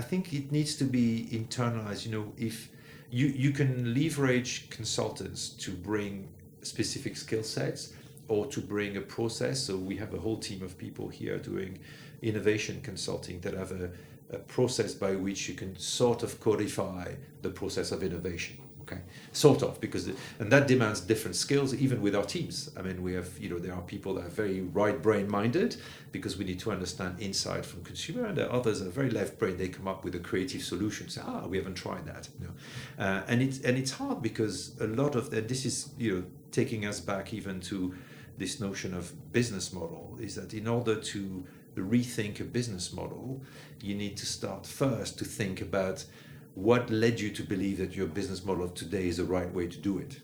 I 0.00 0.02
think 0.10 0.32
it 0.32 0.52
needs 0.52 0.76
to 0.76 0.84
be 0.84 1.28
internalized. 1.32 2.06
You 2.06 2.12
know, 2.12 2.32
if 2.38 2.68
you 3.10 3.26
you 3.26 3.50
can 3.50 3.92
leverage 3.92 4.70
consultants 4.70 5.48
to 5.64 5.72
bring 5.72 6.28
specific 6.62 7.16
skill 7.16 7.42
sets 7.42 7.92
or 8.28 8.46
to 8.46 8.60
bring 8.60 8.96
a 8.96 9.00
process. 9.00 9.56
So 9.66 9.76
we 9.76 9.96
have 9.96 10.14
a 10.14 10.20
whole 10.20 10.38
team 10.38 10.62
of 10.62 10.78
people 10.78 11.08
here 11.08 11.38
doing 11.38 11.80
innovation 12.22 12.80
consulting 12.82 13.40
that 13.40 13.54
have 13.54 13.72
a, 13.72 13.90
a 14.30 14.38
process 14.56 14.94
by 14.94 15.16
which 15.16 15.48
you 15.48 15.56
can 15.56 15.76
sort 15.76 16.22
of 16.22 16.38
codify 16.38 17.06
the 17.42 17.50
process 17.50 17.90
of 17.90 18.04
innovation 18.04 18.56
okay. 18.90 19.02
Sort 19.32 19.62
of 19.62 19.80
because 19.80 20.08
and 20.38 20.50
that 20.50 20.66
demands 20.66 21.00
different 21.00 21.36
skills 21.36 21.74
even 21.74 22.00
with 22.00 22.14
our 22.14 22.24
teams. 22.24 22.70
I 22.76 22.82
mean 22.82 23.02
we 23.02 23.14
have 23.14 23.38
you 23.38 23.48
know 23.48 23.58
there 23.58 23.74
are 23.74 23.82
people 23.82 24.14
that 24.14 24.26
are 24.26 24.30
very 24.30 24.60
right 24.60 25.00
brain 25.00 25.30
minded 25.30 25.76
because 26.12 26.36
we 26.36 26.44
need 26.44 26.58
to 26.60 26.72
understand 26.72 27.20
insight 27.20 27.64
from 27.64 27.84
consumer 27.84 28.26
and 28.26 28.36
there 28.36 28.48
are 28.48 28.52
others 28.52 28.80
that 28.80 28.88
are 28.88 28.92
very 28.92 29.10
left 29.10 29.38
brain 29.38 29.56
they 29.56 29.68
come 29.68 29.86
up 29.86 30.04
with 30.04 30.14
a 30.14 30.18
creative 30.18 30.62
solution 30.62 31.08
say 31.08 31.20
ah 31.24 31.46
we 31.46 31.56
haven't 31.56 31.74
tried 31.74 32.06
that 32.06 32.28
you 32.38 32.46
know. 32.46 33.04
Uh, 33.04 33.22
and 33.28 33.42
it's 33.42 33.60
and 33.60 33.78
it's 33.78 33.92
hard 33.92 34.22
because 34.22 34.78
a 34.80 34.86
lot 34.86 35.14
of 35.14 35.32
and 35.32 35.48
this 35.48 35.64
is 35.64 35.90
you 35.98 36.14
know 36.14 36.24
taking 36.50 36.84
us 36.84 37.00
back 37.00 37.32
even 37.32 37.60
to 37.60 37.94
this 38.38 38.58
notion 38.58 38.94
of 38.94 39.32
business 39.32 39.72
model 39.72 40.16
is 40.20 40.34
that 40.34 40.54
in 40.54 40.66
order 40.66 40.96
to 40.96 41.44
rethink 41.76 42.40
a 42.40 42.44
business 42.44 42.92
model 42.92 43.40
you 43.80 43.94
need 43.94 44.16
to 44.16 44.26
start 44.26 44.66
first 44.66 45.18
to 45.18 45.24
think 45.24 45.60
about 45.60 46.04
what 46.60 46.90
led 46.90 47.18
you 47.20 47.30
to 47.30 47.42
believe 47.42 47.78
that 47.78 47.96
your 47.96 48.06
business 48.06 48.44
model 48.44 48.64
of 48.64 48.74
today 48.74 49.08
is 49.08 49.16
the 49.16 49.24
right 49.24 49.52
way 49.52 49.66
to 49.66 49.78
do 49.78 49.98
it? 49.98 50.20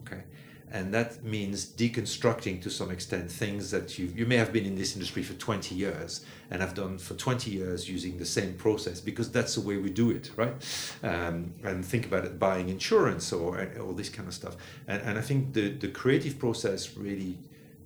Okay? 0.00 0.22
And 0.70 0.92
that 0.94 1.24
means 1.24 1.66
deconstructing 1.66 2.62
to 2.62 2.70
some 2.70 2.90
extent 2.90 3.30
things 3.30 3.70
that 3.70 3.98
you 3.98 4.12
you 4.14 4.26
may 4.26 4.36
have 4.36 4.52
been 4.52 4.66
in 4.66 4.76
this 4.76 4.94
industry 4.94 5.22
for 5.22 5.32
20 5.34 5.74
years 5.74 6.24
and 6.50 6.60
have 6.60 6.74
done 6.74 6.98
for 6.98 7.14
20 7.14 7.50
years 7.50 7.88
using 7.88 8.18
the 8.18 8.26
same 8.26 8.54
process 8.54 9.00
because 9.00 9.32
that's 9.32 9.54
the 9.54 9.60
way 9.62 9.78
we 9.78 9.90
do 9.90 10.10
it 10.10 10.30
right? 10.36 10.54
Um, 11.02 11.54
and 11.64 11.84
think 11.84 12.06
about 12.06 12.24
it 12.24 12.38
buying 12.38 12.68
insurance 12.68 13.32
or 13.32 13.68
all 13.80 13.92
this 13.92 14.10
kind 14.10 14.28
of 14.28 14.34
stuff. 14.34 14.56
And, 14.86 15.02
and 15.02 15.18
i 15.18 15.22
think 15.22 15.54
the 15.54 15.70
the 15.70 15.88
creative 15.88 16.38
process 16.38 16.96
really 16.96 17.38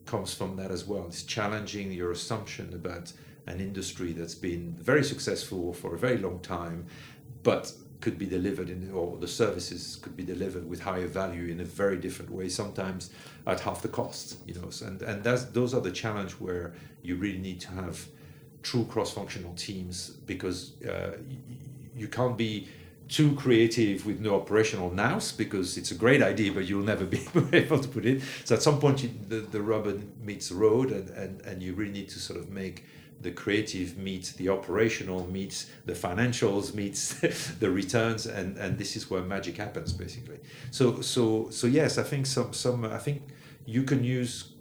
comes 0.04 0.34
from 0.34 0.56
that 0.56 0.70
as 0.70 0.84
well. 0.84 1.06
It's 1.06 1.22
challenging 1.22 1.90
your 1.90 2.10
assumption 2.10 2.74
about 2.74 3.12
an 3.46 3.60
industry 3.60 4.12
that's 4.12 4.34
been 4.34 4.74
very 4.78 5.04
successful 5.04 5.72
for 5.72 5.94
a 5.94 5.98
very 5.98 6.18
long 6.18 6.40
time 6.40 6.86
but 7.44 7.72
could 8.04 8.18
be 8.18 8.26
delivered 8.26 8.68
in, 8.68 8.92
or 8.92 9.16
the 9.16 9.26
services 9.26 9.98
could 10.02 10.14
be 10.14 10.26
delivered 10.34 10.68
with 10.68 10.80
higher 10.82 11.06
value 11.06 11.50
in 11.50 11.58
a 11.60 11.64
very 11.64 11.96
different 11.96 12.30
way, 12.30 12.50
sometimes 12.50 13.10
at 13.46 13.60
half 13.60 13.80
the 13.80 13.88
cost. 13.88 14.36
You 14.46 14.54
know, 14.58 14.68
and 14.86 15.00
and 15.00 15.24
that's 15.24 15.44
those 15.58 15.72
are 15.72 15.80
the 15.80 15.94
challenge 16.02 16.32
where 16.32 16.74
you 17.02 17.16
really 17.16 17.42
need 17.48 17.60
to 17.62 17.70
have 17.70 17.96
true 18.62 18.84
cross-functional 18.84 19.54
teams 19.54 20.10
because 20.32 20.58
uh, 20.82 21.16
you 21.96 22.08
can't 22.08 22.36
be 22.36 22.68
too 23.08 23.34
creative 23.36 24.06
with 24.06 24.18
no 24.20 24.34
operational 24.40 24.90
nous 24.90 25.32
because 25.32 25.78
it's 25.78 25.90
a 25.90 25.98
great 26.04 26.22
idea, 26.22 26.52
but 26.52 26.64
you'll 26.68 26.90
never 26.94 27.04
be 27.16 27.20
able 27.52 27.78
to 27.78 27.88
put 27.88 28.04
it. 28.04 28.22
So 28.44 28.54
at 28.54 28.62
some 28.62 28.78
point, 28.80 29.02
you, 29.02 29.10
the, 29.28 29.40
the 29.56 29.62
rubber 29.62 29.94
meets 30.22 30.50
the 30.50 30.56
road, 30.56 30.90
and, 30.90 31.08
and, 31.10 31.40
and 31.48 31.62
you 31.62 31.72
really 31.74 31.92
need 32.00 32.10
to 32.10 32.18
sort 32.18 32.38
of 32.38 32.50
make 32.50 32.84
the 33.24 33.32
creative 33.32 33.98
meets 33.98 34.32
the 34.32 34.48
operational 34.48 35.26
meets 35.26 35.66
the 35.86 35.92
financials 35.92 36.74
meets 36.80 37.14
the 37.62 37.70
returns 37.70 38.26
and 38.26 38.56
and 38.58 38.78
this 38.78 38.94
is 38.96 39.10
where 39.10 39.22
magic 39.22 39.56
happens 39.56 39.92
basically. 39.92 40.38
So 40.70 41.00
so 41.00 41.50
so 41.50 41.66
yes 41.66 41.98
i 41.98 42.04
think 42.10 42.26
some 42.26 42.52
some 42.52 42.84
i 42.84 42.98
think 43.06 43.22
you 43.66 43.82
can 43.82 44.04
use 44.04 44.52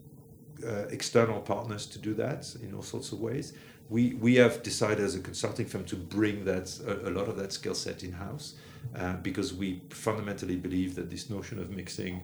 uh, 0.65 0.85
external 0.89 1.41
partners 1.41 1.85
to 1.85 1.99
do 1.99 2.13
that 2.13 2.55
in 2.63 2.73
all 2.73 2.81
sorts 2.81 3.11
of 3.11 3.19
ways. 3.19 3.53
We 3.89 4.13
we 4.13 4.35
have 4.35 4.63
decided 4.63 5.03
as 5.03 5.15
a 5.15 5.19
consulting 5.19 5.67
firm 5.67 5.83
to 5.85 5.95
bring 5.95 6.45
that 6.45 6.67
a, 6.87 7.09
a 7.09 7.11
lot 7.17 7.27
of 7.27 7.35
that 7.37 7.51
skill 7.51 7.75
set 7.75 8.03
in 8.03 8.13
house 8.13 8.55
uh, 8.95 9.15
because 9.17 9.53
we 9.53 9.81
fundamentally 9.89 10.55
believe 10.55 10.95
that 10.95 11.09
this 11.09 11.29
notion 11.29 11.59
of 11.59 11.69
mixing 11.69 12.21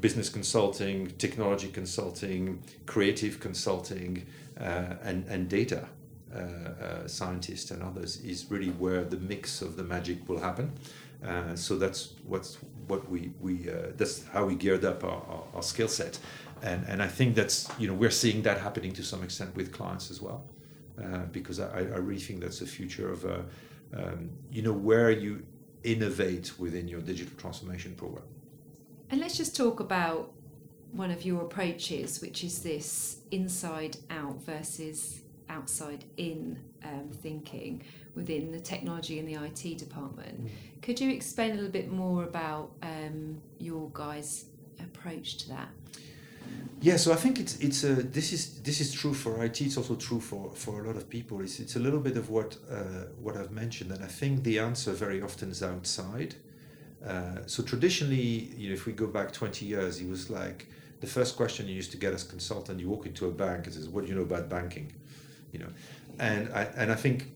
business 0.00 0.28
consulting, 0.28 1.10
technology 1.18 1.68
consulting, 1.68 2.62
creative 2.86 3.40
consulting, 3.40 4.26
and, 4.58 5.26
and 5.28 5.48
data 5.48 5.88
uh, 6.34 6.38
uh, 6.38 7.08
scientists 7.08 7.70
and 7.70 7.82
others 7.82 8.20
is 8.20 8.50
really 8.50 8.68
where 8.68 9.02
the 9.02 9.16
mix 9.16 9.62
of 9.62 9.76
the 9.76 9.82
magic 9.82 10.28
will 10.28 10.38
happen. 10.38 10.70
Uh, 11.26 11.56
so 11.56 11.78
that's 11.78 12.14
what's 12.26 12.58
what 12.86 13.08
we 13.10 13.32
we 13.40 13.70
uh, 13.70 13.92
that's 13.96 14.26
how 14.26 14.44
we 14.44 14.54
geared 14.54 14.84
up 14.84 15.02
our, 15.04 15.22
our, 15.26 15.44
our, 15.54 15.62
skill 15.62 15.88
set, 15.88 16.18
and 16.62 16.86
and 16.86 17.02
I 17.02 17.08
think 17.08 17.34
that's 17.34 17.68
you 17.78 17.88
know 17.88 17.94
we're 17.94 18.10
seeing 18.10 18.42
that 18.42 18.60
happening 18.60 18.92
to 18.92 19.02
some 19.02 19.24
extent 19.24 19.56
with 19.56 19.72
clients 19.72 20.10
as 20.10 20.20
well, 20.20 20.44
uh, 21.02 21.24
because 21.32 21.60
I, 21.60 21.78
I 21.78 21.98
really 21.98 22.20
think 22.20 22.40
that's 22.40 22.60
the 22.60 22.66
future 22.66 23.10
of 23.10 23.24
um, 23.24 24.30
you 24.52 24.60
know 24.60 24.74
where 24.74 25.10
you 25.10 25.46
innovate 25.82 26.58
within 26.58 26.86
your 26.86 27.00
digital 27.00 27.34
transformation 27.38 27.94
program. 27.94 28.24
And 29.08 29.18
let's 29.18 29.38
just 29.38 29.56
talk 29.56 29.80
about 29.80 30.34
one 30.92 31.10
of 31.10 31.24
your 31.24 31.40
approaches, 31.42 32.20
which 32.20 32.44
is 32.44 32.62
this 32.62 33.17
inside 33.30 33.96
out 34.10 34.42
versus 34.44 35.20
outside 35.48 36.04
in 36.16 36.58
um, 36.84 37.10
thinking 37.22 37.82
within 38.14 38.52
the 38.52 38.60
technology 38.60 39.18
and 39.18 39.28
the 39.28 39.34
IT 39.34 39.78
department. 39.78 40.46
Mm. 40.46 40.50
Could 40.82 41.00
you 41.00 41.10
explain 41.10 41.52
a 41.52 41.54
little 41.54 41.70
bit 41.70 41.90
more 41.90 42.24
about 42.24 42.70
um, 42.82 43.40
your 43.58 43.90
guys' 43.92 44.46
approach 44.80 45.38
to 45.38 45.48
that? 45.48 45.68
Yeah, 46.80 46.96
so 46.96 47.12
I 47.12 47.16
think 47.16 47.40
it's 47.40 47.58
it's 47.58 47.82
a 47.82 47.94
this 47.94 48.32
is 48.32 48.60
this 48.62 48.80
is 48.80 48.92
true 48.92 49.12
for 49.12 49.44
IT. 49.44 49.60
It's 49.60 49.76
also 49.76 49.96
true 49.96 50.20
for, 50.20 50.52
for 50.54 50.84
a 50.84 50.86
lot 50.86 50.96
of 50.96 51.10
people. 51.10 51.40
It's 51.40 51.58
it's 51.58 51.74
a 51.76 51.80
little 51.80 51.98
bit 51.98 52.16
of 52.16 52.30
what 52.30 52.56
uh, 52.70 53.06
what 53.20 53.36
I've 53.36 53.50
mentioned, 53.50 53.90
and 53.90 54.04
I 54.04 54.06
think 54.06 54.44
the 54.44 54.60
answer 54.60 54.92
very 54.92 55.20
often 55.20 55.50
is 55.50 55.62
outside. 55.62 56.36
Uh, 57.04 57.38
so 57.46 57.62
traditionally, 57.62 58.52
you 58.56 58.68
know, 58.68 58.74
if 58.74 58.86
we 58.86 58.92
go 58.92 59.06
back 59.06 59.32
20 59.32 59.64
years, 59.64 60.00
it 60.00 60.08
was 60.08 60.30
like, 60.30 60.66
the 61.00 61.06
first 61.06 61.36
question 61.36 61.68
you 61.68 61.74
used 61.74 61.92
to 61.92 61.98
get 61.98 62.12
as 62.12 62.24
consultant, 62.24 62.80
you 62.80 62.88
walk 62.88 63.06
into 63.06 63.26
a 63.26 63.30
bank 63.30 63.66
and 63.66 63.74
says, 63.74 63.88
"What 63.88 64.04
do 64.04 64.10
you 64.10 64.16
know 64.16 64.22
about 64.22 64.48
banking?" 64.48 64.92
You 65.52 65.60
know, 65.60 65.68
and 66.18 66.52
I 66.52 66.64
and 66.76 66.90
I 66.90 66.94
think, 66.94 67.32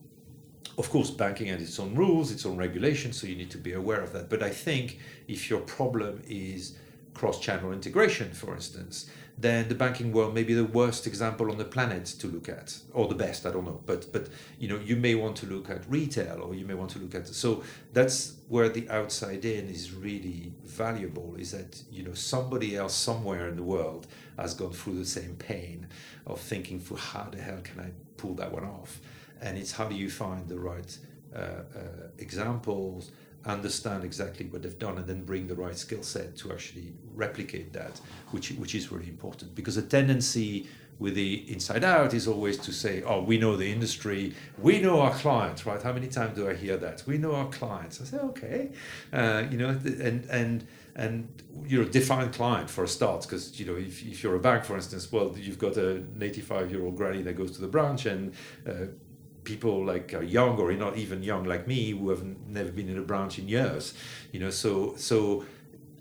of 0.79 0.91
course, 0.91 1.11
banking 1.11 1.47
has 1.49 1.63
its 1.63 1.79
own 1.79 1.95
rules, 1.95 2.31
its 2.33 2.45
own 2.45 2.57
regulations, 2.57 3.21
so 3.21 3.27
you 3.27 3.37
need 3.37 3.51
to 3.51 3.59
be 3.59 3.73
aware 3.73 4.01
of 4.01 4.13
that. 4.13 4.29
But 4.29 4.43
I 4.43 4.51
think 4.51 4.99
if 5.29 5.49
your 5.51 5.61
problem 5.61 6.23
is 6.29 6.77
cross-channel 7.15 7.73
integration, 7.73 8.33
for 8.33 8.55
instance, 8.55 9.11
then 9.43 9.69
the 9.69 9.75
banking 9.75 10.13
world 10.13 10.35
may 10.35 10.45
be 10.45 10.55
the 10.55 10.65
worst 10.65 11.07
example 11.07 11.51
on 11.51 11.59
the 11.59 11.65
planet 11.65 12.07
to 12.07 12.27
look 12.29 12.49
at, 12.49 12.79
or 12.93 13.09
the 13.09 13.15
best. 13.15 13.45
I 13.45 13.51
don't 13.51 13.65
know, 13.65 13.81
but 13.85 14.13
but 14.13 14.29
you 14.59 14.69
know 14.69 14.79
you 14.79 14.97
may 14.97 15.15
want 15.15 15.37
to 15.39 15.47
look 15.47 15.69
at 15.69 15.83
retail, 15.89 16.41
or 16.43 16.55
you 16.55 16.65
may 16.65 16.75
want 16.75 16.91
to 16.93 16.99
look 16.99 17.15
at. 17.15 17.27
So 17.29 17.63
that's 17.93 18.35
where 18.49 18.69
the 18.69 18.89
outside 18.89 19.45
in 19.45 19.69
is 19.69 19.93
really 19.93 20.53
valuable. 20.65 21.35
Is 21.39 21.51
that 21.53 21.83
you 21.91 22.03
know 22.05 22.15
somebody 22.15 22.77
else 22.77 22.95
somewhere 22.95 23.49
in 23.49 23.57
the 23.57 23.63
world 23.63 24.07
has 24.39 24.55
gone 24.55 24.73
through 24.73 24.99
the 24.99 25.05
same 25.05 25.35
pain 25.37 25.89
of 26.27 26.41
thinking 26.41 26.81
for 26.81 26.97
how 26.97 27.29
the 27.31 27.43
hell 27.43 27.61
can 27.63 27.81
I 27.81 27.91
pull 28.17 28.35
that 28.35 28.53
one 28.53 28.65
off, 28.65 29.01
and 29.41 29.59
it's 29.59 29.73
how 29.73 29.89
do 29.89 29.97
you 29.97 30.09
find 30.09 30.49
the 30.49 30.59
right 30.59 30.99
uh, 31.35 31.39
uh, 31.39 32.09
examples 32.19 33.11
understand 33.45 34.05
exactly 34.05 34.47
what 34.47 34.63
they've 34.63 34.79
done 34.79 34.99
and 34.99 35.07
then 35.07 35.25
bring 35.25 35.47
the 35.47 35.55
right 35.55 35.77
skill 35.77 36.03
set 36.03 36.37
to 36.37 36.53
actually 36.53 36.93
replicate 37.15 37.73
that, 37.73 38.01
which, 38.31 38.51
which 38.53 38.75
is 38.75 38.93
really 38.93 39.09
important. 39.09 39.55
Because 39.55 39.77
a 39.77 39.83
tendency 39.83 40.69
with 40.99 41.15
the 41.15 41.51
inside 41.53 41.83
out 41.83 42.15
is 42.15 42.29
always 42.29 42.57
to 42.59 42.73
say, 42.73 43.03
oh, 43.03 43.23
we 43.23 43.37
know 43.37 43.57
the 43.57 43.71
industry, 43.71 44.35
we 44.59 44.81
know 44.81 45.01
our 45.01 45.13
clients, 45.15 45.67
right? 45.67 45.83
How 45.83 45.93
many 45.93 46.07
times 46.07 46.37
do 46.37 46.49
I 46.49 46.55
hear 46.55 46.77
that? 46.77 47.03
We 47.07 47.19
know 47.19 47.35
our 47.35 47.49
clients. 47.49 48.01
I 48.01 48.05
say, 48.05 48.19
okay, 48.19 48.71
uh, 49.13 49.45
you 49.51 49.59
know, 49.59 49.71
and, 49.71 50.25
and, 50.27 50.67
and 50.95 51.43
you 51.65 51.83
know 51.83 51.89
define 51.89 52.31
client 52.33 52.69
for 52.69 52.85
a 52.85 52.89
start 52.89 53.23
because 53.23 53.59
you 53.59 53.65
know 53.65 53.77
if, 53.77 54.05
if 54.05 54.23
you're 54.23 54.37
a 54.37 54.41
bank 54.41 54.65
for 54.65 54.75
instance 54.75 55.11
well 55.11 55.35
you've 55.37 55.59
got 55.59 55.77
a 55.77 56.03
85 56.21 56.71
year 56.71 56.85
old 56.85 56.97
granny 56.97 57.23
that 57.23 57.35
goes 57.35 57.53
to 57.53 57.63
the 57.63 57.67
branch 57.67 58.05
and 58.05 58.35
uh, 58.69 58.87
people 59.45 59.85
like 59.85 60.15
are 60.15 60.23
young 60.23 60.59
or 60.59 60.73
not 60.73 60.97
even 60.97 61.23
young 61.23 61.45
like 61.45 61.67
me 61.67 61.91
who 61.91 62.11
have 62.11 62.25
never 62.47 62.71
been 62.71 62.89
in 62.89 62.99
a 62.99 63.03
branch 63.03 63.39
in 63.39 63.49
years 63.49 63.95
you 64.33 64.41
know 64.41 64.51
so 64.51 64.95
so 64.97 65.45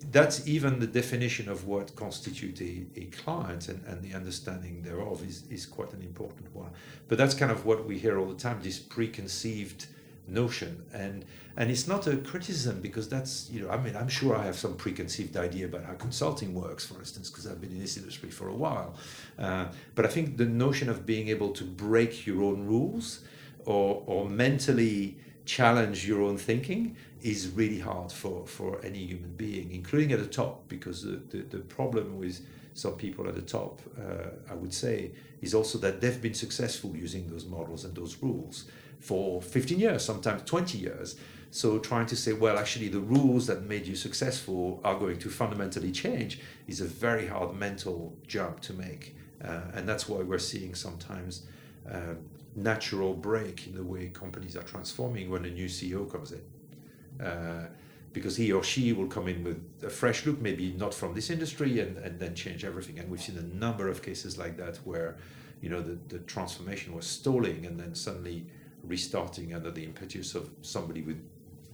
that's 0.10 0.48
even 0.48 0.80
the 0.80 0.88
definition 0.88 1.48
of 1.48 1.68
what 1.68 1.96
constitutes 1.96 2.60
a, 2.62 2.86
a 2.96 3.06
client 3.06 3.68
and, 3.68 3.84
and 3.86 4.02
the 4.02 4.16
understanding 4.16 4.82
thereof 4.82 5.24
is, 5.24 5.46
is 5.50 5.66
quite 5.66 5.94
an 5.94 6.02
important 6.02 6.54
one. 6.56 6.72
But 7.08 7.18
that's 7.18 7.36
kind 7.36 7.52
of 7.52 7.66
what 7.66 7.86
we 7.86 8.00
hear 8.00 8.18
all 8.18 8.26
the 8.26 8.36
time 8.36 8.60
this 8.64 8.80
preconceived 8.80 9.86
notion. 10.28 10.84
And 10.94 11.26
and 11.58 11.70
it's 11.70 11.88
not 11.88 12.08
a 12.08 12.18
criticism 12.18 12.82
because 12.82 13.10
that's 13.10 13.50
you 13.52 13.62
know 13.62 13.70
i 13.70 13.78
mean 13.78 13.96
i'm 13.96 14.08
sure 14.08 14.36
i 14.36 14.44
have 14.44 14.56
some 14.56 14.76
preconceived 14.76 15.36
idea 15.38 15.66
about 15.66 15.84
how 15.84 15.94
consulting 15.94 16.54
works 16.54 16.86
for 16.86 16.98
instance 17.00 17.30
because 17.30 17.48
i've 17.48 17.60
been 17.60 17.72
in 17.72 17.80
this 17.80 17.98
industry 17.98 18.30
for 18.30 18.48
a 18.48 18.56
while 18.56 18.96
uh, 19.40 19.66
but 19.96 20.06
i 20.06 20.08
think 20.08 20.38
the 20.38 20.46
notion 20.46 20.90
of 20.90 21.06
being 21.06 21.28
able 21.28 21.52
to 21.52 21.64
break 21.64 22.26
your 22.26 22.44
own 22.44 22.66
rules 22.66 23.22
or, 23.66 24.04
or 24.06 24.30
mentally 24.30 25.18
challenge 25.46 26.08
your 26.08 26.22
own 26.22 26.38
thinking 26.38 26.96
is 27.22 27.50
really 27.50 27.80
hard 27.80 28.12
for, 28.12 28.46
for 28.48 28.80
any 28.84 29.00
human 29.06 29.34
being, 29.36 29.72
including 29.72 30.12
at 30.12 30.20
the 30.20 30.28
top, 30.28 30.68
because 30.68 31.04
the, 31.04 31.22
the, 31.30 31.38
the 31.44 31.60
problem 31.60 32.18
with 32.18 32.46
some 32.74 32.94
people 32.94 33.28
at 33.28 33.36
the 33.36 33.42
top, 33.42 33.82
uh, 34.00 34.30
I 34.50 34.56
would 34.56 34.74
say, 34.74 35.12
is 35.42 35.54
also 35.54 35.78
that 35.80 36.02
they've 36.02 36.22
been 36.22 36.34
successful 36.34 36.96
using 36.96 37.28
those 37.30 37.46
models 37.46 37.86
and 37.86 37.96
those 37.96 38.18
rules 38.22 38.66
for 39.00 39.42
15 39.42 39.80
years, 39.80 40.06
sometimes 40.06 40.44
20 40.44 40.78
years. 40.78 41.16
So 41.52 41.80
trying 41.80 42.06
to 42.08 42.16
say, 42.16 42.32
well, 42.32 42.58
actually, 42.58 42.88
the 42.88 43.02
rules 43.02 43.46
that 43.48 43.64
made 43.64 43.86
you 43.86 43.96
successful 43.96 44.80
are 44.86 44.98
going 44.98 45.20
to 45.20 45.30
fundamentally 45.30 45.92
change 45.92 46.40
is 46.66 46.80
a 46.80 46.86
very 46.86 47.28
hard 47.28 47.54
mental 47.54 48.18
jump 48.26 48.62
to 48.62 48.74
make. 48.74 49.18
Uh, 49.44 49.60
and 49.74 49.88
that's 49.88 50.08
why 50.08 50.20
we're 50.20 50.40
seeing 50.40 50.74
sometimes 50.74 51.44
uh, 51.92 52.16
natural 52.56 53.14
break 53.14 53.68
in 53.68 53.76
the 53.76 53.84
way 53.84 54.08
companies 54.08 54.56
are 54.56 54.64
transforming 54.64 55.30
when 55.30 55.44
a 55.44 55.50
new 55.50 55.66
CEO 55.66 56.10
comes 56.10 56.32
in. 56.32 57.26
Uh, 57.26 57.68
because 58.14 58.38
he 58.38 58.52
or 58.52 58.64
she 58.64 58.94
will 58.94 59.08
come 59.08 59.28
in 59.28 59.44
with 59.44 59.62
a 59.84 59.90
fresh 59.90 60.26
look, 60.26 60.40
maybe 60.40 60.74
not 60.78 60.94
from 60.94 61.14
this 61.14 61.30
industry, 61.30 61.80
and, 61.82 61.98
and 61.98 62.18
then 62.20 62.34
change 62.34 62.64
everything. 62.64 62.98
And 63.00 63.10
we've 63.10 63.22
seen 63.22 63.38
a 63.38 63.60
number 63.60 63.90
of 63.90 64.02
cases 64.02 64.38
like 64.38 64.56
that 64.58 64.78
where, 64.86 65.18
you 65.62 65.70
know, 65.70 65.82
the, 65.82 65.98
the 66.08 66.20
transformation 66.20 66.94
was 66.94 67.06
stalling 67.06 67.66
and 67.66 67.80
then 67.80 67.94
suddenly 67.94 68.46
restarting 68.84 69.54
under 69.54 69.72
the 69.72 69.84
impetus 69.84 70.36
of 70.36 70.50
somebody 70.62 71.02
with 71.02 71.22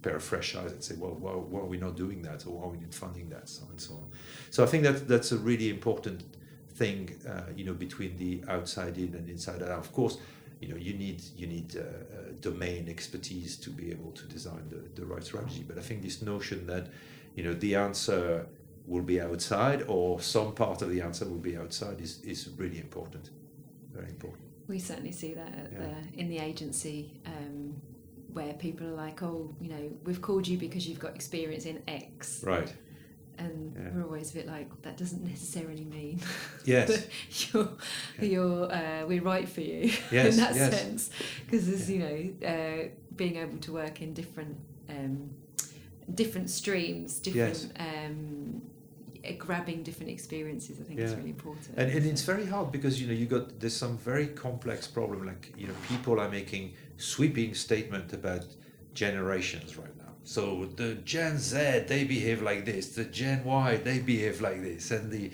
pair 0.02 0.16
of 0.16 0.22
fresh 0.22 0.54
eyes 0.56 0.72
and 0.72 0.82
say, 0.82 0.94
well, 0.98 1.14
why, 1.14 1.32
why, 1.32 1.60
are 1.60 1.64
we 1.64 1.78
not 1.78 1.96
doing 1.96 2.22
that? 2.22 2.46
Or 2.46 2.50
why 2.50 2.64
are 2.66 2.70
we 2.70 2.78
not 2.78 2.94
funding 2.94 3.28
that? 3.30 3.48
So 3.48 3.64
and 3.70 3.80
so 3.80 3.94
on. 3.94 4.10
So 4.50 4.62
I 4.62 4.66
think 4.66 4.84
that 4.84 5.08
that's 5.08 5.32
a 5.32 5.38
really 5.38 5.70
important 5.70 6.22
thing, 6.74 7.16
uh, 7.28 7.42
you 7.56 7.64
know, 7.64 7.72
between 7.72 8.16
the 8.16 8.42
outside 8.48 8.96
in 8.98 9.14
and 9.14 9.28
inside 9.28 9.62
out. 9.62 9.70
Of 9.70 9.92
course, 9.92 10.18
you 10.60 10.68
know 10.68 10.76
you 10.76 10.94
need 10.94 11.22
you 11.36 11.46
need 11.46 11.76
uh, 11.76 11.80
uh, 11.80 12.32
domain 12.40 12.88
expertise 12.88 13.56
to 13.56 13.70
be 13.70 13.90
able 13.90 14.10
to 14.12 14.24
design 14.26 14.62
the, 14.70 15.00
the 15.00 15.06
right 15.06 15.22
strategy 15.22 15.64
but 15.66 15.78
i 15.78 15.80
think 15.80 16.02
this 16.02 16.22
notion 16.22 16.66
that 16.66 16.88
you 17.34 17.44
know 17.44 17.54
the 17.54 17.74
answer 17.74 18.46
will 18.86 19.02
be 19.02 19.20
outside 19.20 19.84
or 19.86 20.20
some 20.20 20.52
part 20.52 20.82
of 20.82 20.90
the 20.90 21.00
answer 21.00 21.24
will 21.26 21.36
be 21.36 21.56
outside 21.56 22.00
is, 22.00 22.20
is 22.22 22.48
really 22.56 22.78
important 22.78 23.30
very 23.92 24.08
important 24.08 24.42
we 24.66 24.78
certainly 24.78 25.12
see 25.12 25.32
that 25.32 25.52
yeah. 25.72 25.78
the, 25.78 26.20
in 26.20 26.28
the 26.28 26.38
agency 26.38 27.20
um, 27.26 27.74
where 28.38 28.54
people 28.54 28.86
are 28.86 28.98
like 29.06 29.22
oh 29.22 29.54
you 29.60 29.68
know 29.68 29.90
we've 30.04 30.22
called 30.22 30.46
you 30.46 30.56
because 30.56 30.88
you've 30.88 30.98
got 30.98 31.14
experience 31.14 31.64
in 31.66 31.82
x 31.88 32.42
right 32.44 32.72
and 33.38 33.74
yeah. 33.76 33.90
we're 33.94 34.04
always 34.04 34.30
a 34.32 34.34
bit 34.34 34.46
like 34.46 34.68
that 34.82 34.96
doesn't 34.96 35.24
necessarily 35.24 35.84
mean 35.84 36.20
yes 36.64 37.06
you're 37.52 37.68
yeah. 38.18 38.24
you're 38.24 38.72
uh, 38.72 39.06
we're 39.06 39.22
right 39.22 39.48
for 39.48 39.60
you 39.60 39.92
yes, 40.10 40.34
in 40.34 40.36
that 40.36 40.54
yes. 40.54 40.80
sense 40.80 41.10
because 41.44 41.66
there's 41.66 41.90
yeah. 41.90 42.08
you 42.08 42.34
know 42.40 42.48
uh, 42.48 42.88
being 43.16 43.36
able 43.36 43.58
to 43.58 43.72
work 43.72 44.00
in 44.02 44.14
different 44.14 44.56
um, 44.88 45.30
different 46.14 46.50
streams, 46.50 47.18
different 47.18 47.72
um, 47.78 48.62
grabbing 49.36 49.82
different 49.82 50.10
experiences. 50.10 50.80
I 50.80 50.84
think 50.84 51.00
is 51.00 51.14
really 51.14 51.30
important. 51.30 51.76
And, 51.76 51.90
and 51.90 52.06
it's 52.06 52.22
very 52.22 52.46
hard 52.46 52.72
because 52.72 53.00
you 53.00 53.06
know 53.06 53.12
you 53.12 53.26
got 53.26 53.60
there's 53.60 53.76
some 53.76 53.98
very 53.98 54.28
complex 54.28 54.86
problem 54.86 55.26
like 55.26 55.52
you 55.56 55.66
know 55.66 55.74
people 55.88 56.20
are 56.20 56.30
making 56.30 56.74
sweeping 56.98 57.54
statement 57.54 58.12
about 58.12 58.44
generations 58.92 59.76
right 59.76 59.96
now. 59.98 60.12
So 60.24 60.68
the 60.76 60.96
Gen 60.96 61.38
Z 61.38 61.56
they 61.86 62.04
behave 62.04 62.42
like 62.42 62.66
this, 62.66 62.90
the 62.90 63.04
Gen 63.04 63.44
Y 63.44 63.76
they 63.76 64.00
behave 64.00 64.40
like 64.42 64.60
this, 64.60 64.90
and 64.90 65.10
the 65.10 65.30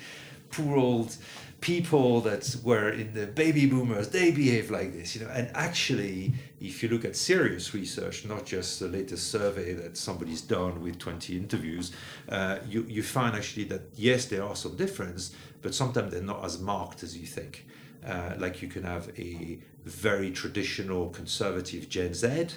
poor 0.51 0.77
old 0.77 1.17
people 1.61 2.21
that 2.21 2.57
were 2.63 2.91
in 2.91 3.15
the 3.15 3.27
baby 3.27 3.65
boomers 3.65 4.11
they 4.11 4.31
behave 4.31 4.71
like 4.71 4.93
this. 4.93 5.17
You 5.17 5.23
know, 5.25 5.31
and 5.33 5.51
actually, 5.55 6.35
if 6.61 6.83
you 6.83 6.91
look 6.91 7.05
at 7.05 7.17
serious 7.17 7.75
research, 7.75 8.25
not 8.27 8.45
just 8.45 8.79
the 8.79 8.87
latest 8.87 9.31
survey 9.31 9.73
that 9.73 9.97
somebody's 9.97 10.43
done 10.43 10.83
with 10.83 10.99
20 10.99 11.37
interviews, 11.37 11.91
uh, 12.29 12.59
you 12.69 12.85
you 12.89 13.03
find 13.03 13.35
actually 13.35 13.65
that 13.65 13.83
yes 13.97 14.27
there 14.27 14.45
are 14.45 14.55
some 14.55 14.77
difference, 14.77 15.35
but 15.63 15.75
sometimes 15.75 16.13
they're 16.13 16.23
not 16.23 16.45
as 16.45 16.61
marked 16.61 17.03
as 17.03 17.17
you 17.17 17.27
think. 17.27 17.67
Uh, 18.07 18.35
like 18.39 18.61
you 18.61 18.69
can 18.69 18.83
have 18.83 19.09
a 19.19 19.59
very 19.85 20.31
traditional 20.31 21.09
conservative 21.09 21.89
Gen 21.89 22.13
Z 22.13 22.49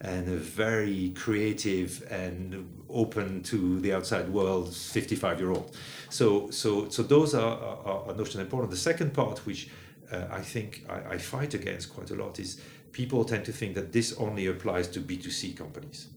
and 0.00 0.28
a 0.28 0.36
very 0.36 1.10
creative 1.10 2.04
and 2.10 2.68
open 2.88 3.42
to 3.44 3.80
the 3.80 3.92
outside 3.92 4.28
world 4.28 4.74
55 4.74 5.40
year 5.40 5.50
old. 5.50 5.76
So, 6.10 6.50
so, 6.50 6.88
so 6.88 7.02
those 7.02 7.34
are, 7.34 7.56
are, 7.56 8.08
are 8.08 8.14
notions 8.14 8.36
important. 8.36 8.70
The 8.70 8.76
second 8.76 9.14
part, 9.14 9.46
which 9.46 9.70
uh, 10.10 10.26
I 10.30 10.40
think 10.40 10.84
I, 10.88 11.14
I 11.14 11.18
fight 11.18 11.54
against 11.54 11.94
quite 11.94 12.10
a 12.10 12.14
lot, 12.14 12.40
is 12.40 12.60
people 12.90 13.24
tend 13.24 13.44
to 13.44 13.52
think 13.52 13.74
that 13.76 13.92
this 13.92 14.12
only 14.18 14.46
applies 14.46 14.88
to 14.88 15.00
B2C 15.00 15.56
companies. 15.56 16.08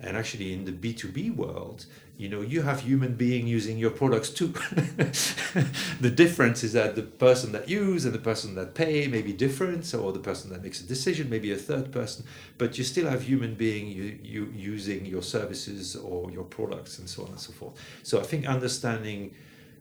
And 0.00 0.16
actually, 0.16 0.52
in 0.52 0.64
the 0.64 0.72
B2B 0.72 1.36
world, 1.36 1.86
you 2.20 2.28
know, 2.28 2.42
you 2.42 2.60
have 2.60 2.80
human 2.80 3.14
being 3.14 3.46
using 3.46 3.78
your 3.78 3.90
products 3.90 4.28
too. 4.28 4.48
the 6.00 6.12
difference 6.14 6.62
is 6.62 6.74
that 6.74 6.94
the 6.94 7.02
person 7.02 7.52
that 7.52 7.66
use 7.66 8.04
and 8.04 8.12
the 8.12 8.18
person 8.18 8.54
that 8.56 8.74
pay 8.74 9.06
may 9.06 9.22
be 9.22 9.32
different, 9.32 9.94
or 9.94 10.12
the 10.12 10.18
person 10.18 10.50
that 10.50 10.62
makes 10.62 10.82
a 10.82 10.86
decision 10.86 11.30
may 11.30 11.38
be 11.38 11.50
a 11.50 11.56
third 11.56 11.90
person, 11.90 12.26
but 12.58 12.76
you 12.76 12.84
still 12.84 13.08
have 13.08 13.22
human 13.22 13.54
being 13.54 13.88
you, 13.88 14.18
you 14.22 14.52
using 14.54 15.06
your 15.06 15.22
services 15.22 15.96
or 15.96 16.30
your 16.30 16.44
products 16.44 16.98
and 16.98 17.08
so 17.08 17.22
on 17.22 17.30
and 17.30 17.40
so 17.40 17.54
forth. 17.54 17.72
So 18.02 18.20
I 18.20 18.24
think 18.24 18.46
understanding 18.46 19.34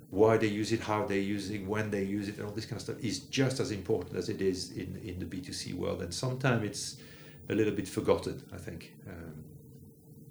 why 0.10 0.38
they 0.38 0.48
use 0.48 0.72
it, 0.72 0.80
how 0.80 1.06
they 1.06 1.20
use 1.20 1.50
it, 1.50 1.66
when 1.66 1.92
they 1.92 2.04
use 2.04 2.30
it, 2.30 2.38
and 2.38 2.46
all 2.46 2.54
this 2.54 2.66
kind 2.66 2.78
of 2.78 2.84
stuff 2.84 3.04
is 3.04 3.20
just 3.20 3.60
as 3.60 3.72
important 3.72 4.16
as 4.16 4.30
it 4.30 4.42
is 4.42 4.72
in, 4.72 5.02
in 5.04 5.20
the 5.20 5.26
B2C 5.26 5.74
world. 5.74 6.02
And 6.02 6.14
sometimes 6.14 6.64
it's 6.64 6.98
a 7.50 7.54
little 7.54 7.74
bit 7.74 7.88
forgotten, 7.90 8.42
I 8.54 8.58
think. 8.58 8.94
Um, 9.10 9.39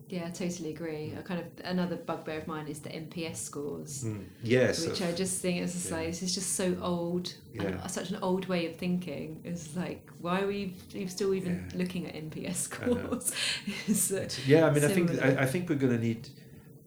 yeah, 0.09 0.27
I 0.27 0.31
totally 0.31 0.71
agree. 0.71 1.13
A 1.19 1.23
kind 1.23 1.41
of 1.41 1.47
another 1.65 1.97
bugbear 1.97 2.39
of 2.39 2.47
mine 2.47 2.67
is 2.69 2.81
the 2.81 2.89
NPS 2.91 3.37
scores. 3.37 4.05
mm, 4.05 4.25
yes. 4.43 4.87
which 4.87 5.03
I 5.03 5.13
just 5.13 5.41
think 5.43 5.63
is 5.63 5.73
just 5.75 5.91
Yeah. 5.91 5.97
like 5.97 6.07
this 6.09 6.23
is 6.23 6.35
just 6.35 6.53
so 6.57 6.77
old, 6.81 7.35
and 7.59 7.91
such 7.91 8.11
an 8.11 8.19
old 8.23 8.47
way 8.47 8.67
of 8.67 8.77
thinking. 8.77 9.41
It's 9.45 9.77
like 9.77 10.09
why 10.21 10.41
are 10.43 10.47
we 10.47 10.75
still 11.09 11.35
even 11.35 11.67
Yeah. 11.71 11.79
looking 11.79 12.07
at 12.07 12.15
NPS 12.15 12.57
scores? 12.57 13.33
It's, 13.89 14.11
uh, 14.11 14.29
Yeah, 14.47 14.67
I 14.67 14.71
mean, 14.73 14.85
I 14.85 14.89
think. 14.89 15.11
I, 15.23 15.43
I 15.43 15.47
think 15.47 15.69
we're 15.69 15.77
going 15.87 15.97
to 15.99 16.03
need 16.09 16.29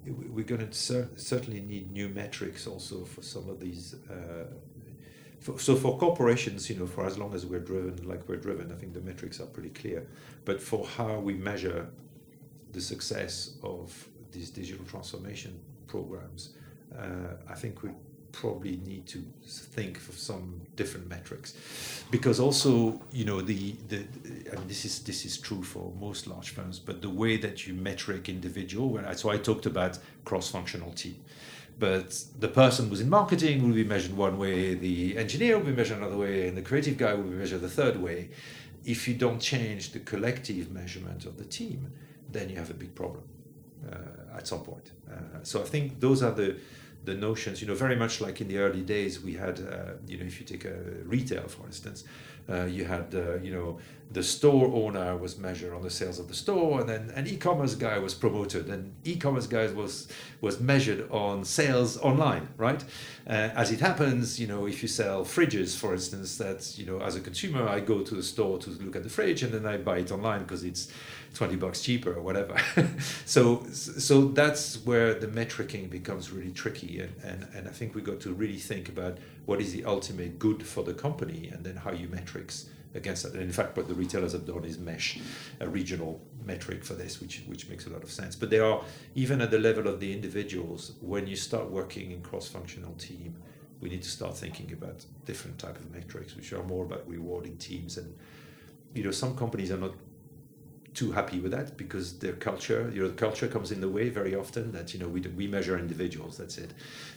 we're 0.06 0.46
going 0.46 0.68
to 0.68 0.74
cer- 0.74 1.10
certainly 1.16 1.62
need 1.62 1.92
new 1.92 2.10
metrics 2.10 2.66
also 2.66 3.06
for 3.06 3.22
some 3.22 3.48
of 3.50 3.60
these. 3.60 3.96
Uh, 4.10 4.46
for, 5.40 5.60
so 5.60 5.76
for 5.76 5.98
corporations, 5.98 6.70
you 6.70 6.76
know, 6.76 6.88
for 6.88 7.06
as 7.06 7.18
long 7.18 7.34
as 7.36 7.46
we're 7.46 7.60
driven 7.60 8.08
like 8.08 8.28
we're 8.28 8.38
driven, 8.48 8.72
I 8.72 8.76
think 8.76 8.94
the 8.94 9.02
metrics 9.02 9.40
are 9.40 9.46
pretty 9.46 9.70
clear. 9.70 10.08
But 10.46 10.60
for 10.62 10.86
how 10.86 11.20
we 11.20 11.34
measure 11.36 11.90
the 12.74 12.82
success 12.82 13.56
of 13.64 14.08
these 14.32 14.50
digital 14.50 14.86
transformation 14.86 15.60
programs, 15.88 16.54
uh, 16.98 17.36
I 17.50 17.56
think 17.56 17.84
we 17.84 17.90
probably 18.32 18.78
need 18.86 19.06
to 19.08 19.24
think 19.48 19.98
of 19.98 20.18
some 20.18 20.62
different 20.76 21.10
metrics. 21.10 21.54
Because 22.10 22.40
also 22.40 23.02
you 23.12 23.26
know 23.26 23.42
the, 23.42 23.76
the 23.90 24.06
I 24.52 24.56
mean 24.56 24.68
this 24.68 24.86
is 24.86 25.00
this 25.00 25.26
is 25.26 25.38
true 25.38 25.64
for 25.64 25.92
most 26.00 26.28
large 26.28 26.52
firms 26.52 26.80
but 26.80 27.02
the 27.02 27.10
way 27.10 27.38
that 27.38 27.68
you 27.68 27.74
metric 27.74 28.30
individual 28.30 29.00
so 29.16 29.30
I 29.30 29.38
talked 29.38 29.66
about 29.66 30.00
cross-functional 30.26 30.92
team. 30.94 31.18
But 31.80 32.24
the 32.40 32.48
person 32.48 32.90
who's 32.90 33.02
in 33.02 33.10
marketing 33.10 33.64
will 33.64 33.76
be 33.76 33.84
measured 33.84 34.16
one 34.16 34.38
way 34.38 34.76
the 34.76 35.18
engineer 35.18 35.58
will 35.58 35.66
be 35.66 35.74
measured 35.74 35.98
another 35.98 36.18
way 36.18 36.48
and 36.48 36.56
the 36.58 36.62
creative 36.62 36.98
guy 36.98 37.14
will 37.14 37.24
be 37.24 37.36
measured 37.36 37.62
the 37.62 37.70
third 37.70 37.98
way. 37.98 38.30
If 38.86 39.08
you 39.08 39.14
don't 39.14 39.40
change 39.40 39.92
the 39.92 40.00
collective 40.00 40.72
measurement 40.72 41.26
of 41.26 41.38
the 41.38 41.46
team 41.46 41.92
then 42.32 42.50
you 42.50 42.56
have 42.56 42.70
a 42.70 42.74
big 42.74 42.94
problem 42.96 43.24
uh, 43.92 44.38
at 44.38 44.48
some 44.48 44.62
point 44.62 44.92
uh, 45.12 45.16
so 45.44 45.62
I 45.62 45.66
think 45.66 46.00
those 46.00 46.24
are 46.24 46.32
the 46.32 46.58
the 47.04 47.16
notions, 47.16 47.62
you 47.62 47.68
know, 47.68 47.74
very 47.74 47.96
much 47.96 48.22
like 48.22 48.42
in 48.42 48.48
the 48.48 48.58
early 48.60 48.82
days, 48.82 49.22
we 49.22 49.34
had, 49.34 49.60
uh, 49.60 49.94
you 50.08 50.18
know, 50.18 50.26
if 50.26 50.40
you 50.40 50.46
take 50.46 50.66
a 50.66 50.76
retail, 51.06 51.48
for 51.48 51.66
instance, 51.66 52.04
uh, 52.50 52.66
you 52.66 52.86
had, 52.86 53.14
uh, 53.16 53.36
you 53.38 53.52
know, 53.52 53.80
the 54.12 54.22
store 54.22 54.68
owner 54.68 55.16
was 55.16 55.38
measured 55.38 55.74
on 55.74 55.82
the 55.82 55.90
sales 55.90 56.20
of 56.20 56.28
the 56.28 56.34
store, 56.34 56.82
and 56.82 56.90
then 56.90 57.10
an 57.16 57.26
e-commerce 57.28 57.76
guy 57.76 57.98
was 57.98 58.14
promoted, 58.14 58.68
and 58.68 58.94
e-commerce 59.06 59.48
guys 59.48 59.72
was 59.72 60.10
was 60.42 60.60
measured 60.60 61.10
on 61.12 61.46
sales 61.46 61.98
online, 61.98 62.50
right? 62.58 62.84
Uh, 63.26 63.50
as 63.56 63.72
it 63.72 63.80
happens, 63.80 64.40
you 64.40 64.48
know, 64.48 64.68
if 64.68 64.82
you 64.82 64.90
sell 64.90 65.24
fridges, 65.24 65.78
for 65.78 65.94
instance, 65.94 66.36
that's, 66.38 66.78
you 66.78 66.86
know, 66.86 67.00
as 67.00 67.16
a 67.16 67.22
consumer, 67.22 67.68
I 67.68 67.80
go 67.80 68.02
to 68.02 68.16
the 68.16 68.24
store 68.24 68.58
to 68.60 68.70
look 68.70 68.96
at 68.96 69.04
the 69.04 69.10
fridge, 69.10 69.44
and 69.44 69.54
then 69.54 69.66
I 69.66 69.78
buy 69.78 70.00
it 70.00 70.12
online 70.12 70.42
because 70.42 70.66
it's 70.66 70.92
20 71.34 71.56
bucks 71.56 71.82
cheaper 71.82 72.14
or 72.14 72.22
whatever. 72.22 72.56
so 73.26 73.64
so 73.72 74.26
that's 74.30 74.84
where 74.86 75.14
the 75.14 75.28
metricing 75.28 75.90
becomes 75.90 76.32
really 76.32 76.52
tricky 76.52 77.00
and, 77.00 77.14
and, 77.24 77.48
and 77.54 77.68
I 77.68 77.72
think 77.72 77.96
we 77.96 78.02
got 78.02 78.20
to 78.22 78.34
really 78.34 78.58
think 78.58 78.90
about 78.90 79.18
what 79.46 79.62
is 79.62 79.72
the 79.72 79.86
ultimate 79.86 80.40
good 80.40 80.66
for 80.66 80.84
the 80.84 80.94
company 80.94 81.50
and 81.54 81.64
then 81.64 81.78
how 81.78 81.92
you 81.92 82.08
metrics 82.10 82.70
against 82.94 83.24
that. 83.24 83.34
And 83.34 83.42
in 83.42 83.52
fact 83.52 83.78
what 83.78 83.88
the 83.88 83.94
retailers 83.94 84.34
have 84.34 84.46
done 84.46 84.66
is 84.66 84.78
mesh 84.78 85.20
a 85.60 85.68
regional 85.68 86.22
metric 86.44 86.84
for 86.84 86.96
this 86.96 87.22
which 87.22 87.44
which 87.48 87.70
makes 87.70 87.88
a 87.88 87.90
lot 87.90 88.04
of 88.04 88.12
sense. 88.12 88.36
But 88.36 88.50
there 88.50 88.66
are 88.66 88.82
even 89.16 89.42
at 89.42 89.52
the 89.52 89.60
level 89.60 89.88
of 89.88 90.00
the 90.00 90.12
individuals, 90.12 90.94
when 91.02 91.28
you 91.28 91.36
start 91.36 91.70
working 91.70 92.12
in 92.12 92.22
cross-functional 92.22 92.94
team, 92.94 93.36
we 93.80 93.90
need 93.90 94.04
to 94.04 94.10
start 94.10 94.38
thinking 94.38 94.72
about 94.74 95.06
different 95.26 95.58
type 95.58 95.78
of 95.78 95.92
metrics 95.92 96.36
which 96.36 96.54
are 96.54 96.64
more 96.64 96.86
about 96.86 97.08
rewarding 97.08 97.58
teams 97.58 97.98
and 97.98 98.16
you 98.94 99.04
know 99.04 99.12
some 99.12 99.36
companies 99.36 99.72
are 99.72 99.78
not 99.78 99.94
too 100.94 101.12
happy 101.12 101.40
with 101.40 101.52
that 101.52 101.78
because 101.78 102.20
their 102.20 102.34
culture, 102.34 102.92
you 102.94 103.02
know, 103.02 103.08
the 103.08 103.16
culture 103.16 103.48
comes 103.48 103.72
in 103.72 103.82
the 103.82 103.90
way 103.90 104.10
very 104.10 104.36
often. 104.36 104.72
That 104.72 104.94
you 104.94 105.00
know, 105.00 105.08
we 105.08 105.22
we 105.22 105.48
measure 105.48 105.78
individuals. 105.78 106.38
That's 106.38 106.58
it. 106.58 106.74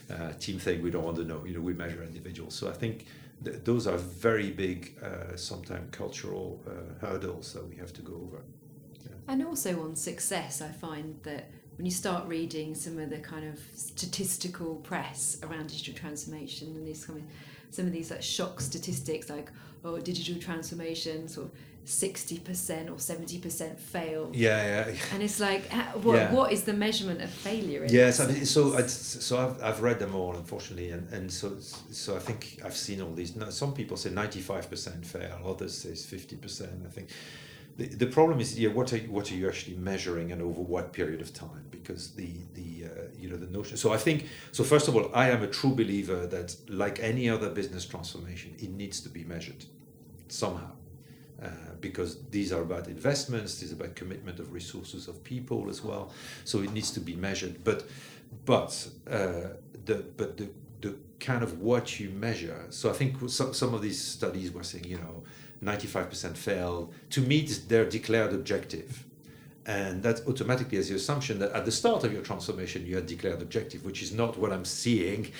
Uh, 0.09 0.31
team 0.33 0.59
thing 0.59 0.81
we 0.81 0.91
don't 0.91 1.03
want 1.03 1.17
to 1.17 1.23
know. 1.23 1.43
You 1.45 1.55
know, 1.55 1.61
we 1.61 1.73
measure 1.73 2.03
individuals. 2.03 2.55
So 2.55 2.69
I 2.69 2.73
think 2.73 3.05
th- 3.43 3.57
those 3.63 3.87
are 3.87 3.97
very 3.97 4.51
big, 4.51 4.97
uh, 5.03 5.35
sometimes 5.35 5.89
cultural 5.91 6.61
uh, 6.67 7.05
hurdles 7.05 7.53
that 7.53 7.67
we 7.67 7.75
have 7.75 7.93
to 7.93 8.01
go 8.01 8.13
over. 8.13 8.43
And 9.27 9.43
also 9.43 9.81
on 9.83 9.95
success, 9.95 10.61
I 10.61 10.69
find 10.69 11.19
that 11.23 11.49
when 11.77 11.85
you 11.85 11.91
start 11.91 12.27
reading 12.27 12.75
some 12.75 12.99
of 12.99 13.09
the 13.09 13.17
kind 13.17 13.45
of 13.47 13.59
statistical 13.73 14.75
press 14.75 15.37
around 15.43 15.67
digital 15.67 15.93
transformation 15.93 16.69
and 16.69 16.87
these 16.87 17.09
some 17.71 17.85
of 17.85 17.91
these 17.91 18.11
like 18.11 18.21
shock 18.21 18.61
statistics 18.61 19.29
like 19.29 19.51
oh 19.83 19.99
digital 19.99 20.39
transformation 20.41 21.27
sort 21.27 21.47
of 21.47 21.51
60% 21.85 22.89
or 22.89 22.95
70% 22.95 23.77
fail 23.77 24.31
Yeah, 24.33 24.87
yeah. 24.87 24.95
and 25.13 25.21
it's 25.21 25.39
like 25.39 25.71
what, 26.03 26.15
Yeah. 26.15 26.33
what 26.33 26.51
is 26.51 26.63
the 26.63 26.73
measurement 26.73 27.21
of 27.21 27.29
failure 27.29 27.83
in 27.83 27.93
Yes, 27.93 28.19
I 28.19 28.25
mean, 28.27 28.45
so 28.45 28.75
I, 28.75 28.81
so 28.87 29.37
I've, 29.37 29.63
I've 29.63 29.81
read 29.81 29.99
them 29.99 30.15
all, 30.15 30.35
unfortunately, 30.35 30.89
and, 30.89 31.07
and 31.13 31.31
so 31.31 31.55
so 31.91 32.15
I 32.15 32.19
think 32.19 32.59
I've 32.65 32.75
seen 32.75 33.01
all 33.01 33.13
these. 33.13 33.33
Some 33.49 33.73
people 33.73 33.97
say 33.97 34.09
ninety 34.09 34.41
five 34.41 34.67
percent 34.69 35.05
fail, 35.05 35.37
others 35.45 35.77
say 35.77 35.93
fifty 35.93 36.35
percent. 36.35 36.71
I 36.85 36.89
think 36.89 37.09
the, 37.77 37.85
the 37.87 38.07
problem 38.07 38.39
is, 38.39 38.57
yeah, 38.57 38.69
what 38.69 38.91
are 38.93 38.97
you, 38.97 39.11
what 39.11 39.31
are 39.31 39.35
you 39.35 39.47
actually 39.47 39.75
measuring 39.75 40.31
and 40.31 40.41
over 40.41 40.61
what 40.61 40.91
period 40.91 41.21
of 41.21 41.33
time? 41.33 41.65
Because 41.69 42.11
the 42.15 42.31
the 42.55 42.85
uh, 42.85 42.89
you 43.19 43.29
know 43.29 43.37
the 43.37 43.47
notion. 43.47 43.77
So 43.77 43.93
I 43.93 43.97
think 43.97 44.25
so. 44.51 44.63
First 44.63 44.87
of 44.87 44.95
all, 44.95 45.11
I 45.13 45.29
am 45.29 45.43
a 45.43 45.47
true 45.47 45.75
believer 45.75 46.25
that 46.27 46.55
like 46.67 46.99
any 46.99 47.29
other 47.29 47.49
business 47.49 47.85
transformation, 47.85 48.55
it 48.57 48.71
needs 48.71 49.01
to 49.01 49.09
be 49.09 49.23
measured 49.23 49.65
somehow. 50.29 50.71
Uh, 51.41 51.49
because 51.81 52.17
these 52.31 52.53
are 52.53 52.61
about 52.61 52.87
investments, 52.87 53.59
these 53.59 53.71
are 53.71 53.75
about 53.75 53.93
commitment 53.95 54.39
of 54.39 54.53
resources 54.53 55.07
of 55.07 55.21
people 55.23 55.69
as 55.69 55.83
well. 55.83 56.11
So 56.45 56.59
it 56.59 56.71
needs 56.71 56.91
to 56.91 57.01
be 57.01 57.15
measured. 57.15 57.63
But 57.63 57.83
but 58.45 58.87
uh, 59.09 59.49
the 59.85 60.05
but 60.17 60.37
the 60.37 60.49
the 60.81 60.95
kind 61.19 61.43
of 61.43 61.61
what 61.61 61.99
you 61.99 62.09
measure. 62.09 62.65
So 62.69 62.89
I 62.89 62.93
think 62.93 63.17
some 63.29 63.53
some 63.53 63.73
of 63.73 63.81
these 63.81 64.01
studies 64.01 64.51
were 64.51 64.63
saying 64.63 64.85
you 64.85 64.97
know, 64.97 65.23
ninety 65.61 65.87
five 65.87 66.09
percent 66.09 66.37
fail 66.37 66.91
to 67.11 67.21
meet 67.21 67.67
their 67.67 67.85
declared 67.85 68.33
objective. 68.33 69.04
And 69.67 70.03
that 70.03 70.21
automatically 70.27 70.77
has 70.77 70.89
the 70.89 70.95
assumption 70.95 71.39
that 71.39 71.51
at 71.51 71.65
the 71.65 71.71
start 71.71 72.03
of 72.03 72.13
your 72.13 72.21
transformation 72.21 72.85
you 72.85 72.95
had 72.95 73.07
declared 73.07 73.41
objective 73.41 73.83
which 73.83 74.03
is 74.03 74.11
not 74.11 74.37
what 74.37 74.51
i'm 74.51 74.65
seeing 74.65 75.31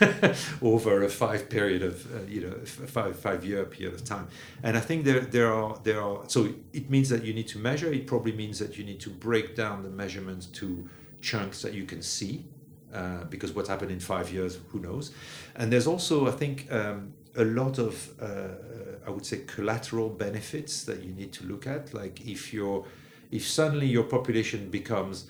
over 0.62 1.02
a 1.04 1.08
five 1.08 1.48
period 1.48 1.82
of 1.82 2.06
uh, 2.14 2.22
you 2.28 2.40
know 2.40 2.54
five 2.64 3.18
five 3.18 3.44
year 3.44 3.64
period 3.64 3.94
of 3.94 4.04
time. 4.04 4.28
And 4.62 4.76
i 4.76 4.80
think 4.80 5.04
there 5.04 5.20
there 5.20 5.52
are 5.52 5.78
there 5.82 6.00
are 6.02 6.22
so 6.28 6.52
it 6.72 6.90
means 6.90 7.08
that 7.08 7.24
you 7.24 7.32
need 7.34 7.48
to 7.48 7.58
measure. 7.58 7.92
It 7.92 8.06
probably 8.06 8.32
means 8.32 8.58
that 8.58 8.76
you 8.78 8.84
need 8.84 9.00
to 9.00 9.10
break 9.10 9.56
down 9.56 9.82
the 9.82 9.90
measurements 9.90 10.46
to 10.60 10.88
chunks 11.20 11.62
that 11.62 11.74
you 11.74 11.84
can 11.84 12.02
see 12.02 12.44
uh, 12.94 13.24
because 13.24 13.52
what 13.52 13.66
happened 13.66 13.90
in 13.90 14.00
five 14.00 14.32
years 14.32 14.58
who 14.70 14.78
knows? 14.80 15.12
And 15.56 15.72
there's 15.72 15.86
also 15.86 16.26
i 16.26 16.30
think 16.30 16.70
um, 16.72 17.12
a 17.36 17.44
lot 17.44 17.78
of 17.78 17.94
uh, 18.20 19.06
i 19.06 19.10
would 19.10 19.26
say 19.26 19.38
collateral 19.46 20.08
benefits 20.08 20.84
that 20.84 21.02
you 21.02 21.12
need 21.12 21.32
to 21.32 21.44
look 21.46 21.66
at. 21.66 21.94
Like 21.94 22.26
if 22.26 22.52
you're 22.52 22.84
if 23.30 23.46
suddenly 23.46 23.86
your 23.86 24.04
population 24.04 24.70
becomes 24.70 25.26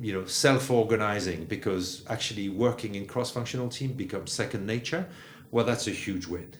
you 0.00 0.12
know 0.12 0.24
self-organizing 0.24 1.44
because 1.46 2.04
actually 2.08 2.48
working 2.48 2.94
in 2.94 3.06
cross-functional 3.06 3.68
team 3.68 3.92
becomes 3.92 4.30
second 4.32 4.66
nature 4.66 5.06
well 5.50 5.64
that's 5.64 5.86
a 5.86 5.90
huge 5.90 6.26
win. 6.26 6.52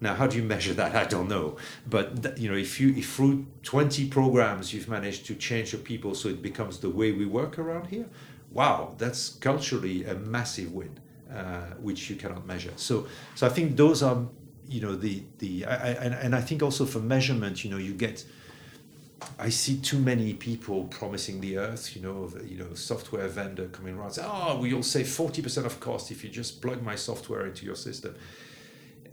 Now 0.00 0.14
how 0.14 0.28
do 0.28 0.36
you 0.36 0.44
measure 0.44 0.74
that? 0.74 0.94
I 0.94 1.04
don't 1.04 1.28
know. 1.28 1.56
But 1.88 2.38
you 2.38 2.48
know 2.50 2.56
if 2.56 2.78
you 2.80 2.94
if 2.94 3.10
through 3.10 3.46
20 3.62 4.08
programs 4.08 4.72
you've 4.72 4.88
managed 4.88 5.26
to 5.26 5.34
change 5.34 5.72
your 5.72 5.82
people 5.82 6.14
so 6.14 6.28
it 6.28 6.42
becomes 6.42 6.78
the 6.78 6.90
way 6.90 7.10
we 7.12 7.26
work 7.26 7.58
around 7.58 7.88
here 7.88 8.06
wow 8.50 8.94
that's 8.96 9.30
culturally 9.40 10.04
a 10.04 10.14
massive 10.14 10.72
win 10.72 10.98
uh, 11.32 11.74
which 11.80 12.08
you 12.08 12.16
cannot 12.16 12.46
measure. 12.46 12.72
So 12.76 13.06
so 13.34 13.46
i 13.46 13.50
think 13.50 13.76
those 13.76 14.02
are 14.02 14.18
you 14.68 14.80
know 14.80 14.94
the 14.94 15.22
the 15.38 15.64
I, 15.64 15.74
I, 15.74 15.88
and, 16.04 16.14
and 16.14 16.34
i 16.34 16.40
think 16.40 16.62
also 16.62 16.84
for 16.84 17.00
measurement 17.00 17.64
you 17.64 17.70
know 17.70 17.78
you 17.78 17.94
get 17.94 18.24
I 19.38 19.48
see 19.48 19.78
too 19.78 19.98
many 19.98 20.34
people 20.34 20.84
promising 20.84 21.40
the 21.40 21.58
earth, 21.58 21.96
you 21.96 22.02
know, 22.02 22.30
you 22.44 22.58
know, 22.58 22.74
software 22.74 23.28
vendor 23.28 23.66
coming 23.68 23.96
around 23.96 24.12
saying, 24.12 24.28
ah, 24.30 24.50
"Oh, 24.50 24.60
we'll 24.60 24.82
save 24.82 25.08
forty 25.08 25.42
percent 25.42 25.66
of 25.66 25.80
cost 25.80 26.10
if 26.10 26.22
you 26.22 26.30
just 26.30 26.62
plug 26.62 26.82
my 26.82 26.94
software 26.94 27.46
into 27.46 27.66
your 27.66 27.74
system," 27.74 28.14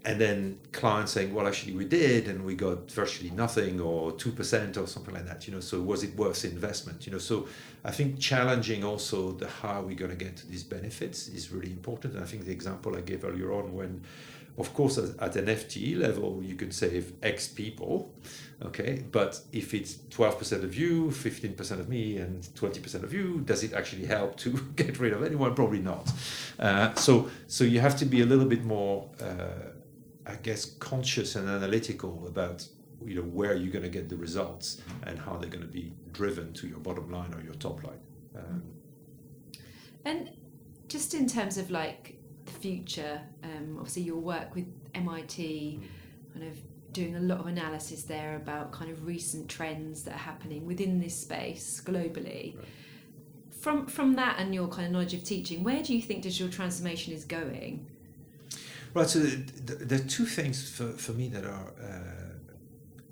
and 0.03 0.22
then 0.22 0.60
clients 0.72 1.14
saying, 1.14 1.34
"Well, 1.34 1.47
actually, 1.47 1.74
we 1.74 1.86
did, 1.86 2.28
and 2.28 2.45
we 2.45 2.53
got 2.56 2.91
virtually 2.91 3.32
nothing, 3.32 3.80
or 3.80 4.12
two 4.12 4.32
percent, 4.32 4.78
or 4.78 4.88
something 4.88 5.14
like 5.14 5.26
that." 5.26 5.47
You 5.47 5.53
know, 5.56 5.60
so 5.60 5.82
was 5.82 6.03
it 6.03 6.16
worth 6.16 6.45
investment? 6.45 7.08
You 7.08 7.14
know, 7.14 7.20
so 7.20 7.47
I 7.84 7.91
think 7.91 8.20
challenging 8.20 8.84
also 8.84 9.32
the 9.32 9.47
how 9.47 9.82
we're 9.82 9.95
going 9.95 10.12
to 10.12 10.24
get 10.26 10.38
to 10.38 10.47
these 10.47 10.64
benefits 10.64 11.28
is 11.28 11.51
really 11.51 11.72
important. 11.72 12.14
And 12.14 12.24
I 12.24 12.28
think 12.28 12.45
the 12.45 12.51
example 12.51 12.95
I 12.95 13.01
gave 13.01 13.26
earlier 13.26 13.51
on 13.51 13.74
when 13.74 14.01
of 14.58 14.74
course, 14.74 14.97
at 14.97 15.36
an 15.36 15.47
FTE 15.47 15.99
level, 15.99 16.41
you 16.41 16.56
can 16.56 16.72
save 16.72 17.14
X 17.22 17.47
people, 17.47 18.14
okay? 18.62 19.03
But 19.12 19.41
if 19.51 19.74
it's 19.74 19.95
12% 19.95 20.64
of 20.64 20.76
you, 20.76 21.08
15% 21.08 21.72
of 21.80 21.89
me, 21.89 22.18
and 22.18 22.41
20% 22.41 23.03
of 23.03 23.14
you, 23.14 23.41
does 23.41 23.64
it 23.64 23.74
actually 23.74 24.06
help 24.06 24.38
to 24.38 24.51
get 24.76 24.97
rid 24.99 25.12
of 25.12 25.24
anyone? 25.24 25.53
Probably 25.56 25.80
not. 25.80 26.10
Uh, 26.58 26.93
so, 26.95 27.30
so 27.47 27.66
you 27.66 27.82
have 27.82 27.97
to 27.97 28.06
be 28.06 28.22
a 28.22 28.26
little 28.26 28.45
bit 28.45 28.64
more, 28.64 29.10
uh, 29.22 29.72
I 30.26 30.36
guess, 30.36 30.66
conscious 30.66 31.36
and 31.36 31.49
analytical 31.49 32.26
about 32.28 32.66
you 33.06 33.16
know 33.16 33.22
where 33.22 33.56
you're 33.56 33.74
going 33.74 33.84
to 33.84 33.89
get 33.89 34.08
the 34.08 34.16
results 34.16 34.82
and 35.03 35.20
how 35.20 35.36
they're 35.36 35.49
going 35.49 35.62
to 35.62 35.72
be 35.72 35.91
driven 36.14 36.53
to 36.53 36.68
your 36.68 36.80
bottom 36.80 37.12
line 37.12 37.34
or 37.34 37.41
your 37.41 37.53
top 37.56 37.84
line. 37.84 37.99
Um, 38.36 38.64
and 40.06 40.32
just 40.88 41.14
in 41.14 41.28
terms 41.28 41.58
of 41.58 41.72
like 41.72 42.14
future. 42.66 43.22
Um, 43.43 43.78
obviously, 43.78 44.03
your 44.03 44.18
work 44.18 44.55
with 44.55 44.66
MIT, 44.93 45.80
kind 46.34 46.47
of 46.47 46.57
doing 46.93 47.16
a 47.16 47.20
lot 47.20 47.39
of 47.39 47.47
analysis 47.47 48.03
there 48.03 48.36
about 48.38 48.72
kind 48.72 48.89
of 48.89 49.05
recent 49.05 49.49
trends 49.49 50.03
that 50.03 50.13
are 50.13 50.26
happening 50.32 50.66
within 50.66 50.99
this 50.99 51.16
space 51.16 51.82
globally. 51.86 52.55
Right. 52.55 52.66
From 53.59 53.88
from 53.88 54.16
that 54.16 54.39
and 54.39 54.53
your 54.53 54.68
kind 54.68 54.86
of 54.88 54.91
knowledge 54.93 55.13
of 55.13 55.24
teaching, 55.24 55.63
where 55.63 55.82
do 55.84 55.95
you 55.95 56.01
think 56.01 56.24
digital 56.24 56.51
transformation 56.51 57.13
is 57.13 57.26
going? 57.26 57.86
Right. 58.93 59.07
So 59.07 59.20
there 59.20 59.99
are 59.99 60.03
two 60.03 60.26
things 60.26 60.70
for, 60.70 60.88
for 61.05 61.13
me 61.13 61.28
that 61.30 61.45
are. 61.45 61.74
Uh, 61.82 62.22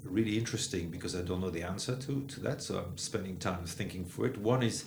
really 0.05 0.37
interesting 0.37 0.89
because 0.89 1.15
I 1.15 1.21
don't 1.21 1.39
know 1.39 1.49
the 1.49 1.63
answer 1.63 1.95
to, 1.95 2.25
to 2.27 2.39
that, 2.41 2.61
so 2.61 2.77
I'm 2.77 2.97
spending 2.97 3.37
time 3.37 3.65
thinking 3.65 4.03
through 4.03 4.25
it. 4.25 4.37
One 4.37 4.61
is 4.61 4.83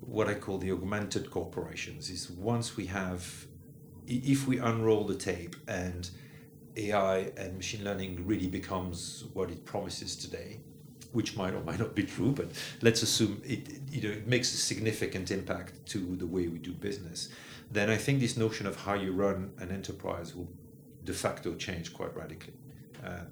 what 0.00 0.28
I 0.28 0.34
call 0.34 0.58
the 0.58 0.72
augmented 0.72 1.30
corporations. 1.30 2.10
Is 2.10 2.28
once 2.30 2.76
we 2.76 2.86
have 2.86 3.46
if 4.08 4.48
we 4.48 4.58
unroll 4.58 5.04
the 5.04 5.14
tape 5.14 5.54
and 5.66 6.10
AI 6.76 7.30
and 7.36 7.56
machine 7.56 7.84
learning 7.84 8.24
really 8.26 8.46
becomes 8.46 9.24
what 9.34 9.50
it 9.50 9.64
promises 9.64 10.16
today, 10.16 10.60
which 11.12 11.36
might 11.36 11.54
or 11.54 11.60
might 11.62 11.78
not 11.78 11.94
be 11.94 12.04
true, 12.04 12.32
but 12.32 12.48
let's 12.80 13.02
assume 13.02 13.40
it, 13.44 13.68
you 13.90 14.02
know, 14.02 14.14
it 14.14 14.26
makes 14.26 14.52
a 14.54 14.56
significant 14.56 15.30
impact 15.30 15.84
to 15.86 16.16
the 16.16 16.26
way 16.26 16.48
we 16.48 16.58
do 16.58 16.72
business, 16.72 17.28
then 17.70 17.90
I 17.90 17.96
think 17.96 18.20
this 18.20 18.36
notion 18.36 18.66
of 18.66 18.76
how 18.76 18.94
you 18.94 19.12
run 19.12 19.52
an 19.58 19.70
enterprise 19.70 20.34
will 20.34 20.48
de 21.04 21.12
facto 21.12 21.54
change 21.54 21.92
quite 21.92 22.14
radically. 22.16 22.54
Uh, 23.04 23.24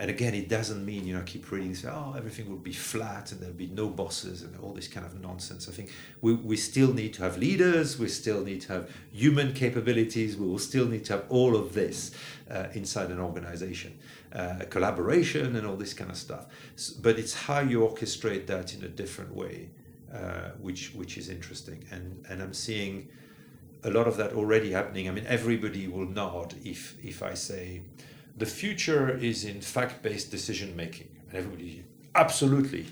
and 0.00 0.10
again, 0.10 0.32
it 0.32 0.48
doesn't 0.48 0.86
mean, 0.86 1.04
you 1.04 1.14
know, 1.14 1.24
keep 1.26 1.50
reading, 1.50 1.74
say, 1.74 1.88
oh, 1.90 2.14
everything 2.16 2.48
will 2.48 2.56
be 2.56 2.72
flat 2.72 3.32
and 3.32 3.40
there'll 3.40 3.54
be 3.54 3.66
no 3.66 3.88
bosses 3.88 4.42
and 4.42 4.56
all 4.60 4.72
this 4.72 4.86
kind 4.86 5.04
of 5.04 5.20
nonsense. 5.20 5.68
I 5.68 5.72
think 5.72 5.90
we, 6.20 6.34
we 6.34 6.56
still 6.56 6.94
need 6.94 7.14
to 7.14 7.24
have 7.24 7.36
leaders, 7.36 7.98
we 7.98 8.06
still 8.06 8.44
need 8.44 8.60
to 8.62 8.74
have 8.74 8.90
human 9.10 9.52
capabilities, 9.54 10.36
we 10.36 10.46
will 10.46 10.60
still 10.60 10.86
need 10.86 11.04
to 11.06 11.14
have 11.14 11.24
all 11.28 11.56
of 11.56 11.74
this 11.74 12.12
uh, 12.48 12.66
inside 12.74 13.10
an 13.10 13.18
organization, 13.18 13.98
uh, 14.32 14.60
collaboration 14.70 15.56
and 15.56 15.66
all 15.66 15.76
this 15.76 15.94
kind 15.94 16.12
of 16.12 16.16
stuff. 16.16 16.46
So, 16.76 16.94
but 17.02 17.18
it's 17.18 17.34
how 17.34 17.58
you 17.58 17.80
orchestrate 17.80 18.46
that 18.46 18.74
in 18.74 18.84
a 18.84 18.88
different 18.88 19.34
way, 19.34 19.68
uh, 20.14 20.50
which, 20.60 20.94
which 20.94 21.18
is 21.18 21.28
interesting. 21.28 21.84
And, 21.90 22.24
and 22.28 22.40
I'm 22.40 22.54
seeing 22.54 23.08
a 23.82 23.90
lot 23.90 24.06
of 24.06 24.16
that 24.18 24.32
already 24.34 24.70
happening. 24.70 25.08
I 25.08 25.10
mean, 25.10 25.26
everybody 25.26 25.88
will 25.88 26.06
nod 26.06 26.54
if, 26.64 26.96
if 27.04 27.20
I 27.20 27.34
say, 27.34 27.82
the 28.38 28.46
future 28.46 29.10
is 29.10 29.44
in 29.44 29.60
fact-based 29.60 30.30
decision 30.30 30.74
making. 30.76 31.08
And 31.28 31.38
everybody, 31.38 31.84
absolutely. 32.14 32.86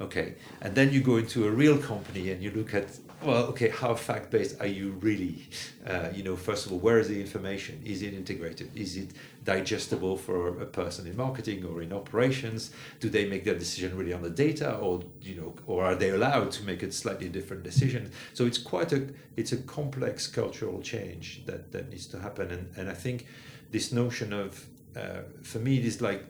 Okay. 0.00 0.34
And 0.60 0.74
then 0.74 0.92
you 0.92 1.00
go 1.00 1.16
into 1.16 1.46
a 1.46 1.50
real 1.50 1.78
company 1.78 2.30
and 2.30 2.42
you 2.42 2.50
look 2.50 2.74
at, 2.74 2.98
well, 3.22 3.44
okay, 3.44 3.68
how 3.68 3.94
fact-based 3.94 4.60
are 4.60 4.66
you 4.66 4.92
really? 5.00 5.48
Uh, 5.86 6.08
you 6.12 6.24
know, 6.24 6.34
first 6.34 6.66
of 6.66 6.72
all, 6.72 6.78
where 6.78 6.98
is 6.98 7.08
the 7.08 7.20
information? 7.20 7.80
Is 7.84 8.02
it 8.02 8.12
integrated? 8.14 8.76
Is 8.76 8.96
it 8.96 9.10
digestible 9.44 10.16
for 10.16 10.60
a 10.60 10.66
person 10.66 11.06
in 11.06 11.16
marketing 11.16 11.64
or 11.64 11.82
in 11.82 11.92
operations? 11.92 12.72
Do 12.98 13.08
they 13.08 13.28
make 13.28 13.44
their 13.44 13.54
decision 13.54 13.96
really 13.96 14.12
on 14.12 14.22
the 14.22 14.30
data, 14.30 14.74
or 14.76 15.02
you 15.20 15.36
know, 15.36 15.54
or 15.66 15.84
are 15.84 15.94
they 15.94 16.10
allowed 16.10 16.50
to 16.52 16.64
make 16.64 16.82
a 16.82 16.90
slightly 16.90 17.28
different 17.28 17.62
decision? 17.62 18.10
So 18.34 18.44
it's 18.44 18.58
quite 18.58 18.92
a 18.92 19.08
it's 19.36 19.52
a 19.52 19.58
complex 19.58 20.26
cultural 20.26 20.82
change 20.82 21.42
that 21.46 21.70
that 21.72 21.90
needs 21.90 22.06
to 22.06 22.18
happen, 22.18 22.50
and 22.50 22.72
and 22.76 22.90
I 22.90 22.94
think 22.94 23.26
this 23.70 23.92
notion 23.92 24.32
of 24.32 24.66
uh, 24.96 25.22
for 25.42 25.58
me, 25.58 25.78
it 25.78 25.84
is 25.84 26.00
like 26.00 26.24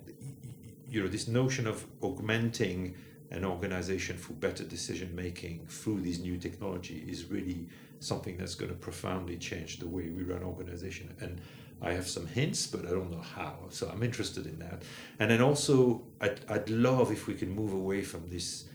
you 0.89 1.03
know 1.03 1.09
this 1.09 1.27
notion 1.29 1.67
of 1.67 1.87
augmenting 2.03 2.95
an 3.31 3.45
organization 3.45 4.17
for 4.17 4.35
better 4.35 4.63
decision 4.63 5.15
making 5.17 5.67
through 5.67 6.01
this 6.03 6.19
new 6.19 6.37
technology 6.37 7.05
is 7.09 7.25
really 7.25 7.67
something 7.99 8.37
that's 8.37 8.55
going 8.55 8.71
to 8.71 8.77
profoundly 8.77 9.39
change 9.39 9.79
the 9.79 9.89
way 9.89 10.11
we 10.11 10.23
run 10.23 10.43
organization. 10.43 11.15
And 11.21 11.41
i 11.85 11.93
have 11.93 12.09
some 12.09 12.29
hints 12.29 12.65
but 12.69 12.87
i 12.87 12.91
don't 12.91 13.11
know 13.11 13.25
how 13.35 13.57
so 13.71 13.89
i'm 13.89 14.05
interested 14.05 14.47
in 14.47 14.59
that. 14.61 14.83
And 15.19 15.31
then 15.31 15.43
also 15.43 16.03
i'd, 16.21 16.41
I'd 16.49 16.71
love 16.71 17.11
if 17.11 17.27
we 17.27 17.35
can 17.35 17.51
move 17.51 17.73
away 17.73 18.03
from 18.03 18.29
this 18.29 18.67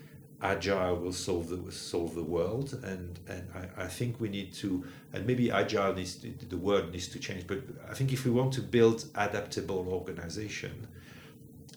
agile 0.42 0.96
will 0.98 1.14
solve 1.14 1.50
the 1.50 1.72
solve 1.72 2.14
the 2.14 2.24
world 2.24 2.80
and 2.84 3.20
and 3.28 3.50
I, 3.56 3.84
I 3.86 3.88
think 3.88 4.20
we 4.20 4.30
need 4.30 4.54
to 4.56 4.86
and 5.12 5.26
maybe 5.26 5.50
agile 5.50 5.94
needs 5.96 6.16
to, 6.18 6.32
the 6.48 6.58
word 6.58 6.92
needs 6.92 7.08
to 7.10 7.20
change 7.20 7.48
but 7.48 7.60
I 7.90 7.94
think 7.96 8.14
if 8.14 8.24
we 8.24 8.30
want 8.32 8.54
to 8.54 8.62
build 8.62 9.06
adaptable 9.16 9.88
organization 9.90 10.88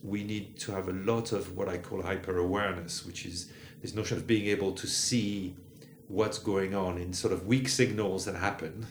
we 0.03 0.25
need 0.25 0.59
to 0.59 0.73
have 0.73 0.89
a 0.89 0.93
lot 0.93 1.33
of 1.33 1.57
what 1.57 1.69
I 1.69 1.79
call 1.79 2.03
hyper 2.03 2.37
awareness 2.37 3.07
which 3.07 3.25
is 3.25 3.51
this 3.81 3.95
notion 3.95 4.19
of 4.19 4.27
being 4.27 4.47
able 4.49 4.73
to 4.73 4.87
see 4.87 5.57
what's 6.09 6.39
going 6.39 6.75
on 6.75 6.99
in 6.99 7.15
sort 7.15 7.33
of 7.33 7.47
weak 7.47 7.69
signals 7.69 8.27
that 8.27 8.35
happen 8.35 8.87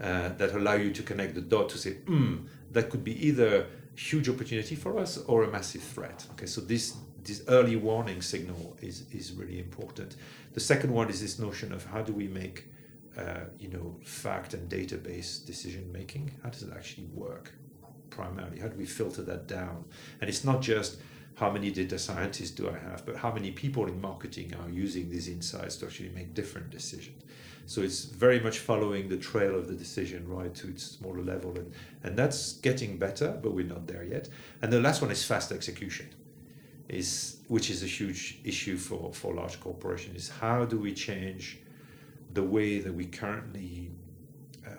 uh, 0.00 0.28
that 0.28 0.54
allow 0.54 0.74
you 0.74 0.92
to 0.92 1.02
connect 1.02 1.34
the 1.34 1.40
dot 1.40 1.70
to 1.70 1.78
say 1.78 1.94
hmm 2.06 2.36
that 2.70 2.90
could 2.90 3.02
be 3.02 3.26
either 3.26 3.66
huge 3.96 4.28
opportunity 4.28 4.76
for 4.76 4.98
us 4.98 5.16
or 5.26 5.42
a 5.42 5.50
massive 5.50 5.82
threat. 5.82 6.24
Okay 6.32 6.46
so 6.46 6.60
this 6.60 6.94
this 7.24 7.42
early 7.48 7.76
warning 7.76 8.22
signal 8.22 8.76
is, 8.80 9.04
is 9.12 9.32
really 9.32 9.58
important. 9.58 10.16
The 10.54 10.60
second 10.60 10.92
one 10.92 11.10
is 11.10 11.20
this 11.20 11.38
notion 11.38 11.72
of 11.72 11.84
how 11.84 12.02
do 12.02 12.12
we 12.12 12.28
make 12.28 12.66
uh, 13.16 13.46
you 13.58 13.68
know 13.68 13.96
fact 14.04 14.54
and 14.54 14.68
database 14.70 15.44
decision 15.44 15.90
making? 15.92 16.32
How 16.42 16.50
does 16.50 16.62
it 16.62 16.72
actually 16.74 17.06
work 17.12 17.52
primarily? 18.10 18.60
How 18.60 18.68
do 18.68 18.76
we 18.76 18.86
filter 18.86 19.22
that 19.22 19.46
down? 19.46 19.84
And 20.20 20.30
it's 20.30 20.44
not 20.44 20.62
just 20.62 20.98
how 21.34 21.50
many 21.50 21.70
data 21.70 21.98
scientists 21.98 22.50
do 22.50 22.68
I 22.68 22.78
have, 22.78 23.06
but 23.06 23.16
how 23.16 23.32
many 23.32 23.52
people 23.52 23.86
in 23.86 24.00
marketing 24.00 24.54
are 24.60 24.68
using 24.68 25.08
these 25.08 25.28
insights 25.28 25.76
to 25.76 25.86
actually 25.86 26.08
make 26.08 26.34
different 26.34 26.70
decisions. 26.70 27.22
So 27.66 27.82
it's 27.82 28.06
very 28.06 28.40
much 28.40 28.58
following 28.58 29.08
the 29.08 29.18
trail 29.18 29.54
of 29.54 29.68
the 29.68 29.74
decision 29.74 30.26
right 30.26 30.52
to 30.54 30.68
its 30.68 30.82
smaller 30.82 31.22
level, 31.22 31.56
and, 31.56 31.72
and 32.02 32.16
that's 32.16 32.54
getting 32.54 32.98
better, 32.98 33.38
but 33.42 33.52
we're 33.52 33.66
not 33.66 33.86
there 33.86 34.04
yet. 34.04 34.28
And 34.62 34.72
the 34.72 34.80
last 34.80 35.02
one 35.02 35.10
is 35.10 35.24
fast 35.24 35.52
execution 35.52 36.08
is 36.88 37.38
which 37.48 37.70
is 37.70 37.82
a 37.82 37.86
huge 37.86 38.38
issue 38.44 38.76
for 38.76 39.12
for 39.12 39.34
large 39.34 39.60
corporations 39.60 40.16
is 40.16 40.28
how 40.28 40.64
do 40.64 40.78
we 40.78 40.92
change 40.92 41.58
the 42.32 42.42
way 42.42 42.78
that 42.78 42.92
we 42.92 43.06
currently 43.06 43.90
uh, 44.66 44.70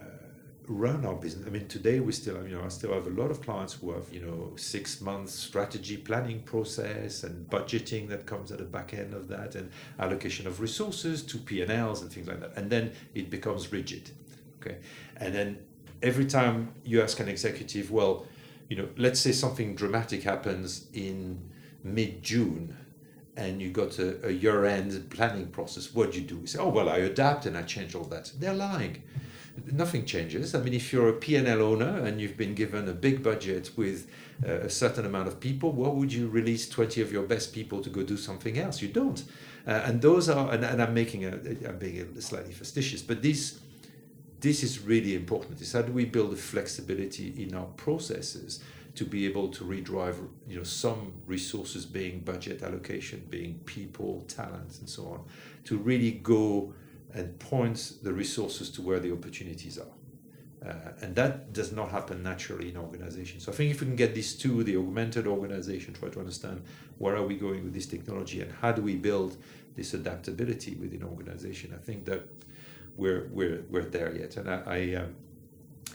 run 0.68 1.03
our 1.05 1.16
business. 1.16 1.47
I 1.47 1.49
mean, 1.49 1.68
today 1.68 1.99
we 1.99 2.12
still, 2.12 2.47
you 2.47 2.55
know, 2.55 2.64
I 2.64 2.68
still 2.68 2.93
have 2.93 3.07
a 3.07 3.10
lot 3.10 3.32
of 3.32 3.41
clients 3.41 3.74
who 3.74 3.91
have, 3.91 4.14
you 4.14 4.22
know, 4.22 4.53
six 4.55 5.01
months 5.01 5.34
strategy 5.34 5.97
planning 5.97 6.41
process 6.43 7.24
and 7.24 7.49
budgeting 7.49 8.07
that 8.10 8.28
comes 8.28 8.51
at 8.51 8.60
the 8.60 8.66
back 8.66 8.93
end 8.93 9.14
of 9.14 9.28
that, 9.30 9.55
and 9.55 9.72
allocation 9.97 10.45
of 10.45 10.62
resources 10.62 11.24
to 11.24 11.38
P 11.38 11.62
and 11.62 11.72
Ls 11.72 12.01
and 12.01 12.12
things 12.12 12.28
like 12.28 12.39
that. 12.39 12.55
And 12.55 12.70
then 12.70 12.91
it 13.16 13.30
becomes 13.30 13.72
rigid, 13.72 14.12
okay. 14.62 14.78
And 15.18 15.34
then 15.34 15.57
every 16.03 16.26
time 16.26 16.74
you 16.84 17.01
ask 17.01 17.20
an 17.20 17.28
executive, 17.28 17.89
well, 17.89 18.26
you 18.70 18.78
know, 18.78 18.89
let's 18.95 19.20
say 19.20 19.32
something 19.32 19.76
dramatic 19.76 20.22
happens 20.22 20.88
in 20.93 21.49
mid 21.84 22.24
June 22.24 22.76
and 23.40 23.62
you 23.62 23.70
got 23.70 23.98
a, 24.00 24.28
a 24.28 24.32
year-end 24.32 25.10
planning 25.10 25.48
process, 25.48 25.94
what 25.94 26.12
do 26.12 26.20
you 26.20 26.28
do? 26.28 26.40
You 26.42 26.48
say, 26.48 26.60
oh, 26.60 26.70
well, 26.70 26.90
I 26.90 26.98
adapt 26.98 27.46
and 27.46 27.58
I 27.58 27.62
change 27.62 27.96
all 27.96 28.04
that. 28.06 28.32
They're 28.38 28.54
lying. 28.54 29.02
Nothing 29.72 30.06
changes. 30.06 30.54
I 30.54 30.62
mean, 30.62 30.74
if 30.74 30.92
you're 30.92 31.10
a 31.10 31.14
P&L 31.14 31.62
owner 31.62 32.00
and 32.00 32.20
you've 32.20 32.38
been 32.38 32.54
given 32.54 32.88
a 32.90 32.94
big 32.94 33.24
budget 33.24 33.72
with 33.78 34.10
uh, 34.46 34.52
a 34.52 34.70
certain 34.70 35.06
amount 35.06 35.30
of 35.30 35.40
people, 35.40 35.72
what 35.72 35.96
would 35.96 36.12
you 36.12 36.28
release 36.28 36.68
20 36.70 37.02
of 37.02 37.12
your 37.12 37.24
best 37.24 37.54
people 37.54 37.82
to 37.82 37.90
go 37.90 38.04
do 38.04 38.18
something 38.18 38.58
else? 38.58 38.82
You 38.82 38.90
don't. 38.90 39.24
Uh, 39.66 39.72
and 39.86 40.02
those 40.02 40.30
are, 40.30 40.52
and, 40.52 40.64
and 40.66 40.82
I'm 40.82 40.94
making 40.94 41.26
a, 41.26 41.32
I'm 41.68 41.78
being 41.78 42.20
slightly 42.20 42.54
facetious, 42.54 43.02
but 43.02 43.22
this, 43.22 43.60
this 44.42 44.64
is 44.64 44.80
really 44.80 45.16
important. 45.16 45.62
Is 45.62 45.74
how 45.74 45.82
do 45.82 45.94
we 45.94 46.06
build 46.06 46.34
a 46.34 46.38
flexibility 46.38 47.42
in 47.42 47.56
our 47.56 47.68
processes 47.78 48.62
to 48.96 49.06
be 49.06 49.26
able 49.26 49.48
to 49.50 49.64
redrive 49.64 50.18
you 50.48 50.58
know 50.58 50.64
some 50.64 51.14
resources 51.26 51.86
being 51.86 52.20
budget 52.20 52.64
allocation 52.64 53.26
being 53.30 53.60
people 53.66 54.26
talents 54.28 54.80
and 54.80 54.90
so 54.90 55.06
on 55.08 55.24
to 55.64 55.78
really 55.78 56.12
go 56.12 56.74
and 57.14 57.38
point 57.40 57.94
the 58.04 58.14
resources 58.14 58.70
to 58.70 58.82
where 58.82 59.00
the 59.00 59.12
opportunities 59.12 59.80
are. 59.80 60.68
Uh, 60.68 60.92
and 61.02 61.16
that 61.16 61.54
does 61.54 61.72
not 61.72 61.90
happen 61.90 62.22
naturally 62.22 62.70
in 62.70 62.78
organizations. 62.78 63.46
So 63.46 63.52
i 63.52 63.56
think 63.56 63.72
if 63.72 63.80
we 63.80 63.88
can 63.88 63.96
get 63.96 64.14
these 64.14 64.34
two 64.36 64.64
the 64.64 64.76
augmented 64.76 65.26
organization 65.26 65.94
try 65.94 66.10
to 66.10 66.20
understand 66.20 66.62
where 66.98 67.16
are 67.16 67.26
we 67.26 67.36
going 67.36 67.64
with 67.64 67.74
this 67.74 67.86
technology 67.86 68.42
and 68.42 68.52
how 68.62 68.74
do 68.74 68.82
we 68.82 68.96
build 68.96 69.38
this 69.76 69.94
adaptability 69.94 70.76
within 70.76 71.04
organization 71.04 71.74
i 71.74 71.82
think 71.82 72.04
that 72.04 72.28
we're 72.98 73.30
we're, 73.32 73.64
we're 73.70 73.86
there 73.86 74.14
yet. 74.14 74.36
And 74.36 74.50
i, 74.50 74.62
I 74.66 74.96
um, 74.96 75.16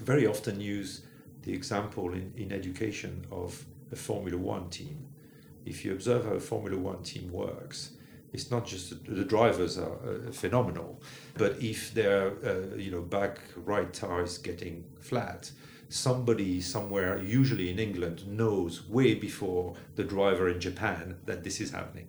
very 0.00 0.26
often 0.26 0.60
use 0.60 1.02
the 1.44 1.52
example 1.52 2.12
in, 2.12 2.32
in 2.36 2.52
education 2.52 3.26
of 3.30 3.64
a 3.92 3.96
Formula 3.96 4.38
One 4.38 4.70
team. 4.70 5.06
If 5.64 5.84
you 5.84 5.92
observe 5.92 6.24
how 6.24 6.32
a 6.32 6.40
Formula 6.40 6.78
One 6.78 7.02
team 7.02 7.32
works, 7.32 7.92
it's 8.32 8.50
not 8.50 8.66
just 8.66 9.04
the 9.06 9.24
drivers 9.24 9.78
are 9.78 9.96
uh, 10.06 10.32
phenomenal, 10.32 11.00
but 11.38 11.62
if 11.62 11.94
their 11.94 12.32
uh, 12.44 12.76
you 12.76 12.90
know 12.90 13.00
back 13.00 13.38
right 13.56 13.92
tire 13.92 14.24
is 14.24 14.38
getting 14.38 14.84
flat, 15.00 15.52
somebody 15.88 16.60
somewhere, 16.60 17.22
usually 17.22 17.70
in 17.70 17.78
England, 17.78 18.26
knows 18.26 18.88
way 18.88 19.14
before 19.14 19.74
the 19.94 20.04
driver 20.04 20.48
in 20.48 20.60
Japan 20.60 21.16
that 21.26 21.44
this 21.44 21.60
is 21.60 21.70
happening. 21.70 22.08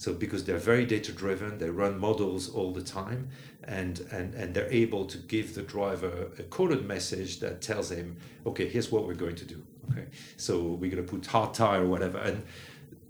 So 0.00 0.14
because 0.14 0.44
they're 0.44 0.56
very 0.56 0.86
data 0.86 1.12
driven, 1.12 1.58
they 1.58 1.68
run 1.68 1.98
models 1.98 2.48
all 2.48 2.72
the 2.72 2.80
time, 2.80 3.28
and, 3.64 4.00
and, 4.10 4.32
and 4.34 4.54
they're 4.54 4.72
able 4.72 5.04
to 5.04 5.18
give 5.18 5.54
the 5.54 5.60
driver 5.60 6.30
a 6.38 6.42
coded 6.44 6.86
message 6.86 7.38
that 7.40 7.60
tells 7.60 7.90
him, 7.90 8.16
okay, 8.46 8.66
here's 8.66 8.90
what 8.90 9.06
we're 9.06 9.12
going 9.12 9.36
to 9.36 9.44
do. 9.44 9.62
Okay, 9.90 10.06
so 10.38 10.58
we're 10.58 10.90
going 10.90 11.04
to 11.04 11.12
put 11.12 11.26
hard 11.26 11.52
tire 11.52 11.82
or 11.82 11.86
whatever, 11.86 12.16
and 12.16 12.42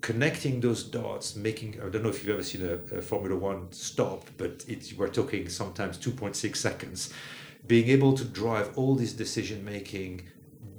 connecting 0.00 0.60
those 0.60 0.82
dots, 0.82 1.36
making 1.36 1.80
I 1.80 1.90
don't 1.90 2.02
know 2.02 2.08
if 2.08 2.24
you've 2.24 2.34
ever 2.34 2.42
seen 2.42 2.66
a, 2.66 2.96
a 2.96 3.00
Formula 3.00 3.36
One 3.36 3.70
stop, 3.70 4.28
but 4.36 4.64
it's 4.66 4.92
we're 4.92 5.06
talking 5.06 5.48
sometimes 5.48 5.96
2.6 5.96 6.56
seconds. 6.56 7.14
Being 7.68 7.88
able 7.90 8.14
to 8.14 8.24
drive 8.24 8.76
all 8.76 8.96
this 8.96 9.12
decision 9.12 9.64
making, 9.64 10.22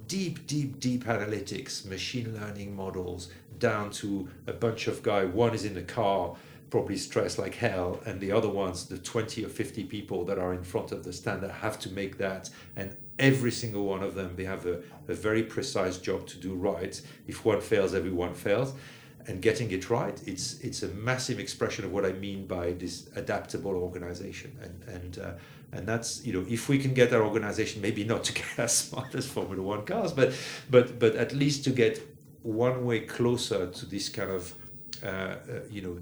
deep, 0.08 0.46
deep, 0.46 0.78
deep 0.82 1.06
analytics, 1.06 1.86
machine 1.86 2.38
learning 2.38 2.76
models, 2.76 3.30
down 3.62 3.92
to 3.92 4.28
a 4.48 4.52
bunch 4.52 4.88
of 4.88 5.02
guy. 5.02 5.24
One 5.24 5.54
is 5.54 5.64
in 5.64 5.76
the 5.76 5.84
car, 5.84 6.36
probably 6.70 6.98
stressed 6.98 7.40
like 7.40 7.56
hell, 7.56 8.02
and 8.06 8.20
the 8.20 8.34
other 8.34 8.50
ones, 8.50 8.88
the 8.88 8.98
20 8.98 9.46
or 9.46 9.50
50 9.50 9.86
people 9.86 10.26
that 10.26 10.38
are 10.38 10.54
in 10.54 10.64
front 10.64 10.92
of 10.92 11.06
the 11.06 11.14
stand 11.14 11.42
that 11.44 11.52
have 11.52 11.80
to 11.80 11.90
make 11.92 12.18
that. 12.18 12.50
And 12.76 12.98
every 13.20 13.52
single 13.52 13.86
one 13.86 14.04
of 14.04 14.16
them, 14.16 14.34
they 14.36 14.44
have 14.44 14.66
a, 14.66 14.82
a 15.08 15.14
very 15.14 15.44
precise 15.44 15.98
job 15.98 16.28
to 16.28 16.38
do 16.38 16.54
right. 16.54 17.00
If 17.28 17.46
one 17.46 17.62
fails, 17.62 17.94
everyone 17.94 18.34
fails. 18.34 18.74
And 19.28 19.40
getting 19.40 19.70
it 19.70 19.92
right, 19.92 20.20
it's 20.26 20.60
it's 20.62 20.82
a 20.82 20.88
massive 20.88 21.40
expression 21.40 21.86
of 21.86 21.92
what 21.92 22.06
I 22.06 22.14
mean 22.14 22.48
by 22.48 22.72
this 22.72 23.08
adaptable 23.16 23.76
organization. 23.76 24.58
And 24.64 24.96
and 24.96 25.20
uh, 25.20 25.34
and 25.74 25.88
that's 25.88 26.26
you 26.26 26.34
know 26.34 26.44
if 26.50 26.68
we 26.70 26.80
can 26.80 26.96
get 26.96 27.14
our 27.14 27.22
organization 27.22 27.84
maybe 27.84 28.04
not 28.04 28.24
to 28.26 28.34
get 28.42 28.58
as 28.58 28.76
smart 28.76 29.14
as 29.14 29.28
Formula 29.28 29.62
One 29.62 29.86
cars, 29.86 30.12
but 30.12 30.34
but 30.72 30.98
but 30.98 31.16
at 31.16 31.34
least 31.34 31.64
to 31.66 31.70
get 31.70 32.11
one 32.44 32.86
way 32.86 33.02
closer 33.02 33.68
to 33.68 33.86
this 33.86 34.10
kind 34.10 34.32
of 34.32 34.54
uh, 35.04 35.08
uh, 35.08 35.38
you 35.70 35.82
know 35.82 35.98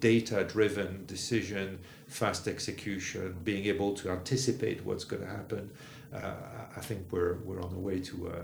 data 0.00 0.44
driven 0.44 1.04
decision 1.06 1.78
fast 2.06 2.48
execution 2.48 3.36
being 3.44 3.66
able 3.66 3.94
to 3.94 4.10
anticipate 4.10 4.84
what's 4.84 5.04
going 5.04 5.22
to 5.22 5.28
happen 5.28 5.70
uh, 6.14 6.32
I 6.76 6.80
think 6.80 7.06
we're 7.10 7.34
we're 7.44 7.60
on 7.60 7.72
the 7.72 7.78
way 7.78 7.98
to 8.00 8.28
uh, 8.28 8.30
uh, 8.30 8.42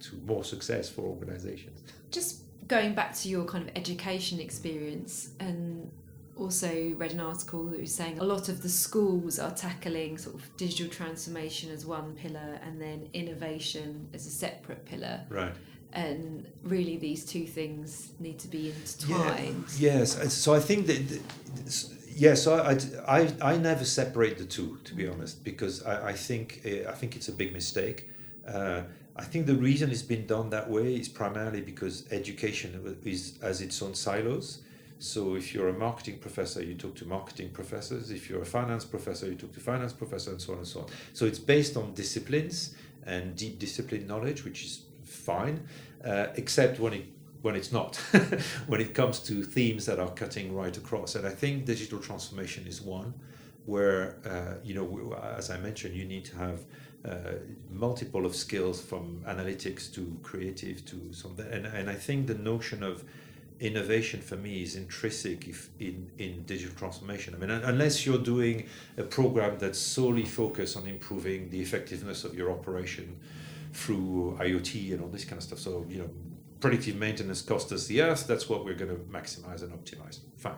to 0.00 0.16
more 0.26 0.44
success 0.44 0.88
for 0.88 1.02
organizations. 1.02 1.80
Just 2.10 2.42
going 2.66 2.94
back 2.94 3.14
to 3.16 3.28
your 3.28 3.44
kind 3.44 3.68
of 3.68 3.76
education 3.76 4.40
experience 4.40 5.30
and 5.40 5.90
also 6.36 6.94
read 6.96 7.12
an 7.12 7.20
article 7.20 7.64
that 7.66 7.80
was 7.80 7.94
saying 7.94 8.18
a 8.18 8.24
lot 8.24 8.48
of 8.48 8.62
the 8.62 8.68
schools 8.68 9.38
are 9.38 9.50
tackling 9.50 10.16
sort 10.16 10.36
of 10.36 10.56
digital 10.56 10.88
transformation 10.88 11.70
as 11.70 11.84
one 11.84 12.14
pillar 12.14 12.58
and 12.64 12.80
then 12.80 13.08
innovation 13.12 14.08
as 14.14 14.26
a 14.26 14.30
separate 14.30 14.86
pillar. 14.86 15.20
Right 15.28 15.54
and 15.92 16.46
really 16.62 16.96
these 16.96 17.24
two 17.24 17.46
things 17.46 18.12
need 18.20 18.38
to 18.38 18.48
be 18.48 18.70
intertwined. 18.70 19.64
Yeah. 19.78 19.98
Yes, 19.98 20.32
so 20.32 20.54
I 20.54 20.60
think 20.60 20.86
that 20.86 21.20
yes, 22.08 22.46
I, 22.46 22.78
I, 23.08 23.32
I 23.42 23.56
never 23.56 23.84
separate 23.84 24.38
the 24.38 24.44
two 24.44 24.78
to 24.84 24.94
be 24.94 25.08
honest 25.08 25.42
because 25.42 25.82
I, 25.84 26.10
I 26.10 26.12
think 26.12 26.60
eh, 26.64 26.84
I 26.88 26.92
think 26.92 27.16
it's 27.16 27.28
a 27.28 27.32
big 27.32 27.52
mistake. 27.52 28.08
Uh, 28.46 28.82
I 29.16 29.24
think 29.24 29.46
the 29.46 29.56
reason 29.56 29.90
it's 29.90 30.02
been 30.02 30.26
done 30.26 30.50
that 30.50 30.70
way 30.70 30.94
is 30.94 31.08
primarily 31.08 31.60
because 31.60 32.10
education 32.10 32.98
is 33.04 33.38
has 33.42 33.60
its 33.60 33.82
own 33.82 33.94
silos. 33.94 34.60
So 34.98 35.34
if 35.34 35.54
you're 35.54 35.70
a 35.70 35.78
marketing 35.86 36.18
professor, 36.18 36.62
you 36.62 36.74
talk 36.74 36.94
to 36.96 37.06
marketing 37.06 37.50
professors. 37.50 38.10
If 38.10 38.28
you're 38.28 38.42
a 38.42 38.46
finance 38.46 38.84
professor, 38.84 39.26
you 39.26 39.34
talk 39.34 39.52
to 39.54 39.60
finance 39.60 39.94
professors, 39.94 40.32
and 40.34 40.42
so 40.42 40.52
on 40.52 40.58
and 40.58 40.66
so 40.66 40.80
on. 40.80 40.86
So 41.14 41.24
it's 41.24 41.38
based 41.38 41.76
on 41.76 41.94
disciplines 41.94 42.74
and 43.06 43.34
deep 43.34 43.58
discipline 43.58 44.06
knowledge, 44.06 44.44
which 44.44 44.62
is 44.62 44.82
fine, 45.20 45.66
uh, 46.04 46.28
except 46.34 46.80
when 46.80 46.92
it 46.94 47.04
when 47.42 47.54
it's 47.54 47.72
not, 47.72 47.96
when 48.66 48.80
it 48.80 48.94
comes 48.94 49.18
to 49.20 49.42
themes 49.42 49.86
that 49.86 49.98
are 49.98 50.10
cutting 50.10 50.54
right 50.54 50.76
across. 50.76 51.14
And 51.14 51.26
I 51.26 51.30
think 51.30 51.64
digital 51.64 51.98
transformation 51.98 52.66
is 52.66 52.82
one 52.82 53.14
where, 53.66 54.16
uh, 54.26 54.54
you 54.62 54.74
know, 54.74 55.18
as 55.36 55.50
I 55.50 55.58
mentioned, 55.58 55.94
you 55.94 56.04
need 56.04 56.24
to 56.26 56.36
have 56.36 56.60
uh, 57.08 57.32
multiple 57.70 58.26
of 58.26 58.34
skills 58.34 58.80
from 58.80 59.22
analytics 59.26 59.92
to 59.94 60.18
creative 60.22 60.84
to 60.86 61.12
something. 61.12 61.46
And, 61.46 61.66
and 61.66 61.88
I 61.88 61.94
think 61.94 62.26
the 62.26 62.34
notion 62.34 62.82
of 62.82 63.04
innovation 63.60 64.20
for 64.20 64.36
me 64.36 64.62
is 64.62 64.74
intrinsic 64.74 65.46
if 65.46 65.68
in, 65.78 66.10
in 66.18 66.42
digital 66.44 66.74
transformation. 66.74 67.34
I 67.34 67.38
mean, 67.38 67.50
unless 67.50 68.06
you're 68.06 68.18
doing 68.18 68.66
a 68.96 69.02
program 69.02 69.58
that's 69.58 69.78
solely 69.78 70.24
focused 70.24 70.76
on 70.76 70.86
improving 70.86 71.50
the 71.50 71.60
effectiveness 71.60 72.24
of 72.24 72.34
your 72.34 72.50
operation, 72.50 73.18
through 73.72 74.36
IoT 74.40 74.92
and 74.92 75.00
all 75.00 75.08
this 75.08 75.24
kind 75.24 75.38
of 75.38 75.42
stuff. 75.42 75.58
So, 75.58 75.86
you 75.88 75.98
know, 75.98 76.10
predictive 76.60 76.96
maintenance 76.96 77.42
costs 77.42 77.72
us 77.72 77.86
the 77.86 78.02
earth. 78.02 78.26
That's 78.26 78.48
what 78.48 78.64
we're 78.64 78.74
going 78.74 78.90
to 78.90 79.02
maximize 79.04 79.62
and 79.62 79.72
optimize. 79.72 80.20
Fine. 80.36 80.54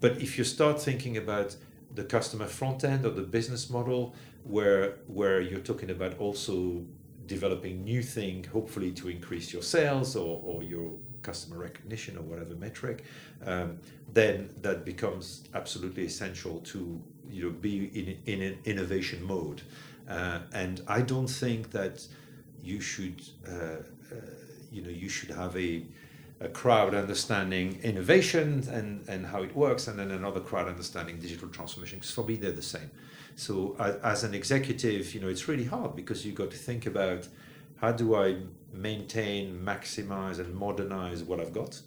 But 0.00 0.20
if 0.20 0.38
you 0.38 0.44
start 0.44 0.80
thinking 0.80 1.16
about 1.16 1.56
the 1.94 2.04
customer 2.04 2.46
front 2.46 2.84
end 2.84 3.04
or 3.04 3.10
the 3.10 3.22
business 3.22 3.68
model, 3.70 4.14
where 4.44 4.96
where 5.06 5.40
you're 5.40 5.60
talking 5.60 5.90
about 5.90 6.18
also 6.18 6.82
developing 7.26 7.84
new 7.84 8.02
thing, 8.02 8.44
hopefully 8.52 8.90
to 8.92 9.08
increase 9.08 9.52
your 9.52 9.62
sales 9.62 10.16
or, 10.16 10.40
or 10.44 10.62
your 10.62 10.90
customer 11.22 11.58
recognition 11.58 12.16
or 12.16 12.22
whatever 12.22 12.54
metric, 12.54 13.04
um, 13.44 13.78
then 14.12 14.48
that 14.62 14.84
becomes 14.84 15.44
absolutely 15.54 16.04
essential 16.06 16.60
to 16.60 17.00
you 17.28 17.44
know 17.44 17.50
be 17.50 17.84
in 17.94 18.16
in 18.26 18.42
an 18.42 18.58
innovation 18.64 19.22
mode. 19.24 19.62
Uh, 20.08 20.40
and 20.52 20.82
I 20.88 21.02
don't 21.02 21.28
think 21.28 21.70
that 21.70 22.06
you 22.62 22.80
should 22.80 23.22
uh, 23.48 23.54
uh, 23.54 24.16
you 24.70 24.82
know 24.82 24.90
you 24.90 25.08
should 25.08 25.30
have 25.30 25.56
a 25.56 25.84
a 26.40 26.48
crowd 26.48 26.94
understanding 26.94 27.78
innovation 27.82 28.66
and, 28.72 29.06
and 29.08 29.26
how 29.26 29.42
it 29.42 29.54
works, 29.54 29.88
and 29.88 29.98
then 29.98 30.10
another 30.10 30.40
crowd 30.40 30.68
understanding 30.68 31.18
digital 31.18 31.48
transformation. 31.48 31.98
Because 31.98 32.12
for 32.12 32.24
me, 32.24 32.36
they're 32.36 32.50
the 32.50 32.62
same. 32.62 32.90
So 33.36 33.76
as, 33.78 33.96
as 33.96 34.24
an 34.24 34.32
executive, 34.32 35.14
you 35.14 35.20
know, 35.20 35.28
it's 35.28 35.48
really 35.48 35.64
hard 35.64 35.94
because 35.94 36.24
you've 36.24 36.36
got 36.36 36.50
to 36.50 36.56
think 36.56 36.86
about 36.86 37.28
how 37.76 37.92
do 37.92 38.14
I 38.14 38.36
maintain, 38.72 39.60
maximize, 39.62 40.38
and 40.38 40.54
modernize 40.54 41.22
what 41.22 41.40
I've 41.40 41.52
got, 41.52 41.80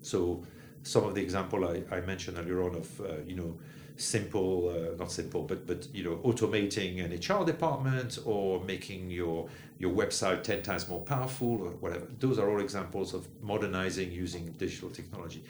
So 0.00 0.42
some 0.82 1.04
of 1.04 1.14
the 1.14 1.22
example 1.22 1.64
I, 1.66 1.82
I 1.94 2.00
mentioned 2.00 2.38
earlier 2.38 2.62
on 2.62 2.74
of 2.74 3.00
uh, 3.00 3.04
you 3.26 3.36
know 3.36 3.58
simple, 3.96 4.68
uh, 4.68 4.96
not 4.96 5.10
simple, 5.12 5.42
but 5.42 5.66
but 5.66 5.86
you 5.92 6.04
know 6.04 6.16
automating 6.24 7.04
an 7.04 7.12
HR 7.12 7.44
department 7.44 8.18
or 8.24 8.62
making 8.64 9.10
your 9.10 9.48
your 9.82 9.92
website 9.92 10.44
ten 10.44 10.62
times 10.62 10.88
more 10.88 11.00
powerful 11.00 11.52
or 11.64 11.70
whatever. 11.82 12.06
Those 12.20 12.38
are 12.38 12.48
all 12.48 12.60
examples 12.60 13.12
of 13.14 13.26
modernizing 13.42 14.12
using 14.12 14.44
digital 14.64 14.90
technology, 14.90 15.42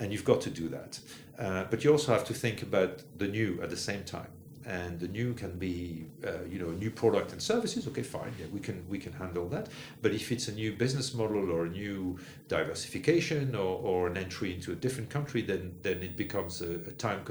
and 0.00 0.12
you've 0.12 0.24
got 0.32 0.40
to 0.42 0.50
do 0.50 0.68
that. 0.76 0.92
Uh, 1.38 1.64
but 1.70 1.84
you 1.84 1.92
also 1.92 2.12
have 2.12 2.24
to 2.24 2.34
think 2.34 2.62
about 2.62 2.92
the 3.16 3.28
new 3.28 3.60
at 3.62 3.70
the 3.70 3.82
same 3.90 4.04
time. 4.04 4.32
And 4.68 4.98
the 4.98 5.06
new 5.06 5.32
can 5.42 5.52
be 5.66 6.06
uh, 6.26 6.42
you 6.52 6.58
know 6.58 6.70
new 6.70 6.90
product 6.90 7.30
and 7.30 7.40
services. 7.40 7.86
Okay 7.86 8.02
fine. 8.02 8.32
Yeah 8.40 8.46
we 8.52 8.58
can 8.58 8.84
we 8.88 8.98
can 8.98 9.12
handle 9.12 9.48
that. 9.50 9.68
But 10.02 10.10
if 10.20 10.32
it's 10.32 10.48
a 10.48 10.52
new 10.62 10.72
business 10.72 11.14
model 11.14 11.52
or 11.52 11.66
a 11.66 11.68
new 11.82 12.18
diversification 12.48 13.54
or, 13.54 13.72
or 13.88 14.08
an 14.08 14.16
entry 14.16 14.52
into 14.56 14.72
a 14.72 14.74
different 14.84 15.08
country 15.16 15.42
then 15.50 15.62
then 15.82 15.98
it 16.02 16.16
becomes 16.16 16.62
a, 16.62 16.72
a 16.92 16.94
time 17.06 17.22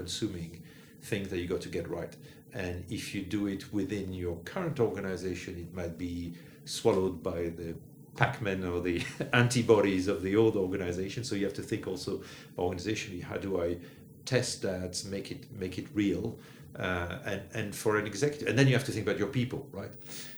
consuming 1.06 1.26
thing 1.26 1.30
that 1.30 1.42
you 1.42 1.48
got 1.48 1.62
to 1.62 1.70
get 1.70 1.90
right. 1.90 2.16
And 2.54 2.86
if 2.90 3.14
you 3.14 3.24
do 3.24 3.48
it 3.48 3.74
within 3.74 4.14
your 4.14 4.38
current 4.46 4.80
organization 4.80 5.58
it 5.58 5.74
might 5.74 5.98
be 5.98 6.34
swallowed 6.66 7.22
by 7.22 7.50
the 7.50 7.76
Pac-Man 8.16 8.64
or 8.64 8.82
the 8.82 9.04
antibodies 9.34 10.08
of 10.08 10.22
the 10.22 10.36
old 10.36 10.56
organization. 10.56 11.24
So 11.24 11.36
you 11.36 11.46
have 11.46 11.54
to 11.56 11.62
think 11.62 11.88
also 11.88 12.22
organizationally 12.58 13.22
how 13.22 13.38
do 13.38 13.62
I 13.62 13.78
test 14.26 14.62
that 14.62 15.04
make 15.06 15.32
it 15.32 15.52
make 15.60 15.78
it 15.78 15.88
real? 15.94 16.38
Uh, 16.80 17.20
and 17.26 17.42
and 17.54 17.76
for 17.76 17.98
an 17.98 18.06
executive, 18.06 18.50
and 18.50 18.58
then 18.58 18.68
you 18.68 18.74
have 18.74 18.86
to 18.86 18.92
think 18.92 19.08
about 19.08 19.20
your 19.20 19.30
people, 19.30 19.66
right? 19.72 19.92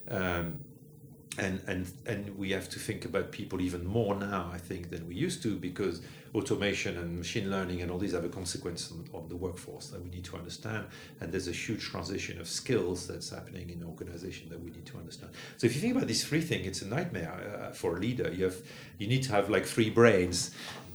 Um, 0.09 0.59
and 1.37 1.61
and 1.67 1.91
and 2.05 2.37
we 2.37 2.51
have 2.51 2.69
to 2.69 2.79
think 2.79 3.05
about 3.05 3.31
people 3.31 3.61
even 3.61 3.85
more 3.85 4.15
now, 4.15 4.49
I 4.53 4.57
think, 4.57 4.89
than 4.89 5.07
we 5.07 5.15
used 5.15 5.43
to, 5.43 5.55
because 5.55 6.01
automation 6.33 6.97
and 6.97 7.17
machine 7.17 7.49
learning 7.49 7.81
and 7.81 7.91
all 7.91 7.97
these 7.97 8.13
have 8.13 8.25
a 8.25 8.29
consequence 8.29 8.91
on, 8.91 9.07
on 9.13 9.29
the 9.29 9.35
workforce 9.35 9.87
that 9.87 10.03
we 10.03 10.09
need 10.09 10.23
to 10.25 10.35
understand. 10.35 10.85
And 11.21 11.31
there's 11.31 11.47
a 11.47 11.51
huge 11.51 11.83
transition 11.83 12.39
of 12.39 12.47
skills 12.47 13.07
that's 13.07 13.29
happening 13.29 13.69
in 13.69 13.83
organization 13.83 14.49
that 14.49 14.59
we 14.59 14.71
need 14.71 14.85
to 14.87 14.97
understand. 14.97 15.31
So 15.57 15.67
if 15.67 15.75
you 15.75 15.81
think 15.81 15.95
about 15.95 16.07
these 16.07 16.25
three 16.25 16.41
things, 16.41 16.67
it's 16.67 16.81
a 16.81 16.87
nightmare 16.87 17.69
uh, 17.69 17.71
for 17.71 17.97
a 17.97 17.99
leader. 17.99 18.31
You 18.31 18.45
have 18.45 18.57
you 18.97 19.07
need 19.07 19.23
to 19.23 19.31
have 19.31 19.49
like 19.49 19.65
three 19.65 19.89
brains, 19.89 20.51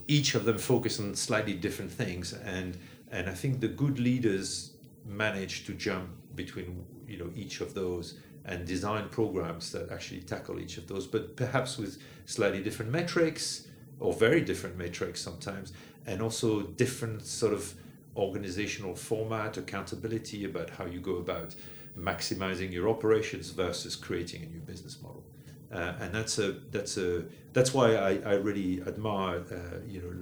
each 0.07 0.35
of 0.35 0.45
them 0.45 0.57
focus 0.57 0.99
on 0.99 1.15
slightly 1.15 1.53
different 1.53 1.91
things, 1.91 2.33
and 2.33 2.77
and 3.11 3.29
I 3.29 3.33
think 3.33 3.59
the 3.59 3.67
good 3.67 3.99
leaders 3.99 4.71
manage 5.05 5.65
to 5.65 5.73
jump 5.73 6.09
between 6.35 6.85
you 7.07 7.17
know 7.17 7.29
each 7.35 7.61
of 7.61 7.73
those 7.73 8.19
and 8.45 8.65
design 8.65 9.07
programs 9.09 9.71
that 9.71 9.91
actually 9.91 10.21
tackle 10.21 10.59
each 10.59 10.77
of 10.77 10.87
those, 10.87 11.07
but 11.07 11.35
perhaps 11.35 11.77
with 11.77 11.97
slightly 12.25 12.61
different 12.61 12.91
metrics 12.91 13.67
or 13.99 14.13
very 14.13 14.41
different 14.41 14.77
metrics 14.77 15.21
sometimes, 15.21 15.71
and 16.05 16.21
also 16.21 16.61
different 16.61 17.25
sort 17.25 17.53
of 17.53 17.73
organizational 18.15 18.95
format, 18.95 19.57
accountability 19.57 20.45
about 20.45 20.69
how 20.69 20.85
you 20.85 20.99
go 20.99 21.15
about 21.15 21.55
maximizing 21.97 22.71
your 22.71 22.89
operations 22.89 23.51
versus 23.51 23.95
creating 23.95 24.43
a 24.43 24.45
new 24.47 24.59
business 24.59 25.01
model. 25.01 25.23
Uh, 25.71 25.93
and 26.01 26.13
that's 26.13 26.37
a 26.37 26.51
that's 26.71 26.97
a 26.97 27.23
that's 27.53 27.73
why 27.73 27.95
I, 27.95 28.19
I 28.25 28.33
really 28.33 28.81
admire 28.85 29.43
uh, 29.51 29.79
you 29.87 30.01
know 30.01 30.13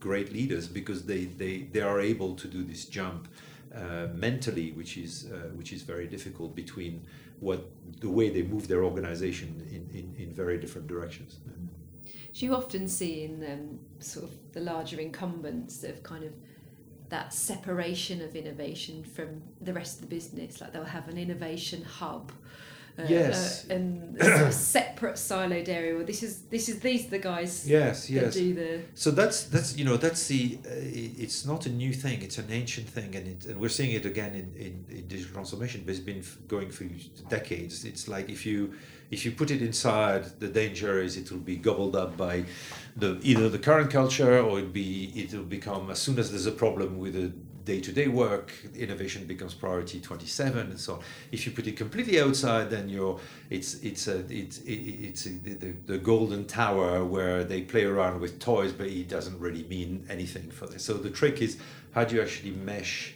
great 0.00 0.32
leaders 0.32 0.66
because 0.66 1.04
they, 1.04 1.24
they 1.24 1.68
they 1.72 1.82
are 1.82 2.00
able 2.00 2.34
to 2.36 2.48
do 2.48 2.64
this 2.64 2.86
jump 2.86 3.28
uh, 3.74 4.06
mentally, 4.14 4.72
which 4.72 4.96
is 4.96 5.26
uh, 5.30 5.48
which 5.56 5.72
is 5.72 5.82
very 5.82 6.06
difficult 6.06 6.54
between 6.54 7.02
what 7.40 7.70
the 8.00 8.08
way 8.08 8.28
they 8.30 8.42
move 8.42 8.68
their 8.68 8.84
organization 8.84 9.66
in, 9.70 9.98
in, 9.98 10.14
in 10.18 10.34
very 10.34 10.58
different 10.58 10.86
directions. 10.86 11.38
Do 12.34 12.46
you 12.46 12.54
often 12.54 12.88
see 12.88 13.24
in 13.24 13.44
um, 13.44 13.78
sort 14.00 14.24
of 14.24 14.52
the 14.52 14.60
larger 14.60 14.98
incumbents 14.98 15.84
of 15.84 16.02
kind 16.02 16.24
of 16.24 16.32
that 17.08 17.32
separation 17.32 18.20
of 18.20 18.34
innovation 18.34 19.04
from 19.04 19.42
the 19.60 19.72
rest 19.72 19.96
of 19.96 20.00
the 20.02 20.06
business? 20.08 20.60
Like 20.60 20.72
they'll 20.72 20.84
have 20.84 21.08
an 21.08 21.16
innovation 21.16 21.84
hub 21.84 22.32
uh, 22.96 23.02
yes. 23.08 23.68
Uh, 23.68 23.74
and 23.74 24.16
sort 24.22 24.42
of 24.42 24.54
separate 24.54 25.16
siloed 25.16 25.68
area. 25.68 25.94
Well, 25.96 26.04
this 26.04 26.22
is 26.22 26.42
this 26.42 26.68
is 26.68 26.80
these 26.80 27.06
are 27.06 27.10
the 27.10 27.18
guys. 27.18 27.68
Yes, 27.68 28.08
yes. 28.08 28.34
That 28.34 28.40
do 28.40 28.54
the. 28.54 28.82
So 28.94 29.10
that's 29.10 29.44
that's 29.44 29.76
you 29.76 29.84
know 29.84 29.96
that's 29.96 30.28
the 30.28 30.58
uh, 30.64 30.70
it's 30.70 31.44
not 31.44 31.66
a 31.66 31.70
new 31.70 31.92
thing. 31.92 32.22
It's 32.22 32.38
an 32.38 32.50
ancient 32.50 32.88
thing, 32.88 33.16
and 33.16 33.26
it, 33.26 33.46
and 33.46 33.60
we're 33.60 33.68
seeing 33.68 33.92
it 33.92 34.06
again 34.06 34.34
in, 34.34 34.54
in, 34.60 34.84
in 34.96 35.08
digital 35.08 35.34
transformation. 35.34 35.82
But 35.84 35.96
it's 35.96 36.00
been 36.00 36.22
going 36.46 36.70
for 36.70 36.84
decades. 37.28 37.84
It's 37.84 38.06
like 38.06 38.28
if 38.28 38.46
you 38.46 38.74
if 39.10 39.24
you 39.24 39.32
put 39.32 39.50
it 39.50 39.62
inside, 39.62 40.24
the 40.40 40.48
danger 40.48 41.00
is 41.00 41.16
it 41.16 41.30
will 41.30 41.38
be 41.38 41.56
gobbled 41.56 41.96
up 41.96 42.16
by 42.16 42.44
the 42.96 43.18
either 43.22 43.48
the 43.48 43.58
current 43.58 43.90
culture 43.90 44.40
or 44.40 44.60
it 44.60 44.72
be 44.72 45.12
it 45.14 45.32
will 45.32 45.42
become 45.42 45.90
as 45.90 45.98
soon 45.98 46.18
as 46.18 46.30
there's 46.30 46.46
a 46.46 46.52
problem 46.52 46.98
with 46.98 47.16
a 47.16 47.32
day-to-day 47.64 48.08
work, 48.08 48.52
innovation 48.74 49.24
becomes 49.24 49.54
priority 49.54 50.00
27 50.00 50.58
and 50.58 50.78
so 50.78 50.94
on. 50.94 51.00
If 51.32 51.46
you 51.46 51.52
put 51.52 51.66
it 51.66 51.76
completely 51.76 52.20
outside, 52.20 52.70
then 52.70 52.88
you're 52.88 53.18
it's 53.50 53.74
it's 53.82 54.06
a 54.06 54.18
it's 54.28 54.60
it's 54.66 55.26
a, 55.26 55.30
the, 55.30 55.74
the 55.86 55.98
golden 55.98 56.46
tower 56.46 57.04
where 57.04 57.44
they 57.44 57.62
play 57.62 57.84
around 57.84 58.20
with 58.20 58.38
toys, 58.38 58.72
but 58.72 58.86
it 58.88 59.08
doesn't 59.08 59.38
really 59.38 59.64
mean 59.64 60.06
anything 60.08 60.50
for 60.50 60.66
this. 60.66 60.84
So 60.84 60.94
the 60.94 61.10
trick 61.10 61.40
is 61.40 61.58
how 61.92 62.04
do 62.04 62.16
you 62.16 62.22
actually 62.22 62.52
mesh 62.52 63.14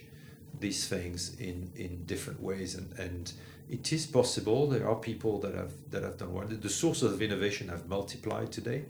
these 0.59 0.87
things 0.87 1.39
in 1.39 1.71
in 1.75 2.03
different 2.05 2.41
ways 2.41 2.75
and 2.75 2.91
and 2.99 3.33
it 3.69 3.93
is 3.93 4.05
possible. 4.07 4.67
There 4.67 4.87
are 4.89 4.95
people 4.95 5.39
that 5.39 5.53
have 5.53 5.73
that 5.91 6.03
have 6.03 6.17
done 6.17 6.33
well. 6.33 6.47
The 6.47 6.69
sources 6.69 7.13
of 7.13 7.21
innovation 7.21 7.69
have 7.69 7.87
multiplied 7.87 8.51
today. 8.51 8.85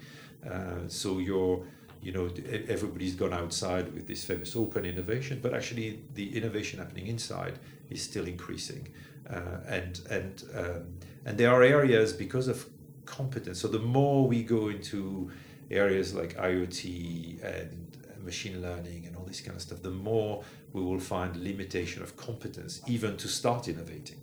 Uh, 0.49 0.87
so 0.87 1.19
you're 1.19 1.63
you 2.01 2.13
know, 2.13 2.29
everybody's 2.69 3.15
gone 3.15 3.33
outside 3.33 3.93
with 3.93 4.07
this 4.07 4.23
famous 4.23 4.55
open 4.55 4.85
innovation, 4.85 5.39
but 5.41 5.53
actually 5.53 5.99
the 6.13 6.35
innovation 6.37 6.79
happening 6.79 7.07
inside 7.07 7.59
is 7.89 8.01
still 8.01 8.25
increasing, 8.25 8.87
uh, 9.29 9.57
and 9.67 10.01
and 10.09 10.43
um, 10.55 10.93
and 11.25 11.37
there 11.37 11.51
are 11.51 11.61
areas 11.61 12.13
because 12.13 12.47
of 12.47 12.65
competence. 13.05 13.59
So 13.59 13.67
the 13.67 13.79
more 13.79 14.27
we 14.27 14.43
go 14.43 14.69
into 14.69 15.29
areas 15.69 16.13
like 16.13 16.37
IoT 16.37 17.43
and 17.43 17.97
machine 18.23 18.61
learning 18.61 19.05
and 19.05 19.15
all 19.17 19.25
this 19.25 19.41
kind 19.41 19.55
of 19.55 19.61
stuff, 19.61 19.81
the 19.81 19.91
more 19.91 20.43
we 20.71 20.81
will 20.81 20.99
find 20.99 21.35
limitation 21.35 22.01
of 22.01 22.15
competence 22.15 22.81
even 22.87 23.17
to 23.17 23.27
start 23.27 23.67
innovating. 23.67 24.21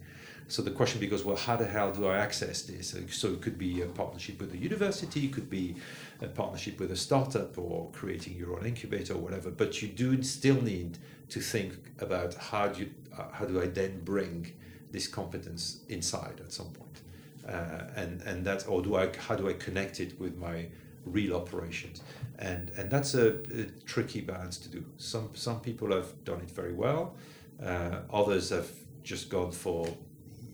So 0.48 0.62
the 0.62 0.70
question 0.70 1.00
becomes, 1.00 1.24
well, 1.24 1.36
how 1.36 1.56
the 1.56 1.66
hell 1.66 1.92
do 1.92 2.06
I 2.06 2.18
access 2.18 2.62
this? 2.62 2.96
So 3.10 3.28
it 3.28 3.40
could 3.42 3.58
be 3.58 3.82
a 3.82 3.86
partnership 3.86 4.40
with 4.40 4.52
a 4.54 4.56
university, 4.56 5.24
it 5.26 5.32
could 5.32 5.50
be 5.50 5.76
a 6.22 6.28
partnership 6.28 6.78
with 6.78 6.92
a 6.92 6.96
startup 6.96 7.58
or 7.58 7.90
creating 7.92 8.36
your 8.36 8.56
own 8.56 8.64
incubator 8.64 9.14
or 9.14 9.18
whatever. 9.18 9.50
But 9.50 9.82
you 9.82 9.88
do 9.88 10.22
still 10.22 10.60
need 10.62 10.98
to 11.30 11.40
think 11.40 11.72
about 11.98 12.34
how 12.34 12.68
do 12.68 12.82
you, 12.82 12.90
uh, 13.16 13.24
how 13.32 13.44
do 13.44 13.60
I 13.60 13.66
then 13.66 14.00
bring 14.04 14.52
this 14.92 15.08
competence 15.08 15.80
inside 15.88 16.40
at 16.40 16.52
some 16.52 16.70
point, 16.70 17.00
uh, 17.48 17.90
and 17.96 18.22
and 18.22 18.44
that's 18.44 18.64
or 18.66 18.82
do 18.82 18.96
I 18.96 19.10
how 19.16 19.34
do 19.34 19.48
I 19.48 19.54
connect 19.54 19.98
it 19.98 20.18
with 20.20 20.36
my 20.38 20.66
real 21.04 21.34
operations, 21.34 22.02
and 22.38 22.70
and 22.78 22.88
that's 22.88 23.14
a, 23.14 23.34
a 23.52 23.64
tricky 23.84 24.20
balance 24.20 24.58
to 24.58 24.68
do. 24.68 24.84
Some 24.96 25.30
some 25.34 25.60
people 25.60 25.90
have 25.90 26.24
done 26.24 26.40
it 26.40 26.50
very 26.50 26.72
well, 26.72 27.16
uh, 27.62 28.02
others 28.12 28.50
have 28.50 28.70
just 29.02 29.28
gone 29.28 29.52
for 29.52 29.88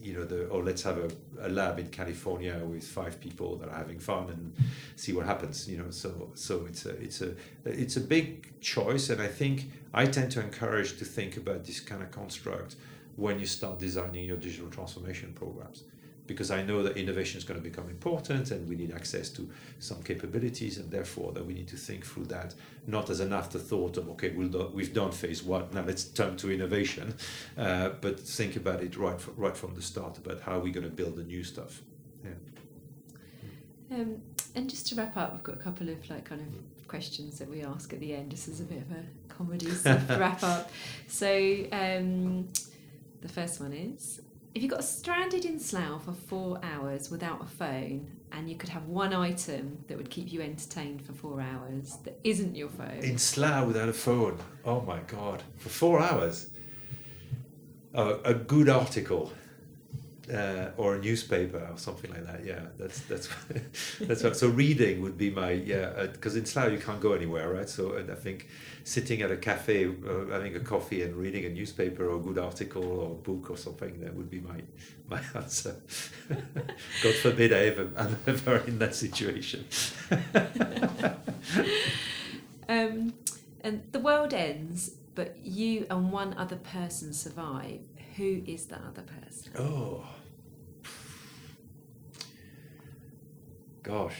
you 0.03 0.13
know, 0.13 0.25
the, 0.25 0.45
or 0.47 0.61
oh, 0.61 0.63
let's 0.63 0.83
have 0.83 0.97
a, 0.97 1.09
a 1.41 1.49
lab 1.49 1.79
in 1.79 1.87
California 1.87 2.59
with 2.63 2.83
five 2.83 3.19
people 3.19 3.55
that 3.57 3.69
are 3.69 3.77
having 3.77 3.99
fun 3.99 4.29
and 4.29 4.53
see 4.95 5.13
what 5.13 5.25
happens, 5.25 5.67
you 5.69 5.77
know. 5.77 5.89
So, 5.89 6.31
so 6.33 6.65
it's 6.67 6.85
a, 6.85 6.91
it's 7.01 7.21
a, 7.21 7.35
it's 7.65 7.97
a 7.97 8.01
big 8.01 8.59
choice, 8.59 9.09
and 9.09 9.21
I 9.21 9.27
think 9.27 9.71
I 9.93 10.05
tend 10.05 10.31
to 10.33 10.41
encourage 10.41 10.97
to 10.99 11.05
think 11.05 11.37
about 11.37 11.65
this 11.65 11.79
kind 11.79 12.03
of 12.03 12.11
construct 12.11 12.75
when 13.15 13.39
you 13.39 13.45
start 13.45 13.79
designing 13.79 14.25
your 14.25 14.37
digital 14.37 14.69
transformation 14.69 15.33
programs 15.33 15.83
because 16.25 16.51
I 16.51 16.63
know 16.63 16.83
that 16.83 16.97
innovation 16.97 17.37
is 17.37 17.43
going 17.43 17.59
to 17.61 17.63
become 17.63 17.89
important 17.89 18.51
and 18.51 18.67
we 18.67 18.75
need 18.75 18.93
access 18.93 19.29
to 19.31 19.49
some 19.79 20.01
capabilities 20.03 20.77
and 20.77 20.89
therefore 20.89 21.31
that 21.33 21.45
we 21.45 21.53
need 21.53 21.67
to 21.69 21.75
think 21.75 22.05
through 22.05 22.25
that 22.25 22.53
not 22.87 23.09
as 23.09 23.19
an 23.19 23.33
afterthought 23.33 23.97
of 23.97 24.09
okay 24.11 24.29
we'll 24.29 24.47
do, 24.47 24.71
we've 24.73 24.93
done 24.93 25.11
phase 25.11 25.43
one 25.43 25.67
now 25.73 25.83
let's 25.83 26.05
turn 26.05 26.37
to 26.37 26.51
innovation 26.51 27.13
uh, 27.57 27.89
but 28.01 28.19
think 28.19 28.55
about 28.55 28.81
it 28.81 28.95
right 28.97 29.19
from, 29.19 29.35
right 29.35 29.57
from 29.57 29.75
the 29.75 29.81
start 29.81 30.17
about 30.17 30.39
how 30.41 30.59
we're 30.59 30.73
going 30.73 30.89
to 30.89 30.95
build 30.95 31.15
the 31.15 31.23
new 31.23 31.43
stuff 31.43 31.81
yeah. 32.23 32.31
Um, 33.93 34.21
and 34.55 34.69
just 34.69 34.87
to 34.87 34.95
wrap 34.95 35.17
up, 35.17 35.33
we've 35.33 35.43
got 35.43 35.55
a 35.55 35.59
couple 35.59 35.89
of 35.89 36.09
like 36.09 36.25
kind 36.25 36.41
of 36.41 36.87
questions 36.87 37.39
that 37.39 37.49
we 37.49 37.63
ask 37.63 37.93
at 37.93 37.99
the 37.99 38.15
end. 38.15 38.31
This 38.31 38.47
is 38.47 38.59
a 38.59 38.63
bit 38.63 38.81
of 38.81 38.91
a 38.91 39.03
comedy 39.33 39.67
wrap 40.17 40.43
up. 40.43 40.71
So 41.07 41.27
um, 41.71 42.49
the 43.21 43.29
first 43.29 43.59
one 43.59 43.73
is 43.73 44.21
if 44.55 44.61
you 44.61 44.69
got 44.69 44.83
stranded 44.83 45.45
in 45.45 45.59
Slough 45.59 46.05
for 46.05 46.13
four 46.13 46.59
hours 46.63 47.09
without 47.09 47.41
a 47.41 47.45
phone 47.45 48.11
and 48.31 48.49
you 48.49 48.55
could 48.55 48.69
have 48.69 48.85
one 48.85 49.13
item 49.13 49.83
that 49.87 49.97
would 49.97 50.09
keep 50.11 50.31
you 50.31 50.41
entertained 50.41 51.01
for 51.01 51.13
four 51.13 51.41
hours 51.41 51.97
that 52.03 52.19
isn't 52.23 52.55
your 52.55 52.69
phone. 52.69 52.99
In 53.01 53.17
Slough 53.17 53.67
without 53.67 53.89
a 53.89 53.93
phone. 53.93 54.37
Oh 54.63 54.81
my 54.81 54.99
God. 55.07 55.41
For 55.57 55.69
four 55.69 55.99
hours. 55.99 56.49
Oh, 57.95 58.19
a 58.23 58.33
good 58.33 58.69
article. 58.69 59.31
Uh, 60.31 60.69
or 60.77 60.95
a 60.95 60.99
newspaper 60.99 61.67
or 61.69 61.77
something 61.77 62.09
like 62.11 62.25
that. 62.25 62.45
Yeah, 62.45 62.61
that's 62.77 63.01
that's 63.01 63.27
that's 63.99 64.23
what, 64.23 64.37
so. 64.37 64.49
Reading 64.49 65.01
would 65.01 65.17
be 65.17 65.29
my 65.29 65.51
yeah, 65.51 66.07
because 66.11 66.35
uh, 66.35 66.39
in 66.39 66.45
Slough 66.45 66.71
you 66.71 66.77
can't 66.77 67.01
go 67.01 67.13
anywhere, 67.13 67.53
right? 67.53 67.67
So 67.67 67.97
I 67.97 68.15
think 68.15 68.47
sitting 68.83 69.21
at 69.21 69.31
a 69.31 69.37
cafe, 69.37 69.87
uh, 69.87 70.31
having 70.31 70.55
a 70.55 70.59
coffee, 70.59 71.01
and 71.03 71.15
reading 71.15 71.45
a 71.45 71.49
newspaper 71.49 72.07
or 72.07 72.17
a 72.17 72.19
good 72.19 72.37
article 72.37 72.83
or 72.83 73.09
book 73.15 73.49
or 73.49 73.57
something 73.57 73.99
that 74.01 74.13
would 74.13 74.29
be 74.29 74.39
my 74.39 74.61
my 75.07 75.21
answer. 75.35 75.75
God 76.29 77.15
forbid 77.15 77.51
I 77.51 77.65
ever 77.65 77.89
I'm 77.97 78.17
ever 78.27 78.57
in 78.67 78.79
that 78.79 78.95
situation. 78.95 79.65
um, 82.69 83.13
and 83.61 83.83
the 83.91 83.99
world 83.99 84.33
ends, 84.33 84.91
but 85.15 85.37
you 85.43 85.85
and 85.89 86.11
one 86.11 86.33
other 86.37 86.57
person 86.57 87.13
survive 87.13 87.81
who 88.15 88.41
is 88.45 88.65
the 88.65 88.75
other 88.77 89.03
person? 89.03 89.53
Oh. 89.57 90.05
Gosh. 93.81 94.15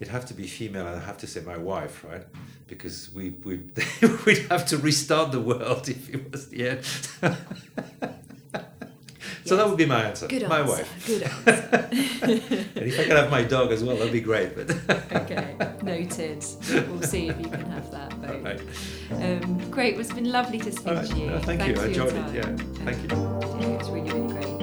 It'd 0.00 0.12
have 0.12 0.26
to 0.26 0.34
be 0.34 0.46
female, 0.46 0.86
and 0.86 0.96
I 0.96 1.04
have 1.04 1.18
to 1.18 1.26
say 1.26 1.40
my 1.40 1.56
wife, 1.56 2.04
right? 2.04 2.24
Because 2.66 3.10
we 3.12 3.30
we 3.30 3.62
we'd 4.26 4.46
have 4.50 4.66
to 4.66 4.78
restart 4.78 5.32
the 5.32 5.40
world 5.40 5.88
if 5.96 6.08
it 6.12 6.30
was 6.30 6.48
the 6.48 6.68
end. 6.68 6.84
so 9.48 9.56
that 9.56 9.68
would 9.68 9.78
be 9.78 9.86
my 9.86 10.04
answer. 10.04 10.26
Good 10.26 10.48
my 10.48 10.60
answer. 10.60 10.72
wife. 10.72 11.06
Good 11.06 11.22
answer. 11.46 11.88
and 12.76 12.86
if 12.86 13.00
I 13.00 13.04
could 13.04 13.16
have 13.16 13.30
my 13.30 13.42
dog 13.42 13.72
as 13.72 13.82
well, 13.82 13.96
that'd 13.96 14.12
be 14.12 14.20
great. 14.20 14.54
But 14.54 14.70
okay, 15.22 15.56
noted. 15.82 16.44
We'll 16.88 17.02
see 17.02 17.28
if 17.28 17.38
you 17.40 17.48
can 17.48 17.70
have 17.70 17.90
that. 17.90 18.20
Both. 18.20 18.44
Right. 18.44 18.60
Um, 19.22 19.70
great. 19.70 19.98
It's 19.98 20.12
been 20.12 20.30
lovely 20.30 20.58
to 20.58 20.72
speak 20.72 20.94
right. 20.94 21.06
to 21.06 21.16
you. 21.18 21.26
No, 21.30 21.38
thank 21.40 21.66
you. 21.66 21.80
I 21.80 21.86
enjoyed 21.86 22.14
it. 22.14 22.34
Yeah. 22.34 22.56
Thank 22.84 23.02
you. 23.02 23.18
Yeah, 23.18 23.74
it 23.74 23.78
was 23.78 23.90
really, 23.90 24.10
really 24.12 24.32
great. 24.34 24.57